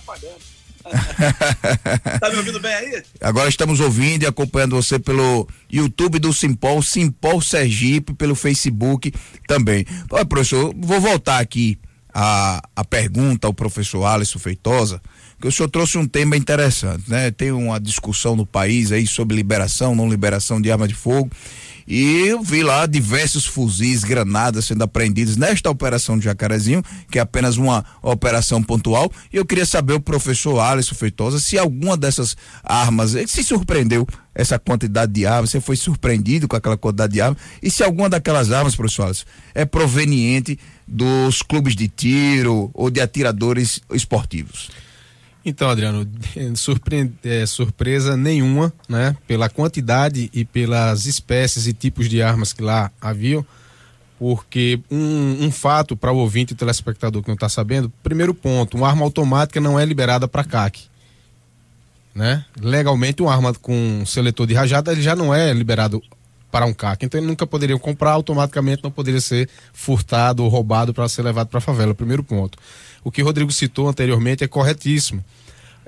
tá 2.20 2.30
me 2.30 2.36
ouvindo 2.36 2.60
bem 2.60 2.74
aí? 2.74 3.02
Agora 3.22 3.48
estamos 3.48 3.80
ouvindo 3.80 4.24
e 4.24 4.26
acompanhando 4.26 4.76
você 4.76 5.00
pelo 5.00 5.48
YouTube 5.72 6.20
do 6.20 6.34
Simpol, 6.34 6.82
Simpol 6.82 7.42
Sergipe, 7.42 8.14
pelo 8.14 8.36
Facebook 8.36 9.14
também. 9.48 9.86
Olha, 10.12 10.26
professor, 10.26 10.76
vou 10.78 11.00
voltar 11.00 11.40
aqui 11.40 11.80
a, 12.14 12.62
a 12.76 12.84
pergunta 12.84 13.48
ao 13.48 13.54
professor 13.54 14.04
Alisson 14.04 14.38
Feitosa 14.38 15.02
que 15.44 15.48
o 15.50 15.52
senhor 15.52 15.68
trouxe 15.68 15.98
um 15.98 16.08
tema 16.08 16.38
interessante, 16.38 17.04
né? 17.06 17.30
Tem 17.30 17.52
uma 17.52 17.78
discussão 17.78 18.34
no 18.34 18.46
país 18.46 18.94
aí 18.94 19.06
sobre 19.06 19.36
liberação, 19.36 19.94
não 19.94 20.10
liberação 20.10 20.62
de 20.62 20.72
arma 20.72 20.88
de 20.88 20.94
fogo. 20.94 21.30
E 21.86 22.26
eu 22.26 22.41
vi 22.41 22.64
lá 22.64 22.86
diversos 22.86 23.46
fuzis, 23.46 24.06
granadas 24.06 24.64
sendo 24.64 24.86
apreendidos 24.86 25.36
nesta 25.36 25.70
operação 25.70 26.18
de 26.18 26.24
Jacarezinho, 26.24 26.82
que 27.12 27.20
é 27.20 27.22
apenas 27.22 27.58
uma 27.58 27.84
operação 28.02 28.64
pontual. 28.64 29.12
E 29.34 29.36
eu 29.36 29.46
queria 29.46 29.66
saber 29.66 29.91
o 29.91 30.00
professor 30.00 30.62
Alisson 30.62 30.96
Feitosa 30.96 31.41
se 31.41 31.58
alguma 31.58 31.98
dessas 31.98 32.38
armas, 32.64 33.14
ele 33.14 33.28
se 33.28 33.44
surpreendeu 33.44 34.08
essa 34.34 34.58
quantidade 34.58 35.12
de 35.12 35.26
armas, 35.26 35.50
você 35.50 35.60
foi 35.60 35.76
surpreendido 35.76 36.48
com 36.48 36.56
aquela 36.56 36.78
quantidade 36.78 37.12
de 37.12 37.20
armas, 37.20 37.38
e 37.62 37.70
se 37.70 37.84
alguma 37.84 38.10
daquelas 38.10 38.50
armas, 38.50 38.78
professor 38.78 39.08
Alisson, 39.08 39.26
é 39.54 39.66
proveniente 39.66 40.58
dos 40.88 41.41
clubes 41.41 41.76
de 41.76 41.89
tiro 41.89 42.72
ou 42.74 42.89
de 42.89 43.02
atiradores 43.02 43.82
esportivos. 43.91 44.70
Então, 45.46 45.70
Adriano, 45.70 46.08
é, 47.24 47.46
surpresa 47.46 48.16
nenhuma, 48.16 48.74
né? 48.88 49.16
Pela 49.28 49.50
quantidade 49.50 50.30
e 50.34 50.46
pelas 50.46 51.06
espécies 51.06 51.68
e 51.68 51.74
tipos 51.74 52.08
de 52.10 52.22
armas 52.22 52.54
que 52.54 52.62
lá 52.62 52.91
haviam, 53.02 53.46
porque 54.18 54.80
um, 54.89 55.46
um 55.46 55.52
fato 55.52 55.98
para 55.98 56.12
o 56.12 56.18
ouvinte 56.18 56.54
e 56.54 56.56
telespectador 56.56 57.22
que 57.22 57.28
não 57.28 57.36
está 57.36 57.50
sabendo, 57.50 57.91
primeiro 58.02 58.34
ponto, 58.34 58.78
uma 58.78 58.88
arma 58.88 59.04
automática 59.04 59.60
não 59.60 59.80
é 59.80 59.86
liberada 59.86 60.28
para 60.28 60.44
CAC. 60.44 60.84
Né? 62.16 62.46
Legalmente, 62.62 63.22
uma 63.22 63.34
arma 63.34 63.54
com 63.56 64.04
seletor 64.06 64.46
de 64.48 64.54
rajada 64.54 64.91
ele 64.91 65.02
já 65.02 65.16
não 65.16 65.34
é 65.34 65.52
liberado 65.52 66.02
para 66.52 66.68
um 66.68 66.74
CAC. 66.74 67.04
Então, 67.04 67.20
ele 67.20 67.26
nunca 67.26 67.48
poderia 67.48 67.78
comprar, 67.80 68.12
automaticamente 68.12 68.84
não 68.84 68.91
poderia 68.91 69.20
ser 69.20 69.50
furtado 69.74 70.44
ou 70.44 70.50
roubado 70.50 70.94
para 70.94 71.10
ser 71.10 71.24
levado 71.24 71.48
para 71.48 71.58
a 71.58 71.62
favela. 71.62 71.96
Primeiro 71.96 72.24
ponto. 72.24 72.60
O 73.04 73.12
que 73.12 73.22
Rodrigo 73.22 73.51
citou 73.51 73.88
anteriormente 73.88 74.43
é 74.43 74.47
corretíssimo. 74.47 75.24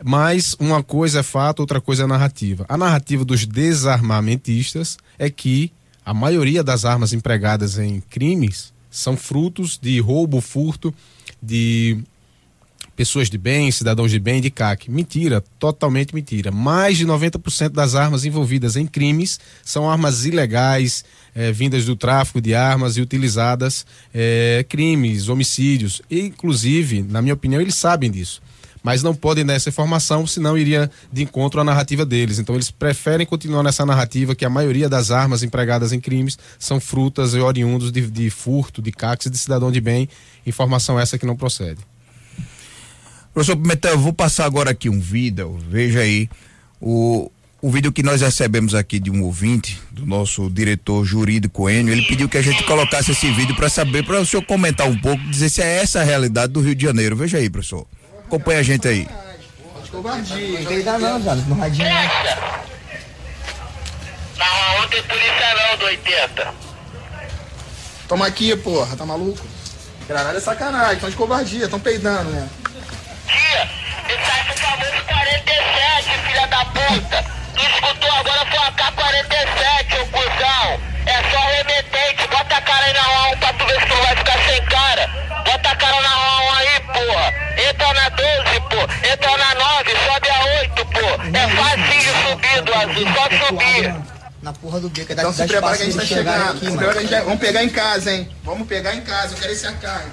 Mas 0.03 0.55
uma 0.59 0.83
coisa 0.83 1.19
é 1.19 1.23
fato, 1.23 1.61
outra 1.61 1.79
coisa 1.79 2.03
é 2.03 2.07
narrativa. 2.07 2.65
A 2.67 2.77
narrativa 2.77 3.23
dos 3.23 3.45
desarmamentistas 3.45 4.97
é 5.17 5.29
que 5.29 5.71
a 6.05 6.13
maioria 6.13 6.63
das 6.63 6.85
armas 6.85 7.13
empregadas 7.13 7.77
em 7.79 8.01
crimes 8.01 8.73
são 8.91 9.15
frutos 9.17 9.77
de 9.81 9.99
roubo, 9.99 10.41
furto, 10.41 10.93
de 11.41 11.97
pessoas 12.95 13.29
de 13.29 13.37
bem, 13.37 13.71
cidadãos 13.71 14.09
de 14.11 14.19
bem, 14.19 14.41
de 14.41 14.49
CAC. 14.49 14.89
Mentira, 14.89 15.43
totalmente 15.59 16.15
mentira. 16.15 16.51
Mais 16.51 16.97
de 16.97 17.05
90% 17.05 17.69
das 17.69 17.95
armas 17.95 18.25
envolvidas 18.25 18.75
em 18.75 18.87
crimes 18.87 19.39
são 19.63 19.89
armas 19.89 20.25
ilegais, 20.25 21.03
eh, 21.35 21.51
vindas 21.51 21.85
do 21.85 21.95
tráfico 21.95 22.39
de 22.39 22.55
armas 22.55 22.97
e 22.97 23.01
utilizadas 23.01 23.85
eh, 24.13 24.65
crimes, 24.69 25.27
homicídios. 25.27 26.01
E, 26.09 26.21
inclusive, 26.21 27.03
na 27.03 27.21
minha 27.21 27.33
opinião, 27.33 27.61
eles 27.61 27.75
sabem 27.75 28.09
disso 28.09 28.41
mas 28.85 29.01
não 29.01 29.15
podem 29.15 29.43
dar 29.43 29.55
essa 29.55 29.69
informação, 29.69 30.27
senão 30.27 30.55
iria 30.55 30.91
de 31.11 31.23
encontro 31.23 31.59
à 31.59 31.63
narrativa 31.63 32.05
deles. 32.05 32.37
Então 32.37 32.53
eles 32.53 32.69
preferem 32.69 33.25
continuar 33.25 33.63
nessa 33.63 33.83
narrativa 33.83 34.35
que 34.35 34.45
a 34.45 34.49
maioria 34.49 34.87
das 34.87 35.09
armas 35.09 35.41
empregadas 35.41 35.91
em 35.91 35.99
crimes 35.99 36.37
são 36.59 36.79
frutas 36.79 37.33
e 37.33 37.39
oriundos 37.39 37.91
de, 37.91 38.01
de 38.01 38.29
furto, 38.29 38.83
de 38.83 38.91
cax 38.91 39.25
e 39.25 39.29
de 39.31 39.39
cidadão 39.39 39.71
de 39.71 39.81
bem. 39.81 40.07
Informação 40.45 40.99
essa 40.99 41.17
que 41.17 41.25
não 41.25 41.35
procede. 41.35 41.79
Professor 43.35 43.57
Pimentel, 43.57 43.91
eu 43.91 43.99
vou 43.99 44.13
passar 44.13 44.45
agora 44.45 44.71
aqui 44.71 44.87
um 44.87 44.97
vídeo, 44.97 45.59
veja 45.69 45.99
aí, 45.99 46.29
o, 46.79 47.29
o 47.61 47.69
vídeo 47.69 47.91
que 47.91 48.01
nós 48.01 48.21
recebemos 48.21 48.73
aqui 48.73 48.97
de 48.97 49.11
um 49.11 49.23
ouvinte, 49.23 49.77
do 49.91 50.05
nosso 50.05 50.49
diretor 50.49 51.03
jurídico 51.03 51.69
Enio, 51.69 51.93
ele 51.93 52.03
pediu 52.03 52.29
que 52.29 52.37
a 52.37 52.41
gente 52.41 52.63
colocasse 52.63 53.11
esse 53.11 53.29
vídeo 53.33 53.53
para 53.53 53.67
saber, 53.67 54.05
para 54.05 54.21
o 54.21 54.25
senhor 54.25 54.41
comentar 54.43 54.87
um 54.87 54.97
pouco, 54.97 55.21
dizer 55.25 55.49
se 55.49 55.61
é 55.61 55.81
essa 55.81 55.99
a 55.99 56.03
realidade 56.05 56.53
do 56.53 56.61
Rio 56.61 56.73
de 56.73 56.85
Janeiro. 56.85 57.13
Veja 57.17 57.37
aí, 57.37 57.49
professor. 57.49 57.85
Acompanha 58.25 58.61
a 58.61 58.63
gente 58.63 58.87
aí. 58.87 59.05
Covardia, 59.91 60.61
não 60.61 60.65
tem 60.65 60.83
não, 60.83 61.19
não 64.79 64.87
tem 64.87 65.03
polícia 65.03 65.55
não, 65.71 65.77
do 65.77 65.85
80. 65.85 66.53
Toma 68.07 68.27
aqui, 68.27 68.55
porra, 68.55 68.95
tá 68.95 69.05
maluco? 69.05 69.45
Caralho 70.07 70.37
é 70.37 70.39
sacanagem, 70.39 71.01
tão 71.01 71.09
de 71.09 71.17
covardia, 71.17 71.67
tão 71.67 71.81
peidando, 71.81 72.29
né? 72.29 72.47
Tia, 73.27 73.69
esse 74.09 74.31
aí 74.31 74.43
foi 74.45 74.57
famoso 74.57 75.03
47, 75.07 76.19
filha 76.27 76.47
da 76.47 76.65
puta. 76.65 77.25
Tu 77.55 77.61
escutou 77.61 78.11
agora 78.11 78.45
foi 78.45 78.59
a 78.59 78.71
K-47, 78.71 80.01
ô 80.01 80.05
cuzão. 80.07 80.79
É 81.05 81.21
só 81.31 81.39
remetente, 81.39 82.27
bota 82.27 82.55
a 82.57 82.61
cara 82.61 82.85
aí 82.85 82.93
na 82.93 83.03
mão 83.03 83.37
pra 83.37 83.53
tu 83.53 83.65
ver 83.65 83.79
se 83.79 83.85
tu 83.87 83.95
vai 83.95 84.15
ficar 84.15 84.39
sem 84.47 84.65
cara. 84.65 85.07
Bota 85.45 85.69
a 85.69 85.75
cara 85.75 86.01
na 86.01 86.15
mão 86.15 86.53
aí, 86.55 86.79
porra. 86.79 87.33
Entra 87.69 87.93
na 87.93 88.09
12, 88.09 88.59
pô. 88.69 89.07
Entra 89.07 89.37
na 89.37 89.55
9, 89.55 89.91
sobe 89.91 90.29
a 90.29 90.45
8, 90.61 90.85
pô. 90.85 91.05
É 91.37 91.47
fácil 91.55 92.29
subir 92.29 92.61
do 92.61 92.73
azul, 92.73 93.07
só 93.13 93.47
subir. 93.47 93.95
Na 94.41 94.53
porra 94.53 94.79
do 94.79 94.89
beco, 94.89 95.11
Então 95.11 95.33
se 95.33 95.47
prepara 95.47 95.77
que 95.77 95.83
a 95.83 95.85
gente 95.85 95.97
tá 95.97 96.05
chegando. 96.05 96.49
Aqui, 96.49 96.59
se 96.59 96.65
a 96.67 96.93
gente 97.01 97.09
vai... 97.09 97.21
Vamos 97.23 97.39
pegar 97.39 97.63
em 97.63 97.69
casa, 97.69 98.11
hein? 98.11 98.29
Vamos 98.43 98.67
pegar 98.67 98.93
em 98.93 99.01
casa, 99.01 99.33
eu 99.33 99.39
quero 99.39 99.53
esse 99.53 99.65
AK. 99.65 100.05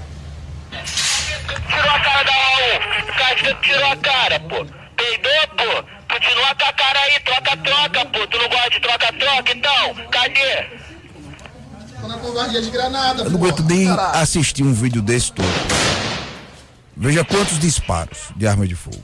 Tirou 1.68 1.90
a 1.90 2.00
cara 2.00 2.22
da 2.24 2.32
Raul. 2.32 2.80
Cachorro 3.16 3.54
tirou 3.62 3.92
a 3.92 3.96
cara, 3.96 4.40
pô. 4.40 4.66
Peidou, 4.96 5.48
pô. 5.56 5.84
Continua 6.12 6.54
com 6.54 6.64
a 6.64 6.72
cara 6.72 6.98
aí, 7.00 7.20
troca-troca, 7.20 8.06
pô. 8.06 8.26
Tu 8.26 8.38
não 8.38 8.48
gosta 8.48 8.70
de 8.70 8.80
troca-troca, 8.80 9.52
então? 9.52 9.94
Cadê? 10.10 10.66
Tô 12.00 12.08
na 12.08 12.18
covardia 12.18 12.60
de 12.60 12.70
granada, 12.70 13.22
Eu 13.22 13.30
não 13.30 13.38
aguento 13.38 13.62
nem 13.62 13.88
assistir 14.14 14.62
um 14.62 14.72
vídeo 14.72 15.00
desse 15.00 15.32
todo. 15.32 15.46
Veja 16.96 17.24
quantos 17.24 17.58
disparos 17.58 18.30
de 18.36 18.46
armas 18.46 18.68
de 18.68 18.76
fogo. 18.76 19.02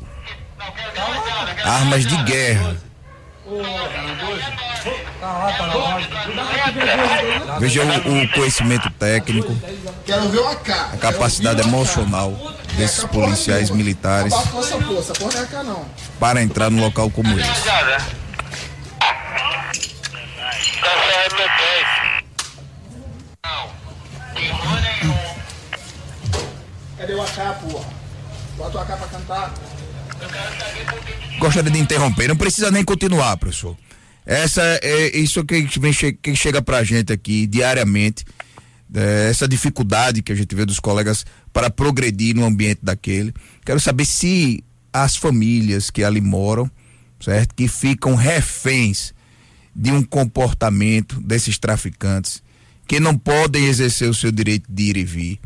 Armas 1.65 2.07
de 2.07 2.17
guerra. 2.25 2.77
Veja 7.59 7.83
o, 7.83 8.23
o 8.23 8.29
conhecimento 8.33 8.91
técnico, 8.91 9.57
a 10.93 10.97
capacidade 10.99 11.63
emocional 11.63 12.33
desses 12.77 13.05
policiais 13.05 13.71
militares 13.71 14.35
para 16.21 16.43
entrar 16.43 16.71
num 16.71 16.81
local 16.81 17.11
como 17.11 17.29
esse. 17.39 17.51
Cadê 26.99 27.15
o 27.15 27.23
AK, 27.23 27.61
porra? 27.63 27.87
Bota 28.57 28.79
o 28.79 28.81
AK 28.81 28.87
pra 28.87 29.07
cantar. 29.09 29.55
Gostaria 31.39 31.71
de 31.71 31.79
interromper, 31.79 32.29
não 32.29 32.37
precisa 32.37 32.71
nem 32.71 32.85
continuar, 32.85 33.37
professor. 33.37 33.77
Essa 34.27 34.63
é 34.83 35.17
isso 35.17 35.45
que 35.45 35.67
vem 35.79 35.93
que 36.21 36.37
chega 36.37 36.61
pra 36.61 36.85
gente 36.85 37.13
aqui 37.13 37.47
diariamente, 37.47 38.25
é, 38.95 39.29
essa 39.31 39.49
dificuldade 39.49 40.23
que 40.23 40.33
a 40.33 40.35
gente 40.35 40.55
vê 40.55 40.67
dos 40.67 40.81
colegas 40.81 41.25
para 41.53 41.71
progredir 41.71 42.35
no 42.35 42.45
ambiente 42.45 42.81
daquele. 42.83 43.33
Quero 43.65 43.81
saber 43.81 44.05
se 44.05 44.63
as 44.93 45.17
famílias 45.17 45.91
que 45.91 46.05
ali 46.05 46.21
moram, 46.21 46.71
certo, 47.21 47.55
que 47.55 47.69
ficam 47.69 48.15
reféns 48.15 49.15
de 49.75 49.93
um 49.93 50.03
comportamento 50.03 51.21
desses 51.21 51.57
traficantes 51.57 52.43
que 52.87 52.99
não 52.99 53.17
podem 53.17 53.67
exercer 53.67 54.09
o 54.09 54.15
seu 54.15 54.33
direito 54.33 54.65
de 54.69 54.83
ir 54.83 54.97
e 54.97 55.05
vir, 55.05 55.41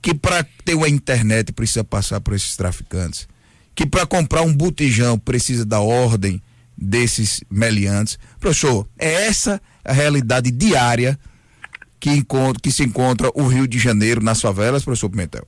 que 0.00 0.14
para 0.14 0.44
ter 0.64 0.74
uma 0.74 0.88
internet 0.88 1.52
precisa 1.52 1.84
passar 1.84 2.20
por 2.20 2.34
esses 2.34 2.56
traficantes, 2.56 3.28
que 3.74 3.86
para 3.86 4.06
comprar 4.06 4.42
um 4.42 4.54
botijão 4.54 5.18
precisa 5.18 5.64
da 5.64 5.80
ordem 5.80 6.42
desses 6.76 7.42
meliantes. 7.50 8.18
Professor, 8.38 8.86
é 8.98 9.26
essa 9.26 9.60
a 9.84 9.92
realidade 9.92 10.50
diária 10.50 11.18
que, 11.98 12.10
encontra, 12.10 12.60
que 12.60 12.72
se 12.72 12.82
encontra 12.82 13.30
o 13.34 13.46
Rio 13.46 13.66
de 13.66 13.78
Janeiro 13.78 14.22
nas 14.22 14.40
favelas, 14.40 14.84
professor 14.84 15.08
Pimentel? 15.08 15.46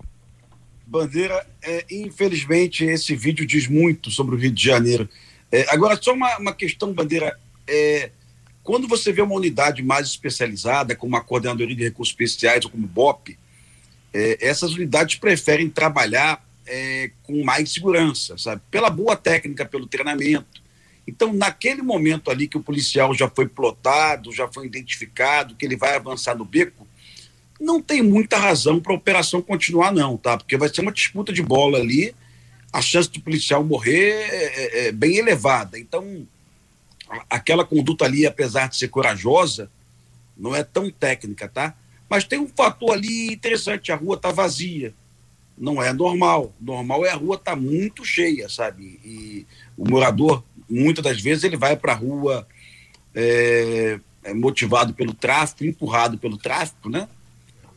Bandeira, 0.86 1.44
é, 1.62 1.84
infelizmente 1.90 2.84
esse 2.84 3.16
vídeo 3.16 3.44
diz 3.46 3.66
muito 3.66 4.10
sobre 4.10 4.36
o 4.36 4.38
Rio 4.38 4.52
de 4.52 4.62
Janeiro. 4.62 5.08
É, 5.50 5.66
agora, 5.70 5.98
só 6.00 6.12
uma, 6.12 6.38
uma 6.38 6.52
questão, 6.52 6.92
Bandeira. 6.92 7.36
É, 7.66 8.10
quando 8.62 8.86
você 8.86 9.12
vê 9.12 9.22
uma 9.22 9.34
unidade 9.34 9.82
mais 9.82 10.08
especializada, 10.08 10.94
como 10.94 11.16
a 11.16 11.20
Coordenadoria 11.20 11.74
de 11.74 11.84
Recursos 11.84 12.12
Especiais 12.12 12.64
ou 12.64 12.70
como 12.70 12.84
o 12.84 12.88
BOP, 12.88 13.36
é, 14.12 14.38
essas 14.40 14.72
unidades 14.74 15.16
preferem 15.16 15.68
trabalhar 15.68 16.43
é, 16.66 17.10
com 17.22 17.42
mais 17.44 17.72
segurança, 17.72 18.36
sabe? 18.38 18.62
Pela 18.70 18.90
boa 18.90 19.16
técnica, 19.16 19.64
pelo 19.64 19.86
treinamento. 19.86 20.62
Então, 21.06 21.32
naquele 21.32 21.82
momento 21.82 22.30
ali 22.30 22.48
que 22.48 22.56
o 22.56 22.62
policial 22.62 23.14
já 23.14 23.28
foi 23.28 23.46
plotado, 23.46 24.32
já 24.32 24.48
foi 24.48 24.66
identificado, 24.66 25.54
que 25.54 25.64
ele 25.64 25.76
vai 25.76 25.94
avançar 25.94 26.34
no 26.34 26.44
beco, 26.44 26.86
não 27.60 27.80
tem 27.80 28.02
muita 28.02 28.38
razão 28.38 28.80
para 28.80 28.92
a 28.92 28.96
operação 28.96 29.42
continuar, 29.42 29.92
não, 29.92 30.16
tá? 30.16 30.36
Porque 30.36 30.56
vai 30.56 30.68
ser 30.68 30.80
uma 30.80 30.92
disputa 30.92 31.32
de 31.32 31.42
bola 31.42 31.78
ali, 31.78 32.14
a 32.72 32.80
chance 32.80 33.10
do 33.10 33.20
policial 33.20 33.62
morrer 33.62 34.10
é, 34.10 34.44
é, 34.44 34.86
é 34.88 34.92
bem 34.92 35.16
elevada. 35.16 35.78
Então, 35.78 36.26
aquela 37.30 37.64
conduta 37.64 38.04
ali, 38.04 38.26
apesar 38.26 38.68
de 38.68 38.76
ser 38.76 38.88
corajosa, 38.88 39.70
não 40.36 40.54
é 40.54 40.64
tão 40.64 40.90
técnica, 40.90 41.48
tá? 41.48 41.74
Mas 42.08 42.24
tem 42.24 42.38
um 42.38 42.48
fator 42.48 42.92
ali 42.92 43.32
interessante: 43.32 43.92
a 43.92 43.96
rua 43.96 44.16
tá 44.16 44.32
vazia. 44.32 44.92
Não 45.56 45.82
é 45.82 45.92
normal. 45.92 46.52
Normal 46.60 47.06
é 47.06 47.10
a 47.10 47.16
rua 47.16 47.38
tá 47.38 47.54
muito 47.54 48.04
cheia, 48.04 48.48
sabe? 48.48 49.00
E 49.04 49.46
o 49.76 49.88
morador, 49.88 50.42
muitas 50.68 51.04
das 51.04 51.20
vezes, 51.20 51.44
ele 51.44 51.56
vai 51.56 51.76
para 51.76 51.92
a 51.92 51.96
rua 51.96 52.46
é, 53.14 54.00
é, 54.24 54.34
motivado 54.34 54.92
pelo 54.92 55.14
tráfico, 55.14 55.64
empurrado 55.64 56.18
pelo 56.18 56.36
tráfico, 56.36 56.88
né? 56.88 57.08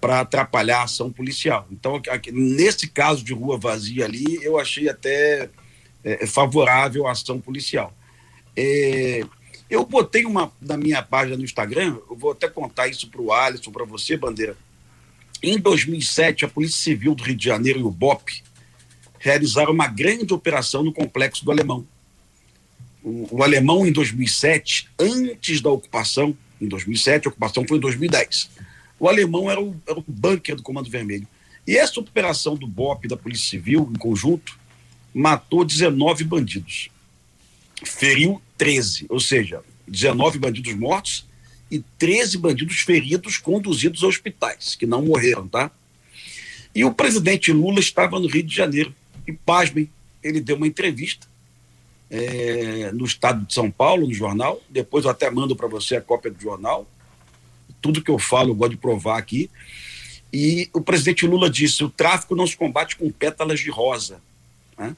Para 0.01 0.21
atrapalhar 0.21 0.79
a 0.79 0.83
ação 0.83 1.11
policial. 1.11 1.67
Então, 1.71 2.01
aqui- 2.09 2.31
nesse 2.31 2.87
caso 2.87 3.23
de 3.23 3.33
rua 3.33 3.57
vazia 3.57 4.05
ali, 4.05 4.39
eu 4.43 4.59
achei 4.59 4.89
até 4.89 5.49
é, 6.03 6.25
favorável 6.25 7.05
à 7.05 7.11
ação 7.11 7.39
policial. 7.39 7.93
É, 8.55 9.23
eu 9.69 9.85
botei 9.85 10.25
uma 10.25 10.51
na 10.61 10.77
minha 10.77 11.03
página 11.03 11.35
no 11.37 11.43
Instagram, 11.43 11.97
eu 12.09 12.15
vou 12.15 12.31
até 12.31 12.47
contar 12.47 12.87
isso 12.87 13.09
para 13.09 13.21
o 13.21 13.31
Alisson, 13.33 13.71
para 13.71 13.85
você, 13.85 14.15
Bandeira. 14.15 14.55
Em 15.41 15.59
2007, 15.59 16.45
a 16.45 16.47
Polícia 16.47 16.77
Civil 16.77 17.13
do 17.13 17.23
Rio 17.23 17.35
de 17.35 17.45
Janeiro 17.45 17.79
e 17.79 17.83
o 17.83 17.91
BOP 17.91 18.43
realizaram 19.19 19.71
uma 19.71 19.87
grande 19.87 20.33
operação 20.33 20.83
no 20.83 20.93
complexo 20.93 21.43
do 21.43 21.51
Alemão. 21.51 21.85
O, 23.03 23.37
o 23.37 23.43
Alemão, 23.43 23.85
em 23.85 23.91
2007, 23.91 24.89
antes 24.99 25.61
da 25.61 25.69
ocupação, 25.69 26.35
em 26.59 26.67
2007, 26.67 27.27
a 27.27 27.29
ocupação 27.29 27.65
foi 27.67 27.77
em 27.77 27.81
2010. 27.81 28.49
O 28.99 29.07
Alemão 29.07 29.49
era 29.49 29.61
o, 29.61 29.75
era 29.87 29.99
o 29.99 30.03
bunker 30.07 30.55
do 30.55 30.63
Comando 30.63 30.89
Vermelho. 30.89 31.27
E 31.67 31.77
essa 31.77 31.99
operação 31.99 32.55
do 32.55 32.65
BOP 32.65 33.07
da 33.07 33.17
Polícia 33.17 33.49
Civil, 33.49 33.89
em 33.93 33.97
conjunto, 33.97 34.57
matou 35.13 35.63
19 35.63 36.23
bandidos 36.23 36.89
feriu 37.85 38.41
13, 38.57 39.05
ou 39.09 39.19
seja, 39.19 39.61
19 39.87 40.39
bandidos 40.39 40.73
mortos 40.73 41.26
e 41.69 41.79
13 41.97 42.37
bandidos 42.37 42.79
feridos 42.79 43.37
conduzidos 43.37 44.03
a 44.03 44.07
hospitais, 44.07 44.75
que 44.75 44.85
não 44.85 45.01
morreram, 45.01 45.47
tá? 45.47 45.71
E 46.73 46.85
o 46.85 46.93
presidente 46.93 47.51
Lula 47.51 47.79
estava 47.79 48.19
no 48.19 48.27
Rio 48.27 48.43
de 48.43 48.55
Janeiro. 48.55 48.93
E, 49.25 49.33
pasmem, 49.33 49.89
ele 50.23 50.39
deu 50.39 50.55
uma 50.55 50.67
entrevista 50.67 51.27
eh, 52.09 52.91
no 52.93 53.05
estado 53.05 53.45
de 53.45 53.53
São 53.53 53.69
Paulo, 53.71 54.07
no 54.07 54.13
jornal. 54.13 54.61
Depois 54.69 55.05
eu 55.05 55.11
até 55.11 55.29
mando 55.29 55.55
para 55.55 55.67
você 55.67 55.95
a 55.95 56.01
cópia 56.01 56.31
do 56.31 56.41
jornal. 56.41 56.87
Tudo 57.81 58.01
que 58.01 58.11
eu 58.11 58.19
falo, 58.19 58.51
eu 58.51 58.55
gosto 58.55 58.71
de 58.71 58.77
provar 58.77 59.17
aqui. 59.17 59.49
E 60.31 60.69
o 60.73 60.81
presidente 60.81 61.25
Lula 61.25 61.49
disse: 61.49 61.83
o 61.83 61.89
tráfico 61.89 62.35
não 62.35 62.45
se 62.45 62.55
combate 62.55 62.95
com 62.95 63.11
pétalas 63.11 63.59
de 63.59 63.69
rosa. 63.69 64.21
Né? 64.77 64.95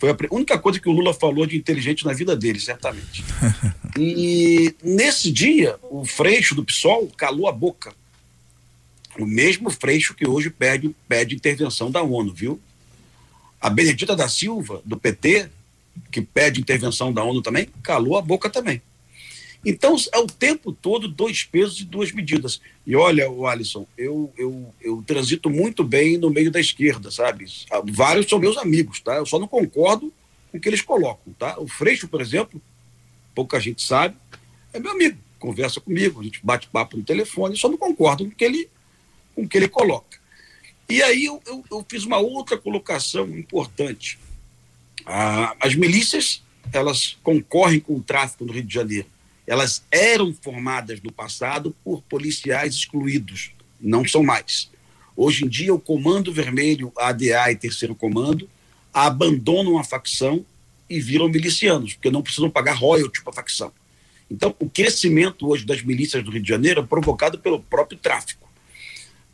Foi 0.00 0.10
a 0.10 0.16
única 0.30 0.58
coisa 0.58 0.80
que 0.80 0.88
o 0.88 0.92
Lula 0.92 1.12
falou 1.12 1.44
de 1.44 1.58
inteligente 1.58 2.06
na 2.06 2.14
vida 2.14 2.34
dele, 2.34 2.58
certamente. 2.58 3.22
e 3.98 4.74
nesse 4.82 5.30
dia, 5.30 5.78
o 5.90 6.06
Freixo 6.06 6.54
do 6.54 6.64
PSOL 6.64 7.06
calou 7.18 7.46
a 7.46 7.52
boca. 7.52 7.92
O 9.18 9.26
mesmo 9.26 9.68
Freixo 9.68 10.14
que 10.14 10.26
hoje 10.26 10.48
pede, 10.48 10.96
pede 11.06 11.34
intervenção 11.34 11.90
da 11.90 12.02
ONU, 12.02 12.32
viu? 12.32 12.58
A 13.60 13.68
Benedita 13.68 14.16
da 14.16 14.26
Silva, 14.26 14.80
do 14.86 14.96
PT, 14.96 15.50
que 16.10 16.22
pede 16.22 16.62
intervenção 16.62 17.12
da 17.12 17.22
ONU 17.22 17.42
também, 17.42 17.68
calou 17.82 18.16
a 18.16 18.22
boca 18.22 18.48
também. 18.48 18.80
Então, 19.64 19.94
é 20.12 20.18
o 20.18 20.26
tempo 20.26 20.72
todo 20.72 21.06
dois 21.06 21.44
pesos 21.44 21.80
e 21.80 21.84
duas 21.84 22.12
medidas. 22.12 22.60
E 22.86 22.96
olha, 22.96 23.30
o 23.30 23.46
Alisson, 23.46 23.86
eu, 23.96 24.32
eu, 24.36 24.74
eu 24.80 25.04
transito 25.06 25.50
muito 25.50 25.84
bem 25.84 26.16
no 26.16 26.30
meio 26.30 26.50
da 26.50 26.58
esquerda, 26.58 27.10
sabe? 27.10 27.46
Vários 27.92 28.26
são 28.26 28.38
meus 28.38 28.56
amigos, 28.56 29.00
tá? 29.00 29.16
Eu 29.16 29.26
só 29.26 29.38
não 29.38 29.46
concordo 29.46 30.12
com 30.50 30.56
o 30.56 30.60
que 30.60 30.68
eles 30.68 30.80
colocam, 30.80 31.32
tá? 31.38 31.60
O 31.60 31.68
Freixo, 31.68 32.08
por 32.08 32.22
exemplo, 32.22 32.60
pouca 33.34 33.60
gente 33.60 33.82
sabe, 33.82 34.16
é 34.72 34.78
meu 34.78 34.92
amigo, 34.92 35.18
conversa 35.38 35.78
comigo, 35.78 36.20
a 36.20 36.24
gente 36.24 36.40
bate 36.42 36.66
papo 36.68 36.96
no 36.96 37.02
telefone, 37.02 37.56
só 37.56 37.68
não 37.68 37.76
concordo 37.76 38.24
com 38.24 38.30
o 38.30 38.34
que 38.34 38.44
ele, 38.44 38.68
com 39.34 39.42
o 39.42 39.48
que 39.48 39.58
ele 39.58 39.68
coloca. 39.68 40.18
E 40.88 41.02
aí 41.02 41.26
eu, 41.26 41.40
eu, 41.46 41.64
eu 41.70 41.86
fiz 41.88 42.04
uma 42.04 42.18
outra 42.18 42.56
colocação 42.56 43.28
importante. 43.28 44.18
Ah, 45.04 45.54
as 45.60 45.74
milícias, 45.74 46.42
elas 46.72 47.18
concorrem 47.22 47.78
com 47.78 47.96
o 47.96 48.02
tráfico 48.02 48.44
no 48.44 48.52
Rio 48.52 48.64
de 48.64 48.72
Janeiro 48.72 49.06
elas 49.50 49.82
eram 49.90 50.32
formadas 50.32 51.02
no 51.02 51.10
passado 51.10 51.74
por 51.82 52.02
policiais 52.02 52.72
excluídos, 52.72 53.50
não 53.80 54.06
são 54.06 54.22
mais. 54.22 54.70
Hoje 55.16 55.44
em 55.44 55.48
dia, 55.48 55.74
o 55.74 55.80
Comando 55.80 56.32
Vermelho, 56.32 56.92
ADA 56.96 57.50
e 57.50 57.56
Terceiro 57.56 57.96
Comando 57.96 58.48
abandonam 58.94 59.76
a 59.76 59.82
facção 59.82 60.46
e 60.88 61.00
viram 61.00 61.28
milicianos, 61.28 61.94
porque 61.94 62.12
não 62.12 62.22
precisam 62.22 62.48
pagar 62.48 62.74
royalty 62.74 63.24
para 63.24 63.32
a 63.32 63.34
facção. 63.34 63.72
Então, 64.30 64.54
o 64.60 64.70
crescimento 64.70 65.48
hoje 65.48 65.66
das 65.66 65.82
milícias 65.82 66.22
do 66.22 66.30
Rio 66.30 66.42
de 66.42 66.48
Janeiro 66.48 66.82
é 66.82 66.86
provocado 66.86 67.36
pelo 67.36 67.58
próprio 67.58 67.98
tráfico. 67.98 68.48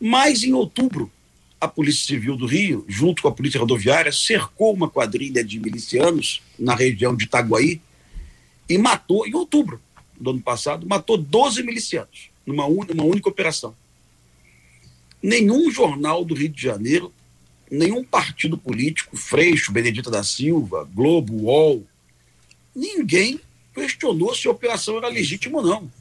Mas, 0.01 0.43
em 0.43 0.55
outubro, 0.55 1.13
a 1.61 1.69
Polícia 1.69 2.07
Civil 2.07 2.39
do 2.39 2.47
Rio, 2.47 2.87
junto 2.89 3.21
com 3.21 3.29
a 3.29 3.33
Polícia 3.33 3.61
Rodoviária, 3.61 4.11
cercou 4.11 4.73
uma 4.73 4.89
quadrilha 4.89 5.45
de 5.45 5.61
milicianos 5.61 6.41
na 6.59 6.75
região 6.75 7.15
de 7.15 7.27
Itaguaí 7.27 7.83
e 8.67 8.79
matou, 8.79 9.27
em 9.27 9.35
outubro, 9.35 9.79
do 10.19 10.31
ano 10.31 10.41
passado, 10.41 10.87
matou 10.87 11.17
12 11.17 11.63
milicianos 11.63 12.31
numa, 12.47 12.69
numa 12.69 13.05
única 13.05 13.29
operação. 13.29 13.75
Nenhum 15.23 15.71
jornal 15.71 16.25
do 16.25 16.35
Rio 16.35 16.49
de 16.49 16.63
Janeiro, 16.63 17.13
nenhum 17.71 18.05
partido 18.05 18.57
político, 18.57 19.17
Freixo, 19.17 19.73
Benedita 19.73 20.11
da 20.11 20.23
Silva, 20.23 20.89
Globo, 20.95 21.35
UOL, 21.35 21.85
ninguém 22.75 23.41
questionou 23.75 24.35
se 24.35 24.47
a 24.47 24.51
operação 24.51 24.97
era 24.99 25.09
legítima 25.09 25.59
ou 25.59 25.65
não. 25.65 25.93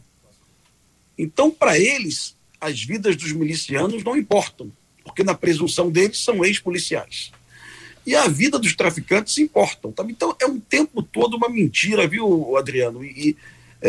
Então, 1.18 1.50
para 1.50 1.78
eles, 1.80 2.36
as 2.60 2.82
vidas 2.84 3.16
dos 3.16 3.32
milicianos 3.32 4.04
não 4.04 4.18
importam, 4.18 4.72
porque 5.04 5.24
na 5.24 5.34
presunção 5.34 5.90
deles 5.90 6.20
são 6.20 6.44
ex-policiais. 6.44 7.32
E 8.06 8.16
a 8.16 8.28
vida 8.28 8.60
dos 8.60 8.76
traficantes 8.76 9.38
importam. 9.40 9.92
Tá? 9.92 10.06
Então, 10.08 10.36
é 10.40 10.46
um 10.46 10.60
tempo 10.60 11.02
todo 11.02 11.36
uma 11.36 11.50
mentira, 11.50 12.08
viu, 12.08 12.56
Adriano? 12.56 13.04
E, 13.04 13.30
e 13.30 13.38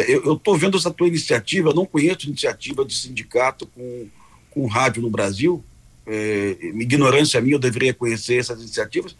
eu 0.00 0.34
estou 0.34 0.56
vendo 0.56 0.76
essa 0.76 0.90
tua 0.90 1.08
iniciativa, 1.08 1.72
não 1.72 1.86
conheço 1.86 2.26
iniciativa 2.26 2.84
de 2.84 2.94
sindicato 2.94 3.66
com, 3.66 4.08
com 4.50 4.66
rádio 4.66 5.02
no 5.02 5.10
Brasil, 5.10 5.64
é, 6.06 6.56
ignorância 6.60 7.40
minha, 7.40 7.56
eu 7.56 7.60
deveria 7.60 7.92
conhecer 7.92 8.38
essas 8.38 8.60
iniciativas. 8.60 9.16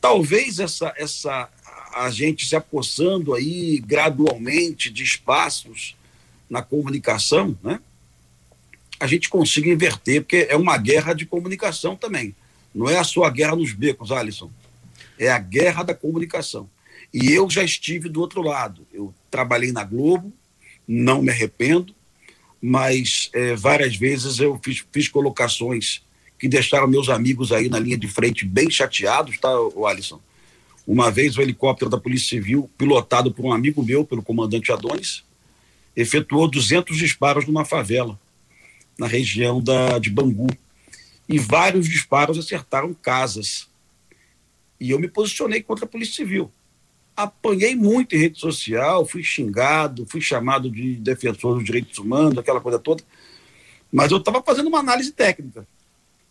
Talvez 0.00 0.58
essa, 0.58 0.92
essa 0.96 1.48
a 1.94 2.10
gente 2.10 2.46
se 2.46 2.56
apossando 2.56 3.34
aí 3.34 3.78
gradualmente 3.78 4.90
de 4.90 5.02
espaços 5.02 5.96
na 6.50 6.60
comunicação, 6.60 7.56
né? 7.62 7.80
A 8.98 9.06
gente 9.06 9.28
consiga 9.28 9.68
inverter, 9.68 10.22
porque 10.22 10.46
é 10.48 10.56
uma 10.56 10.76
guerra 10.76 11.14
de 11.14 11.26
comunicação 11.26 11.96
também. 11.96 12.34
Não 12.74 12.88
é 12.88 12.98
a 12.98 13.04
sua 13.04 13.30
guerra 13.30 13.56
nos 13.56 13.72
becos, 13.72 14.10
Alisson. 14.10 14.50
É 15.18 15.30
a 15.30 15.38
guerra 15.38 15.82
da 15.82 15.94
comunicação. 15.94 16.68
E 17.14 17.30
eu 17.30 17.48
já 17.48 17.62
estive 17.62 18.08
do 18.08 18.20
outro 18.20 18.42
lado. 18.42 18.84
Eu 18.92 19.14
trabalhei 19.30 19.70
na 19.70 19.84
Globo, 19.84 20.32
não 20.86 21.22
me 21.22 21.30
arrependo, 21.30 21.94
mas 22.60 23.30
é, 23.32 23.54
várias 23.54 23.94
vezes 23.94 24.40
eu 24.40 24.58
fiz, 24.60 24.84
fiz 24.90 25.06
colocações 25.06 26.02
que 26.36 26.48
deixaram 26.48 26.88
meus 26.88 27.08
amigos 27.08 27.52
aí 27.52 27.68
na 27.68 27.78
linha 27.78 27.96
de 27.96 28.08
frente 28.08 28.44
bem 28.44 28.68
chateados, 28.68 29.38
tá, 29.38 29.48
o 29.56 29.86
Alisson? 29.86 30.20
Uma 30.84 31.08
vez 31.08 31.36
o 31.36 31.40
helicóptero 31.40 31.88
da 31.88 31.96
Polícia 31.96 32.30
Civil, 32.30 32.68
pilotado 32.76 33.32
por 33.32 33.44
um 33.44 33.52
amigo 33.52 33.80
meu, 33.80 34.04
pelo 34.04 34.20
comandante 34.20 34.72
Adonis, 34.72 35.22
efetuou 35.94 36.50
200 36.50 36.98
disparos 36.98 37.46
numa 37.46 37.64
favela, 37.64 38.18
na 38.98 39.06
região 39.06 39.62
da, 39.62 40.00
de 40.00 40.10
Bangu. 40.10 40.48
E 41.28 41.38
vários 41.38 41.88
disparos 41.88 42.36
acertaram 42.38 42.92
casas. 42.92 43.68
E 44.80 44.90
eu 44.90 44.98
me 44.98 45.06
posicionei 45.06 45.62
contra 45.62 45.84
a 45.84 45.88
Polícia 45.88 46.16
Civil 46.16 46.50
apanhei 47.16 47.76
muito 47.76 48.14
em 48.14 48.18
rede 48.18 48.38
social, 48.38 49.06
fui 49.06 49.22
xingado, 49.22 50.06
fui 50.06 50.20
chamado 50.20 50.70
de 50.70 50.96
defensor 50.96 51.54
dos 51.54 51.64
direitos 51.64 51.98
humanos, 51.98 52.38
aquela 52.38 52.60
coisa 52.60 52.78
toda. 52.78 53.02
Mas 53.92 54.10
eu 54.10 54.18
estava 54.18 54.42
fazendo 54.42 54.66
uma 54.66 54.80
análise 54.80 55.12
técnica. 55.12 55.66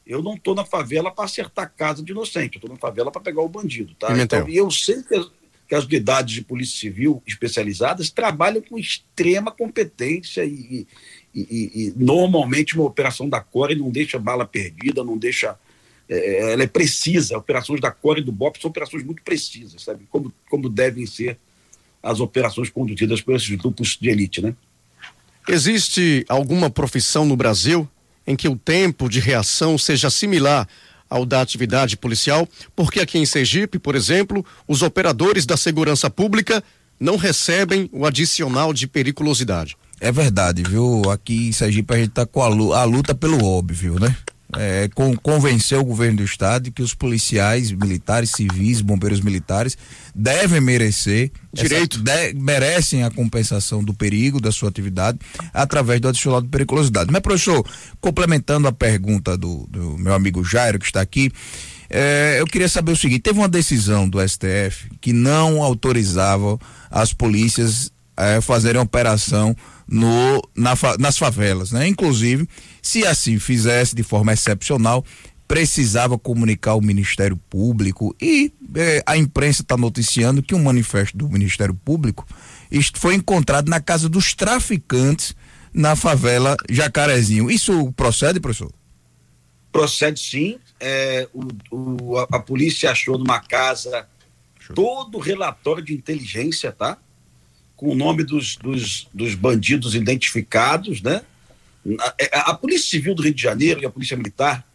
Eu 0.06 0.22
não 0.22 0.36
estou 0.36 0.54
na 0.54 0.66
favela 0.66 1.10
para 1.10 1.24
acertar 1.24 1.72
casa 1.76 2.04
de 2.04 2.12
inocente, 2.12 2.56
eu 2.56 2.60
estou 2.60 2.70
na 2.70 2.76
favela 2.76 3.10
para 3.10 3.22
pegar 3.22 3.42
o 3.42 3.48
bandido. 3.48 3.96
Tá? 3.96 4.18
Então, 4.20 4.50
e 4.50 4.58
eu 4.58 4.70
sei 4.70 5.02
que 5.02 5.16
as, 5.16 5.32
que 5.68 5.76
as 5.76 5.86
unidades 5.86 6.36
de 6.36 6.42
polícia 6.42 6.78
civil 6.78 7.24
especializadas 7.26 8.10
trabalham 8.10 8.62
com 8.62 8.78
extrema 8.78 9.50
competência 9.50 10.44
e, 10.44 10.86
e, 11.34 11.42
e, 11.42 11.72
e 11.88 11.94
normalmente 11.96 12.76
uma 12.76 12.84
operação 12.84 13.30
da 13.30 13.40
Core 13.40 13.76
não 13.76 13.90
deixa 13.90 14.20
bala 14.20 14.46
perdida, 14.46 15.04
não 15.04 15.18
deixa 15.18 15.58
é, 16.18 16.53
ela 16.53 16.64
é 16.64 16.68
precisa. 16.68 17.38
Operações 17.38 17.82
da 17.82 17.91
Core 17.91 18.22
e 18.22 18.24
do 18.24 18.32
BOP 18.32 18.59
são 18.61 18.70
operações 18.70 19.03
muito 19.03 19.24
precisas, 19.24 19.84
sabe? 19.84 20.05
Como, 20.09 20.34
como 20.49 20.70
devem 20.70 21.05
ser 21.05 21.38
as 22.01 22.20
operações 22.20 22.70
conduzidas 22.70 23.22
por 23.22 23.36
esses 23.36 23.49
grupos 23.55 23.97
de 23.99 24.09
elite, 24.09 24.41
né? 24.41 24.53
Existe 25.47 26.26
alguma 26.30 26.70
profissão 26.70 27.26
no 27.26 27.36
Brasil 27.36 27.88
em 28.26 28.36
que 28.36 28.47
o 28.47 28.55
tempo 28.55 29.09
de 29.09 29.20
reação 29.20 29.78
seja 29.78 30.09
similar 30.09 30.68
ao 31.09 31.26
da 31.26 31.41
atividade 31.41 31.97
policial? 31.97 32.47
Porque 32.76 32.99
aqui 32.99 33.18
em 33.18 33.26
Sergipe, 33.26 33.78
por 33.78 33.95
exemplo, 33.95 34.45
os 34.68 34.82
operadores 34.82 35.45
da 35.45 35.57
segurança 35.57 36.09
pública 36.09 36.64
não 36.99 37.18
recebem 37.18 37.89
o 37.91 38.05
adicional 38.05 38.74
de 38.74 38.88
periculosidade. 38.88 39.76
É 39.99 40.11
verdade, 40.11 40.64
viu? 40.64 41.09
Aqui 41.09 41.47
em 41.47 41.51
Sergipe 41.51 41.93
a 41.93 41.97
gente 41.97 42.09
está 42.09 42.26
com 42.26 42.41
a, 42.41 42.80
a 42.82 42.84
luta 42.84 43.14
pelo 43.14 43.43
óbvio, 43.45 43.99
né? 43.99 44.16
É, 44.58 44.89
com, 44.93 45.16
convencer 45.16 45.78
o 45.78 45.84
governo 45.84 46.18
do 46.18 46.24
estado 46.24 46.64
de 46.64 46.72
que 46.72 46.82
os 46.82 46.93
policiais 46.93 47.72
militares, 47.72 48.32
civis, 48.32 48.82
bombeiros 48.82 49.22
militares 49.22 49.78
devem 50.14 50.62
merecer 50.62 51.32
direito, 51.51 52.01
essa, 52.06 52.34
de, 52.34 52.39
merecem 52.39 53.04
a 53.04 53.12
compensação 53.12 53.84
do 53.84 53.93
perigo 53.93 54.39
da 54.39 54.51
sua 54.51 54.70
atividade 54.70 55.20
através 55.54 55.99
do 55.99 56.08
adicional 56.08 56.41
de 56.41 56.47
periculosidade. 56.47 57.12
Mas 57.12 57.22
professor, 57.22 57.66
complementando 57.99 58.68
a 58.68 58.72
pergunta 58.72 59.38
do, 59.38 59.68
do 59.68 59.97
meu 59.97 60.14
amigo 60.14 60.43
Jairo 60.43 60.80
que 60.80 60.86
está 60.86 61.01
aqui, 61.01 61.32
é, 61.89 62.38
eu 62.39 62.45
queria 62.45 62.70
saber 62.70 62.91
o 62.91 62.95
seguinte: 62.95 63.22
teve 63.22 63.39
uma 63.39 63.49
decisão 63.49 64.08
do 64.08 64.20
STF 64.28 64.89
que 64.99 65.14
não 65.14 65.62
autorizava 65.62 66.58
as 66.89 67.14
polícias 67.14 67.91
é, 68.18 68.41
fazerem 68.41 68.82
operação 68.82 69.56
no, 69.88 70.42
na, 70.56 70.74
nas 71.00 71.18
favelas, 71.18 71.72
né? 71.72 71.88
Inclusive, 71.88 72.48
se 72.82 73.06
assim 73.06 73.40
fizesse 73.40 73.96
de 73.96 74.04
forma 74.04 74.34
excepcional, 74.34 75.06
precisava 75.48 76.18
comunicar 76.18 76.72
ao 76.72 76.82
Ministério 76.82 77.38
Público 77.50 78.16
e 78.22 78.52
eh, 78.76 79.04
a 79.06 79.18
imprensa 79.18 79.62
está 79.62 79.78
noticiando 79.78 80.42
que 80.42 80.56
um 80.56 80.64
manifesto 80.64 81.18
do 81.18 81.30
Ministério 81.30 81.74
Público 81.74 82.26
foi 82.96 83.16
encontrado 83.16 83.70
na 83.70 83.80
casa 83.80 84.10
dos 84.10 84.34
traficantes 84.34 85.36
na 85.74 85.96
favela 85.96 86.56
Jacarezinho. 86.70 87.52
Isso 87.52 87.92
procede, 87.94 88.40
professor? 88.40 88.72
Procede 89.72 90.20
sim. 90.20 90.60
É, 90.80 91.28
o, 91.34 91.48
o, 91.72 92.18
a, 92.18 92.28
a, 92.34 92.40
polícia 92.40 92.92
achou 92.92 93.18
numa 93.18 93.40
casa 93.40 94.08
todo 94.74 95.18
o 95.18 95.22
relatório 95.22 95.84
de 95.84 95.94
inteligência, 95.94 96.72
tá? 96.72 96.98
Com 97.84 97.90
o 97.90 97.96
nome 97.96 98.24
dos, 98.24 98.56
dos, 98.56 99.10
dos 99.14 99.36
bandidos 99.36 99.94
identificados, 99.94 101.02
né? 101.02 101.22
A, 102.00 102.16
é, 102.18 102.30
a, 102.32 102.54
Polícia 102.54 102.90
Civil 102.90 103.14
do 103.14 103.22
Rio 103.22 103.34
de 103.34 103.42
Janeiro 103.42 103.82
e 103.82 103.86
a 103.86 103.90
Polícia 103.90 104.16
Militar 104.16 104.66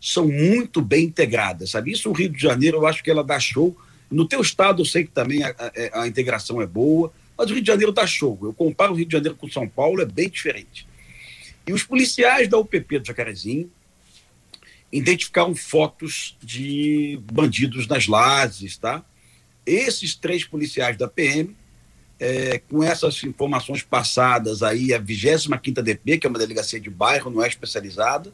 são 0.00 0.26
muito 0.26 0.82
bem 0.82 1.04
integradas, 1.04 1.70
sabe? 1.70 1.92
Isso 1.92 2.10
o 2.10 2.12
Rio 2.12 2.28
de 2.28 2.42
Janeiro, 2.42 2.78
eu 2.78 2.86
acho 2.88 3.04
que 3.04 3.10
ela 3.10 3.22
dá 3.22 3.38
show. 3.38 3.76
No 4.10 4.26
teu 4.26 4.40
estado, 4.40 4.82
eu 4.82 4.84
sei 4.84 5.04
que 5.04 5.12
também 5.12 5.44
a, 5.44 5.54
a, 5.92 6.02
a 6.02 6.08
integração 6.08 6.60
é 6.60 6.66
boa, 6.66 7.12
mas 7.38 7.48
o 7.48 7.54
Rio 7.54 7.62
de 7.62 7.68
Janeiro 7.68 7.92
dá 7.92 8.04
show. 8.04 8.36
Eu 8.42 8.52
comparo 8.52 8.94
o 8.94 8.96
Rio 8.96 9.06
de 9.06 9.12
Janeiro 9.12 9.36
com 9.36 9.48
São 9.48 9.68
Paulo, 9.68 10.02
é 10.02 10.04
bem 10.04 10.28
diferente. 10.28 10.88
E 11.64 11.72
os 11.72 11.84
policiais 11.84 12.48
da 12.48 12.58
UPP 12.58 12.98
do 12.98 13.06
Jacarezinho 13.06 13.70
identificaram 14.90 15.54
fotos 15.54 16.36
de 16.42 17.16
bandidos 17.30 17.86
nas 17.86 18.08
lajes, 18.08 18.76
tá? 18.76 19.04
Esses 19.64 20.16
três 20.16 20.42
policiais 20.42 20.96
da 20.96 21.06
PM, 21.06 21.54
é, 22.20 22.60
com 22.68 22.84
essas 22.84 23.24
informações 23.24 23.82
passadas 23.82 24.62
aí, 24.62 24.92
a 24.92 25.00
25ª 25.00 25.82
DP, 25.82 26.18
que 26.18 26.26
é 26.26 26.30
uma 26.30 26.38
delegacia 26.38 26.78
de 26.78 26.90
bairro, 26.90 27.30
não 27.30 27.42
é 27.42 27.48
especializada, 27.48 28.30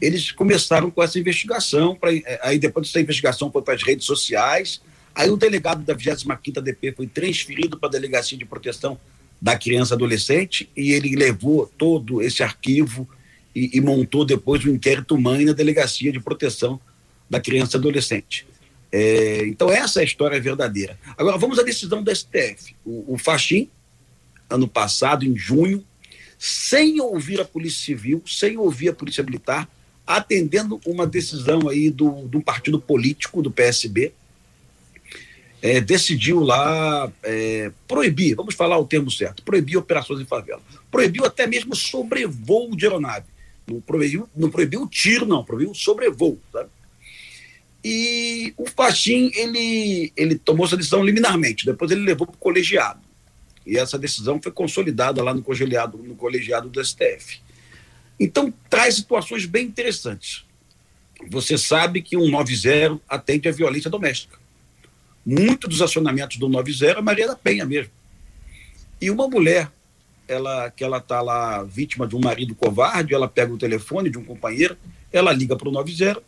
eles 0.00 0.32
começaram 0.32 0.90
com 0.90 1.02
essa 1.02 1.18
investigação, 1.18 1.94
pra, 1.94 2.14
é, 2.14 2.40
aí 2.42 2.58
depois 2.58 2.86
dessa 2.86 3.00
investigação 3.00 3.52
foi 3.52 3.60
para 3.60 3.74
as 3.74 3.82
redes 3.82 4.06
sociais, 4.06 4.80
aí 5.14 5.28
o 5.28 5.36
delegado 5.36 5.84
da 5.84 5.94
25ª 5.94 6.62
DP 6.62 6.92
foi 6.92 7.06
transferido 7.06 7.78
para 7.78 7.90
a 7.90 7.92
delegacia 7.92 8.38
de 8.38 8.46
proteção 8.46 8.98
da 9.40 9.56
criança 9.58 9.94
e 9.94 9.96
adolescente 9.96 10.70
e 10.74 10.92
ele 10.92 11.14
levou 11.14 11.70
todo 11.76 12.22
esse 12.22 12.42
arquivo 12.42 13.08
e, 13.54 13.76
e 13.76 13.80
montou 13.80 14.24
depois 14.24 14.64
o 14.64 14.70
um 14.70 14.74
inquérito 14.74 15.18
mãe 15.18 15.44
na 15.44 15.52
delegacia 15.52 16.10
de 16.10 16.18
proteção 16.18 16.80
da 17.28 17.40
criança 17.40 17.76
e 17.76 17.78
adolescente. 17.78 18.46
É, 18.90 19.46
então 19.46 19.70
essa 19.70 20.00
é 20.00 20.02
a 20.02 20.04
história 20.04 20.40
verdadeira. 20.40 20.98
Agora 21.16 21.36
vamos 21.36 21.58
à 21.58 21.62
decisão 21.62 22.02
do 22.02 22.14
STF. 22.14 22.74
O, 22.84 23.14
o 23.14 23.18
Faxim, 23.18 23.68
ano 24.48 24.66
passado, 24.66 25.24
em 25.24 25.36
junho, 25.36 25.84
sem 26.38 27.00
ouvir 27.00 27.40
a 27.40 27.44
Polícia 27.44 27.84
Civil, 27.84 28.22
sem 28.26 28.56
ouvir 28.56 28.90
a 28.90 28.92
Polícia 28.94 29.22
Militar, 29.22 29.68
atendendo 30.06 30.80
uma 30.86 31.06
decisão 31.06 31.68
aí 31.68 31.90
do, 31.90 32.26
do 32.28 32.40
partido 32.40 32.80
político 32.80 33.42
do 33.42 33.50
PSB, 33.50 34.12
é, 35.60 35.80
decidiu 35.80 36.40
lá 36.40 37.12
é, 37.22 37.72
proibir, 37.86 38.34
vamos 38.34 38.54
falar 38.54 38.78
o 38.78 38.86
termo 38.86 39.10
certo, 39.10 39.42
proibir 39.42 39.76
operações 39.76 40.20
em 40.20 40.24
favela. 40.24 40.62
Proibiu 40.90 41.24
até 41.24 41.46
mesmo 41.46 41.74
sobrevoo 41.74 42.74
de 42.76 42.86
aeronave. 42.86 43.26
Não 43.66 43.80
proibiu, 43.80 44.28
não 44.34 44.50
proibiu 44.50 44.86
tiro, 44.86 45.26
não, 45.26 45.44
proibiu 45.44 45.74
sobrevoo. 45.74 46.38
Sabe? 46.52 46.70
E 47.84 48.52
o 48.56 48.66
Faxim, 48.66 49.30
ele, 49.34 50.12
ele 50.16 50.36
tomou 50.36 50.66
essa 50.66 50.76
decisão 50.76 51.04
liminarmente, 51.04 51.64
depois 51.64 51.90
ele 51.90 52.00
levou 52.02 52.26
para 52.26 52.34
o 52.34 52.38
colegiado. 52.38 53.00
E 53.64 53.76
essa 53.76 53.98
decisão 53.98 54.40
foi 54.42 54.50
consolidada 54.50 55.22
lá 55.22 55.32
no 55.32 55.42
colegiado, 55.42 55.98
no 55.98 56.14
colegiado 56.14 56.68
do 56.68 56.84
STF. 56.84 57.40
Então, 58.18 58.52
traz 58.68 58.96
situações 58.96 59.46
bem 59.46 59.66
interessantes. 59.66 60.44
Você 61.28 61.58
sabe 61.58 62.02
que 62.02 62.16
um 62.16 62.30
90 62.30 63.00
atende 63.08 63.48
a 63.48 63.52
violência 63.52 63.90
doméstica. 63.90 64.38
Muitos 65.24 65.68
dos 65.68 65.82
acionamentos 65.82 66.38
do 66.38 66.48
90 66.48 66.86
é 66.86 67.00
Maria 67.02 67.26
da 67.26 67.36
Penha 67.36 67.66
mesmo. 67.66 67.92
E 69.00 69.10
uma 69.10 69.28
mulher, 69.28 69.70
ela 70.26 70.70
que 70.70 70.82
ela 70.82 70.98
está 70.98 71.20
lá 71.20 71.62
vítima 71.62 72.06
de 72.06 72.16
um 72.16 72.20
marido 72.20 72.54
covarde, 72.54 73.14
ela 73.14 73.28
pega 73.28 73.52
o 73.52 73.58
telefone 73.58 74.10
de 74.10 74.18
um 74.18 74.24
companheiro, 74.24 74.76
ela 75.12 75.32
liga 75.32 75.54
para 75.54 75.68
o 75.68 75.72
90 75.72 76.22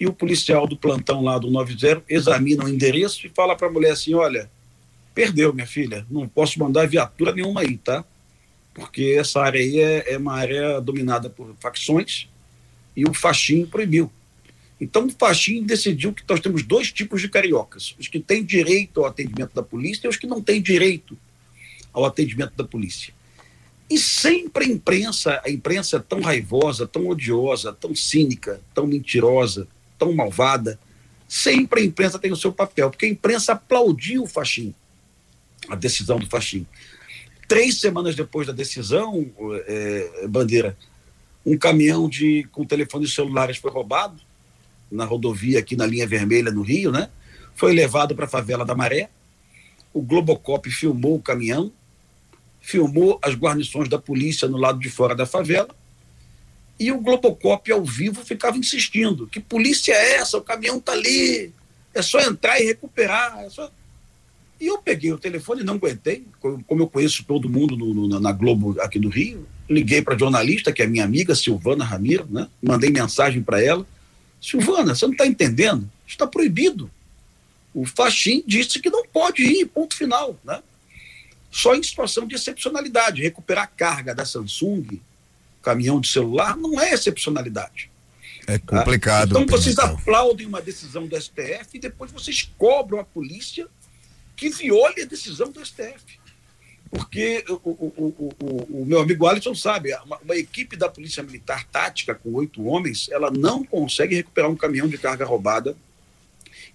e 0.00 0.06
o 0.06 0.12
policial 0.12 0.66
do 0.66 0.76
plantão 0.76 1.22
lá 1.22 1.38
do 1.38 1.50
90 1.50 2.02
examina 2.08 2.64
o 2.64 2.68
endereço 2.68 3.26
e 3.26 3.30
fala 3.30 3.54
para 3.54 3.68
a 3.68 3.70
mulher 3.70 3.92
assim: 3.92 4.14
olha, 4.14 4.50
perdeu, 5.14 5.52
minha 5.52 5.66
filha, 5.66 6.06
não 6.10 6.26
posso 6.26 6.58
mandar 6.58 6.88
viatura 6.88 7.32
nenhuma 7.32 7.60
aí, 7.60 7.76
tá? 7.76 8.04
porque 8.74 9.16
essa 9.18 9.40
área 9.40 9.60
aí 9.60 9.78
é, 9.78 10.14
é 10.14 10.18
uma 10.18 10.34
área 10.34 10.80
dominada 10.80 11.28
por 11.28 11.54
facções 11.60 12.28
e 12.96 13.04
o 13.04 13.12
Faxim 13.12 13.66
proibiu. 13.66 14.10
Então 14.80 15.06
o 15.06 15.10
Faxim 15.10 15.62
decidiu 15.62 16.12
que 16.12 16.22
nós 16.28 16.40
temos 16.40 16.62
dois 16.62 16.90
tipos 16.90 17.20
de 17.20 17.28
cariocas: 17.28 17.94
os 17.98 18.08
que 18.08 18.18
têm 18.18 18.44
direito 18.44 19.00
ao 19.00 19.06
atendimento 19.06 19.54
da 19.54 19.62
polícia 19.62 20.06
e 20.06 20.08
os 20.08 20.16
que 20.16 20.26
não 20.26 20.40
têm 20.40 20.62
direito 20.62 21.16
ao 21.92 22.04
atendimento 22.04 22.54
da 22.56 22.64
polícia. 22.64 23.12
E 23.88 23.98
sempre 23.98 24.64
a 24.64 24.68
imprensa, 24.68 25.42
a 25.44 25.50
imprensa 25.50 25.96
é 25.96 26.00
tão 26.00 26.20
raivosa, 26.20 26.86
tão 26.86 27.08
odiosa, 27.08 27.72
tão 27.72 27.94
cínica, 27.94 28.60
tão 28.72 28.86
mentirosa, 28.86 29.66
tão 30.00 30.14
malvada, 30.14 30.80
sempre 31.28 31.82
a 31.82 31.84
imprensa 31.84 32.18
tem 32.18 32.32
o 32.32 32.36
seu 32.36 32.50
papel, 32.50 32.90
porque 32.90 33.04
a 33.04 33.08
imprensa 33.08 33.52
aplaudiu 33.52 34.22
o 34.22 34.26
Faxim, 34.26 34.74
a 35.68 35.76
decisão 35.76 36.18
do 36.18 36.26
Faxim. 36.26 36.66
Três 37.46 37.78
semanas 37.78 38.16
depois 38.16 38.46
da 38.46 38.52
decisão, 38.52 39.30
é, 39.66 40.26
Bandeira, 40.26 40.76
um 41.44 41.58
caminhão 41.58 42.08
de, 42.08 42.48
com 42.50 42.64
telefones 42.64 43.14
celulares 43.14 43.58
foi 43.58 43.70
roubado 43.70 44.20
na 44.90 45.04
rodovia 45.04 45.58
aqui 45.58 45.76
na 45.76 45.86
linha 45.86 46.06
vermelha 46.06 46.50
no 46.50 46.62
Rio, 46.62 46.90
né? 46.90 47.10
Foi 47.54 47.72
levado 47.72 48.14
para 48.14 48.24
a 48.24 48.28
favela 48.28 48.64
da 48.64 48.74
Maré. 48.74 49.10
O 49.92 50.02
Globocop 50.02 50.70
filmou 50.70 51.16
o 51.16 51.22
caminhão, 51.22 51.72
filmou 52.60 53.18
as 53.22 53.34
guarnições 53.34 53.88
da 53.88 53.98
polícia 53.98 54.48
no 54.48 54.56
lado 54.56 54.78
de 54.78 54.88
fora 54.88 55.14
da 55.14 55.26
favela. 55.26 55.68
E 56.80 56.90
o 56.90 56.98
Globocop 56.98 57.70
ao 57.70 57.84
vivo 57.84 58.24
ficava 58.24 58.56
insistindo: 58.56 59.26
que 59.26 59.38
polícia 59.38 59.92
é 59.92 60.14
essa? 60.14 60.38
O 60.38 60.42
caminhão 60.42 60.78
está 60.78 60.92
ali, 60.92 61.52
é 61.92 62.00
só 62.00 62.18
entrar 62.20 62.58
e 62.58 62.64
recuperar. 62.64 63.38
É 63.40 63.50
só... 63.50 63.70
E 64.58 64.66
eu 64.66 64.78
peguei 64.78 65.12
o 65.12 65.18
telefone, 65.18 65.62
não 65.62 65.74
aguentei, 65.74 66.26
como 66.40 66.82
eu 66.82 66.88
conheço 66.88 67.24
todo 67.24 67.50
mundo 67.50 67.76
no, 67.76 67.94
no, 67.94 68.20
na 68.20 68.32
Globo 68.32 68.80
aqui 68.80 68.98
do 68.98 69.08
Rio, 69.08 69.46
liguei 69.68 70.02
para 70.02 70.14
a 70.14 70.18
jornalista, 70.18 70.72
que 70.72 70.82
é 70.82 70.86
minha 70.86 71.04
amiga, 71.04 71.34
Silvana 71.34 71.84
Ramiro, 71.84 72.26
né? 72.30 72.48
mandei 72.62 72.90
mensagem 72.90 73.42
para 73.42 73.62
ela. 73.62 73.86
Silvana, 74.40 74.94
você 74.94 75.06
não 75.06 75.12
está 75.12 75.26
entendendo? 75.26 75.90
Está 76.06 76.26
proibido. 76.26 76.90
O 77.72 77.86
Faxim 77.86 78.42
disse 78.46 78.80
que 78.80 78.90
não 78.90 79.06
pode 79.06 79.42
ir, 79.42 79.66
ponto 79.66 79.94
final. 79.94 80.38
Né? 80.44 80.62
Só 81.50 81.74
em 81.74 81.82
situação 81.82 82.26
de 82.26 82.34
excepcionalidade. 82.34 83.22
Recuperar 83.22 83.64
a 83.64 83.66
carga 83.66 84.14
da 84.14 84.24
Samsung, 84.24 85.00
caminhão 85.62 86.00
de 86.00 86.08
celular, 86.08 86.56
não 86.56 86.80
é 86.80 86.92
excepcionalidade. 86.92 87.90
É 88.46 88.58
complicado. 88.58 89.30
Então 89.30 89.46
vocês 89.46 89.78
aplaudem 89.78 90.46
uma 90.46 90.60
decisão 90.60 91.06
do 91.06 91.20
STF 91.20 91.68
e 91.74 91.78
depois 91.78 92.10
vocês 92.10 92.50
cobram 92.58 92.98
a 92.98 93.04
polícia 93.04 93.68
que 94.36 94.48
viole 94.48 95.02
a 95.02 95.06
decisão 95.06 95.50
do 95.52 95.64
STF. 95.64 96.18
Porque 96.90 97.44
o, 97.48 97.54
o, 97.54 98.34
o, 98.40 98.82
o 98.82 98.84
meu 98.84 99.00
amigo 99.00 99.24
Alisson 99.26 99.54
sabe, 99.54 99.94
uma, 100.04 100.18
uma, 100.18 100.36
equipe 100.36 100.76
da 100.76 100.88
Polícia 100.88 101.22
Militar 101.22 101.64
tática 101.70 102.16
com 102.16 102.32
oito 102.34 102.64
homens, 102.64 103.08
ela 103.12 103.30
não 103.30 103.62
consegue 103.62 104.16
recuperar 104.16 104.50
um 104.50 104.56
caminhão 104.56 104.88
de 104.88 104.98
carga 104.98 105.24
roubada 105.24 105.76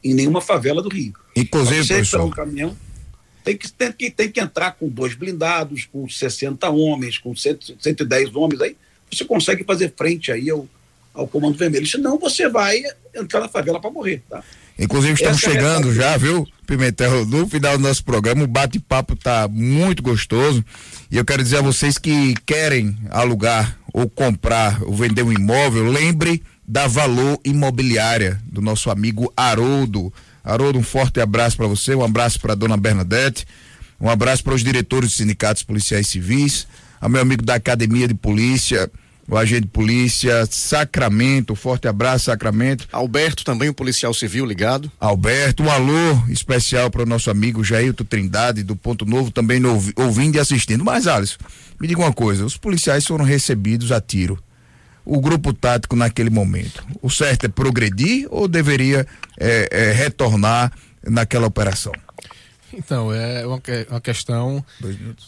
em 0.02 0.14
nenhuma 0.14 0.40
favela 0.40 0.82
do 0.82 0.88
Rio. 0.88 1.14
Inclusive, 1.36 1.84
você 1.84 1.96
recuperar 1.96 2.26
um 2.26 2.30
caminhão, 2.30 2.78
tem 3.46 3.56
que, 3.56 3.72
tem, 3.72 3.92
que, 3.92 4.10
tem 4.10 4.30
que 4.30 4.42
entrar 4.42 4.72
com 4.72 4.90
dois 4.90 5.14
blindados, 5.14 5.86
com 5.86 6.10
60 6.10 6.68
homens, 6.70 7.20
com 7.20 7.36
100, 7.36 7.60
110 7.80 8.36
homens, 8.36 8.60
aí 8.60 8.76
você 9.10 9.24
consegue 9.24 9.64
fazer 9.64 9.94
frente 9.96 10.32
aí 10.32 10.50
ao, 10.50 10.68
ao 11.14 11.28
Comando 11.28 11.56
Vermelho. 11.56 11.86
Senão 11.86 12.18
você 12.18 12.50
vai 12.50 12.82
entrar 13.14 13.40
na 13.40 13.48
favela 13.48 13.80
para 13.80 13.92
morrer, 13.92 14.24
tá? 14.28 14.44
Inclusive 14.78 15.14
estamos 15.14 15.38
Essa 15.38 15.52
é 15.52 15.54
chegando 15.54 15.92
é 15.92 15.94
já, 15.94 16.18
viu, 16.18 16.46
Pimentel, 16.66 17.26
no 17.26 17.48
final 17.48 17.78
do 17.78 17.84
nosso 17.84 18.04
programa, 18.04 18.44
o 18.44 18.48
bate-papo 18.48 19.16
tá 19.16 19.48
muito 19.48 20.02
gostoso 20.02 20.66
e 21.10 21.16
eu 21.16 21.24
quero 21.24 21.44
dizer 21.44 21.58
a 21.58 21.62
vocês 21.62 21.98
que 21.98 22.34
querem 22.46 22.98
alugar 23.12 23.78
ou 23.94 24.10
comprar 24.10 24.82
ou 24.84 24.94
vender 24.94 25.22
um 25.24 25.32
imóvel, 25.32 25.86
lembre 25.86 26.42
da 26.68 26.88
Valor 26.88 27.40
Imobiliária 27.46 28.42
do 28.44 28.60
nosso 28.60 28.90
amigo 28.90 29.32
Haroldo. 29.38 30.12
Haroldo, 30.46 30.78
um 30.78 30.84
forte 30.84 31.20
abraço 31.20 31.58
para 31.58 31.66
você, 31.66 31.96
um 31.96 32.04
abraço 32.04 32.40
para 32.40 32.54
dona 32.54 32.78
Bernadette, 32.78 33.46
um 34.00 34.10
abraço 34.10 34.44
para 34.44 34.54
os 34.54 34.64
diretores 34.64 35.10
dos 35.10 35.18
sindicatos 35.18 35.64
policiais 35.64 36.08
civis, 36.08 36.68
a 37.02 37.10
meu 37.10 37.22
amigo 37.22 37.44
da 37.44 37.56
Academia 37.56 38.08
de 38.08 38.14
Polícia, 38.14 38.90
o 39.28 39.36
agente 39.36 39.62
de 39.62 39.68
polícia, 39.68 40.46
Sacramento, 40.50 41.56
forte 41.56 41.88
abraço, 41.88 42.26
Sacramento. 42.26 42.88
Alberto 42.92 43.44
também, 43.44 43.70
o 43.70 43.74
policial 43.74 44.14
civil 44.14 44.46
ligado. 44.46 44.92
Alberto, 45.00 45.64
um 45.64 45.72
alô 45.72 46.22
especial 46.30 46.92
para 46.92 47.02
o 47.02 47.06
nosso 47.08 47.32
amigo 47.32 47.64
Jailton 47.64 48.04
Trindade, 48.04 48.62
do 48.62 48.76
Ponto 48.76 49.04
Novo, 49.04 49.32
também 49.32 49.60
ouvindo 49.96 50.36
e 50.36 50.40
assistindo. 50.40 50.86
Mas, 50.86 51.08
Alisson, 51.08 51.38
me 51.82 51.88
diga 51.88 52.02
uma 52.02 52.14
coisa: 52.14 52.46
os 52.46 52.56
policiais 52.56 53.06
foram 53.06 53.26
recebidos 53.26 53.92
a 53.92 54.00
tiro. 54.00 54.38
O 55.06 55.22
grupo 55.22 55.54
tático 55.54 55.96
naquele 55.96 56.30
momento, 56.30 56.86
o 57.02 57.10
certo 57.10 57.46
é 57.46 57.50
progredir 57.50 58.28
ou 58.32 58.48
deveria 58.48 59.06
é, 59.40 59.68
é, 59.72 59.92
retornar 59.92 60.72
naquela 61.08 61.46
operação? 61.46 61.94
Então, 62.74 63.14
é 63.14 63.46
uma, 63.46 63.62
uma 63.90 64.02
questão 64.02 64.64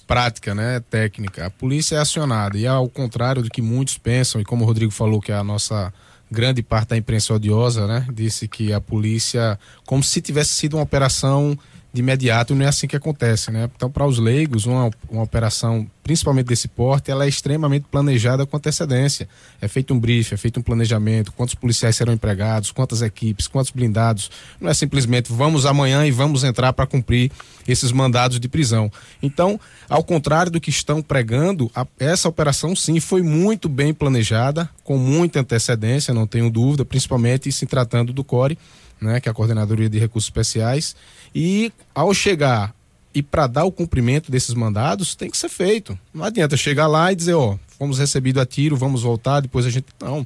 prática, 0.05 0.53
né? 0.53 0.81
Técnica. 0.89 1.45
A 1.45 1.49
polícia 1.49 1.95
é 1.95 1.99
acionada. 1.99 2.57
E 2.57 2.67
ao 2.67 2.89
contrário 2.89 3.41
do 3.41 3.49
que 3.49 3.61
muitos 3.61 3.97
pensam, 3.97 4.41
e 4.41 4.43
como 4.43 4.63
o 4.63 4.67
Rodrigo 4.67 4.91
falou, 4.91 5.21
que 5.21 5.31
é 5.31 5.35
a 5.35 5.43
nossa 5.43 5.93
grande 6.29 6.61
parte 6.61 6.89
da 6.89 6.97
imprensa 6.97 7.33
odiosa, 7.33 7.87
né? 7.87 8.05
Disse 8.11 8.47
que 8.47 8.73
a 8.73 8.81
polícia, 8.81 9.57
como 9.85 10.03
se 10.03 10.19
tivesse 10.21 10.53
sido 10.53 10.75
uma 10.75 10.83
operação 10.83 11.57
de 11.97 12.01
imediato, 12.01 12.53
não 12.53 12.63
é 12.63 12.67
assim 12.67 12.87
que 12.87 12.95
acontece, 12.95 13.49
né? 13.49 13.67
Então, 13.75 13.89
para 13.89 14.05
os 14.05 14.19
leigos, 14.19 14.67
uma, 14.67 14.91
uma 15.09 15.23
operação, 15.23 15.89
principalmente 16.03 16.45
desse 16.45 16.67
porte, 16.67 17.09
ela 17.09 17.25
é 17.25 17.27
extremamente 17.27 17.87
planejada 17.89 18.45
com 18.45 18.55
antecedência. 18.55 19.27
É 19.59 19.67
feito 19.67 19.95
um 19.95 19.99
briefing, 19.99 20.35
é 20.35 20.37
feito 20.37 20.59
um 20.59 20.63
planejamento, 20.63 21.31
quantos 21.31 21.55
policiais 21.55 21.95
serão 21.95 22.13
empregados, 22.13 22.71
quantas 22.71 23.01
equipes, 23.01 23.47
quantos 23.47 23.71
blindados. 23.71 24.29
Não 24.61 24.69
é 24.69 24.75
simplesmente 24.75 25.33
vamos 25.33 25.65
amanhã 25.65 26.05
e 26.05 26.11
vamos 26.11 26.43
entrar 26.43 26.71
para 26.71 26.85
cumprir 26.85 27.31
esses 27.67 27.91
mandados 27.91 28.39
de 28.39 28.47
prisão. 28.47 28.91
Então, 29.21 29.59
ao 29.89 30.03
contrário 30.03 30.51
do 30.51 30.61
que 30.61 30.69
estão 30.69 31.01
pregando, 31.01 31.71
a, 31.73 31.85
essa 31.99 32.29
operação 32.29 32.75
sim 32.75 32.99
foi 32.99 33.23
muito 33.23 33.67
bem 33.67 33.91
planejada, 33.91 34.69
com 34.83 34.99
muita 34.99 35.39
antecedência, 35.39 36.13
não 36.13 36.27
tenho 36.27 36.51
dúvida, 36.51 36.85
principalmente 36.85 37.51
se 37.51 37.65
tratando 37.65 38.13
do 38.13 38.23
CORE, 38.23 38.55
né, 38.99 39.19
que 39.19 39.29
é 39.29 39.31
a 39.31 39.33
Coordenadoria 39.33 39.89
de 39.89 39.99
Recursos 39.99 40.27
Especiais, 40.27 40.95
e 41.33 41.71
ao 41.93 42.13
chegar 42.13 42.73
e 43.13 43.23
para 43.23 43.47
dar 43.47 43.63
o 43.65 43.71
cumprimento 43.71 44.31
desses 44.31 44.53
mandados, 44.53 45.15
tem 45.15 45.29
que 45.29 45.37
ser 45.37 45.49
feito. 45.49 45.97
Não 46.13 46.23
adianta 46.23 46.55
chegar 46.55 46.85
lá 46.85 47.11
e 47.11 47.15
dizer, 47.15 47.33
ó, 47.33 47.57
fomos 47.77 47.97
recebidos 47.97 48.41
a 48.41 48.45
tiro, 48.45 48.77
vamos 48.77 49.01
voltar, 49.01 49.39
depois 49.39 49.65
a 49.65 49.69
gente. 49.69 49.87
Não. 49.99 50.25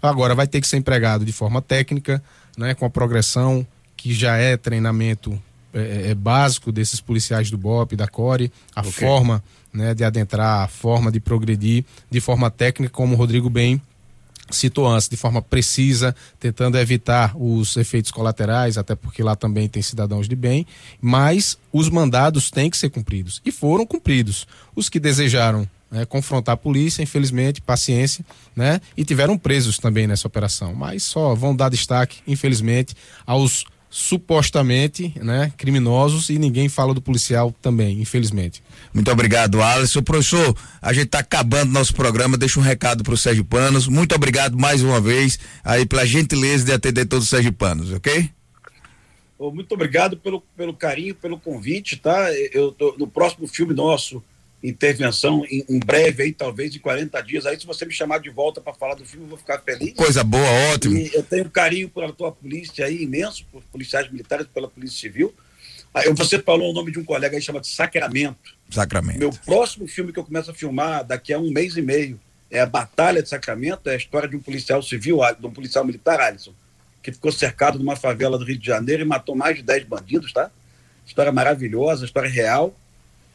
Agora 0.00 0.34
vai 0.34 0.46
ter 0.46 0.60
que 0.60 0.68
ser 0.68 0.76
empregado 0.76 1.24
de 1.24 1.32
forma 1.32 1.60
técnica, 1.60 2.22
né, 2.56 2.74
com 2.74 2.84
a 2.84 2.90
progressão 2.90 3.66
que 3.96 4.14
já 4.14 4.36
é 4.36 4.56
treinamento 4.56 5.36
é, 5.74 6.10
é 6.10 6.14
básico 6.14 6.70
desses 6.70 7.00
policiais 7.00 7.50
do 7.50 7.58
BOP, 7.58 7.96
da 7.96 8.06
CORE, 8.06 8.52
a 8.74 8.80
okay. 8.80 8.92
forma 8.92 9.42
né, 9.72 9.92
de 9.92 10.04
adentrar, 10.04 10.62
a 10.62 10.68
forma 10.68 11.10
de 11.10 11.18
progredir 11.18 11.84
de 12.08 12.20
forma 12.20 12.50
técnica, 12.50 12.92
como 12.92 13.14
o 13.14 13.16
Rodrigo 13.16 13.50
bem 13.50 13.82
citou 14.50 14.86
antes, 14.86 15.08
de 15.08 15.16
forma 15.16 15.42
precisa, 15.42 16.14
tentando 16.38 16.78
evitar 16.78 17.36
os 17.36 17.76
efeitos 17.76 18.10
colaterais, 18.10 18.78
até 18.78 18.94
porque 18.94 19.22
lá 19.22 19.36
também 19.36 19.68
tem 19.68 19.82
cidadãos 19.82 20.28
de 20.28 20.36
bem, 20.36 20.66
mas 21.00 21.58
os 21.72 21.88
mandados 21.88 22.50
têm 22.50 22.70
que 22.70 22.76
ser 22.76 22.90
cumpridos. 22.90 23.40
E 23.44 23.52
foram 23.52 23.86
cumpridos. 23.86 24.46
Os 24.74 24.88
que 24.88 25.00
desejaram 25.00 25.68
né, 25.90 26.04
confrontar 26.04 26.54
a 26.54 26.56
polícia, 26.56 27.02
infelizmente, 27.02 27.60
paciência, 27.60 28.24
né? 28.54 28.80
E 28.96 29.04
tiveram 29.04 29.38
presos 29.38 29.78
também 29.78 30.06
nessa 30.06 30.26
operação. 30.26 30.74
Mas 30.74 31.02
só 31.02 31.34
vão 31.34 31.54
dar 31.54 31.70
destaque, 31.70 32.18
infelizmente, 32.26 32.94
aos 33.26 33.64
supostamente 33.90 35.12
né, 35.16 35.52
criminosos 35.56 36.28
e 36.28 36.38
ninguém 36.38 36.68
fala 36.68 36.92
do 36.92 37.00
policial 37.00 37.54
também, 37.62 38.00
infelizmente. 38.00 38.62
Muito 38.92 39.10
obrigado, 39.10 39.62
Alisson. 39.62 40.02
Professor, 40.02 40.56
a 40.80 40.92
gente 40.92 41.06
está 41.06 41.20
acabando 41.20 41.72
nosso 41.72 41.94
programa, 41.94 42.36
deixa 42.36 42.60
um 42.60 42.62
recado 42.62 43.02
para 43.02 43.14
os 43.14 43.22
sergipanos. 43.22 43.88
Muito 43.88 44.14
obrigado 44.14 44.58
mais 44.58 44.82
uma 44.82 45.00
vez 45.00 45.38
aí 45.64 45.86
pela 45.86 46.06
gentileza 46.06 46.66
de 46.66 46.72
atender 46.72 47.06
todos 47.06 47.24
os 47.24 47.30
sergipanos, 47.30 47.92
ok? 47.92 48.30
Muito 49.38 49.72
obrigado 49.72 50.16
pelo, 50.16 50.40
pelo 50.56 50.74
carinho, 50.74 51.14
pelo 51.14 51.38
convite, 51.38 51.96
tá? 51.96 52.32
Eu, 52.52 52.72
tô, 52.72 52.94
no 52.98 53.06
próximo 53.06 53.46
filme 53.46 53.72
nosso, 53.72 54.22
intervenção 54.62 55.44
em, 55.48 55.64
em, 55.68 55.78
breve 55.78 56.24
aí, 56.24 56.32
talvez 56.32 56.74
em 56.74 56.78
40 56.78 57.20
dias. 57.22 57.46
Aí, 57.46 57.58
se 57.58 57.66
você 57.66 57.84
me 57.84 57.92
chamar 57.92 58.18
de 58.18 58.28
volta 58.28 58.60
para 58.60 58.74
falar 58.74 58.94
do 58.94 59.04
filme, 59.04 59.24
eu 59.24 59.28
vou 59.28 59.38
ficar 59.38 59.60
feliz. 59.60 59.94
Coisa 59.94 60.24
boa, 60.24 60.48
ótimo. 60.72 60.96
E 60.96 61.14
eu 61.14 61.22
tenho 61.22 61.48
carinho 61.48 61.88
pela 61.88 62.12
tua 62.12 62.32
polícia 62.32 62.84
aí, 62.84 63.02
imenso, 63.02 63.44
por 63.52 63.62
policiais 63.64 64.10
militares, 64.10 64.46
pela 64.52 64.68
Polícia 64.68 64.98
Civil. 64.98 65.32
Aí, 65.94 66.12
você 66.12 66.38
falou 66.40 66.70
o 66.70 66.74
nome 66.74 66.90
de 66.90 66.98
um 66.98 67.04
colega 67.04 67.36
aí 67.36 67.42
chamado 67.42 67.66
Sacramento. 67.66 68.56
Sacramento. 68.70 69.18
Meu 69.18 69.30
próximo 69.30 69.86
filme 69.86 70.12
que 70.12 70.18
eu 70.18 70.24
começo 70.24 70.50
a 70.50 70.54
filmar 70.54 71.04
daqui 71.04 71.32
a 71.32 71.38
um 71.38 71.50
mês 71.50 71.76
e 71.76 71.82
meio 71.82 72.20
é 72.50 72.60
a 72.60 72.66
Batalha 72.66 73.22
de 73.22 73.28
Sacramento, 73.28 73.88
é 73.88 73.92
a 73.92 73.96
história 73.96 74.28
de 74.28 74.36
um 74.36 74.40
policial 74.40 74.82
civil, 74.82 75.20
de 75.38 75.46
um 75.46 75.50
policial 75.50 75.84
militar, 75.84 76.20
Alisson, 76.20 76.52
que 77.02 77.12
ficou 77.12 77.30
cercado 77.30 77.78
numa 77.78 77.94
favela 77.94 78.38
do 78.38 78.44
Rio 78.44 78.58
de 78.58 78.66
Janeiro 78.66 79.02
e 79.02 79.06
matou 79.06 79.36
mais 79.36 79.56
de 79.56 79.62
10 79.62 79.84
bandidos, 79.84 80.32
tá? 80.32 80.50
História 81.06 81.30
maravilhosa, 81.30 82.04
história 82.04 82.28
real 82.28 82.74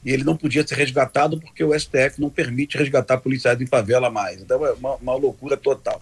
e 0.05 0.11
ele 0.11 0.23
não 0.23 0.35
podia 0.35 0.65
ser 0.65 0.75
resgatado 0.75 1.39
porque 1.39 1.63
o 1.63 1.77
STF 1.77 2.19
não 2.19 2.29
permite 2.29 2.77
resgatar 2.77 3.17
policiais 3.17 3.59
em 3.61 3.65
favela 3.65 4.09
mais. 4.09 4.41
Então 4.41 4.65
é 4.65 4.71
uma, 4.73 4.95
uma 4.95 5.15
loucura 5.15 5.55
total. 5.57 6.01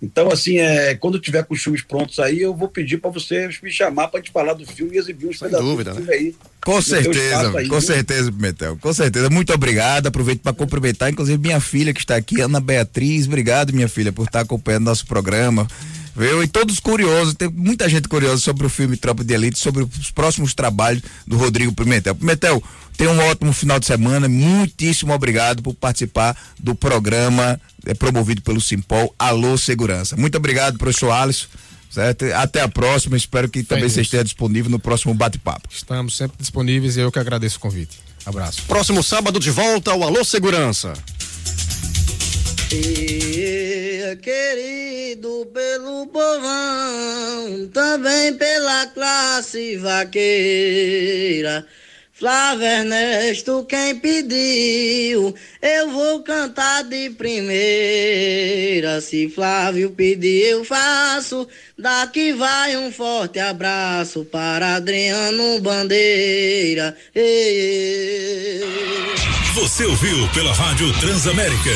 Então, 0.00 0.30
assim, 0.30 0.58
é, 0.58 0.94
quando 0.94 1.18
tiver 1.18 1.42
com 1.44 1.54
os 1.54 1.62
filmes 1.62 1.82
prontos 1.82 2.18
aí, 2.18 2.42
eu 2.42 2.54
vou 2.54 2.68
pedir 2.68 2.98
para 2.98 3.10
vocês 3.10 3.58
me 3.62 3.70
chamar 3.70 4.08
para 4.08 4.20
te 4.20 4.30
falar 4.30 4.52
do 4.52 4.66
filme 4.66 4.94
e 4.94 4.98
exibir 4.98 5.26
uns 5.26 5.38
pedaços 5.38 5.66
dúvida, 5.66 5.90
do 5.90 5.96
filme 5.96 6.10
né? 6.10 6.16
aí. 6.16 6.34
Com 6.62 6.82
certeza, 6.82 7.58
aí, 7.58 7.68
com 7.68 7.80
certeza, 7.80 8.30
Pimentel. 8.30 8.76
Com 8.76 8.92
certeza. 8.92 9.30
Muito 9.30 9.54
obrigado. 9.54 10.08
Aproveito 10.08 10.42
para 10.42 10.52
cumprimentar, 10.52 11.10
inclusive, 11.10 11.38
minha 11.38 11.60
filha 11.60 11.94
que 11.94 12.00
está 12.00 12.16
aqui, 12.16 12.40
Ana 12.40 12.60
Beatriz. 12.60 13.26
Obrigado, 13.26 13.72
minha 13.72 13.88
filha, 13.88 14.12
por 14.12 14.26
estar 14.26 14.40
acompanhando 14.40 14.84
nosso 14.84 15.06
programa. 15.06 15.66
Viu? 16.14 16.42
E 16.42 16.48
todos 16.48 16.80
curiosos, 16.80 17.34
tem 17.34 17.48
muita 17.48 17.88
gente 17.88 18.08
curiosa 18.08 18.38
sobre 18.38 18.66
o 18.66 18.70
filme 18.70 18.96
Tropa 18.96 19.22
de 19.22 19.32
Elite, 19.32 19.58
sobre 19.58 19.82
os 19.82 20.10
próximos 20.10 20.54
trabalhos 20.54 21.02
do 21.26 21.36
Rodrigo 21.36 21.72
Pimentel. 21.72 22.14
Pimentel, 22.14 22.62
tenha 22.96 23.10
um 23.10 23.18
ótimo 23.18 23.52
final 23.52 23.78
de 23.78 23.86
semana. 23.86 24.28
Muitíssimo 24.28 25.12
obrigado 25.12 25.62
por 25.62 25.74
participar 25.74 26.36
do 26.58 26.74
programa 26.74 27.60
é, 27.84 27.94
promovido 27.94 28.42
pelo 28.42 28.60
Simpol 28.60 29.14
Alô 29.18 29.56
Segurança. 29.56 30.16
Muito 30.16 30.36
obrigado, 30.36 30.78
professor 30.78 31.10
Alisson. 31.10 31.46
Certo? 31.90 32.24
Até 32.34 32.60
a 32.60 32.68
próxima. 32.68 33.16
Espero 33.16 33.48
que 33.48 33.62
também 33.62 33.88
você 33.88 34.02
esteja 34.02 34.24
disponível 34.24 34.70
no 34.70 34.78
próximo 34.78 35.14
bate-papo. 35.14 35.68
Estamos 35.70 36.16
sempre 36.16 36.36
disponíveis 36.38 36.96
e 36.96 37.00
eu 37.00 37.10
que 37.10 37.18
agradeço 37.18 37.56
o 37.56 37.60
convite. 37.60 37.98
Abraço. 38.26 38.62
Próximo 38.66 39.02
sábado 39.02 39.40
de 39.40 39.50
volta 39.50 39.92
ao 39.92 40.02
Alô 40.02 40.24
Segurança. 40.24 40.92
E, 42.72 44.18
querido 44.20 45.46
pelo 45.54 46.08
povão, 46.08 47.68
também 47.72 48.34
pela 48.34 48.86
classe 48.88 49.76
vaqueira. 49.76 51.64
Flávio 52.18 52.64
Ernesto, 52.64 53.66
quem 53.68 53.94
pediu, 53.96 55.34
eu 55.60 55.90
vou 55.90 56.22
cantar 56.22 56.82
de 56.84 57.10
primeira. 57.10 59.02
Se 59.02 59.28
Flávio 59.28 59.90
pedir, 59.90 60.46
eu 60.46 60.64
faço. 60.64 61.46
Daqui 61.78 62.32
vai 62.32 62.74
um 62.78 62.90
forte 62.90 63.38
abraço 63.38 64.24
para 64.24 64.76
Adriano 64.76 65.60
Bandeira. 65.60 66.96
Ei, 67.14 68.62
Você 69.52 69.84
ouviu 69.84 70.26
pela 70.32 70.54
Rádio 70.54 70.90
Transamérica. 70.98 71.70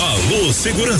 Alô, 0.00 0.50
segurança. 0.54 0.98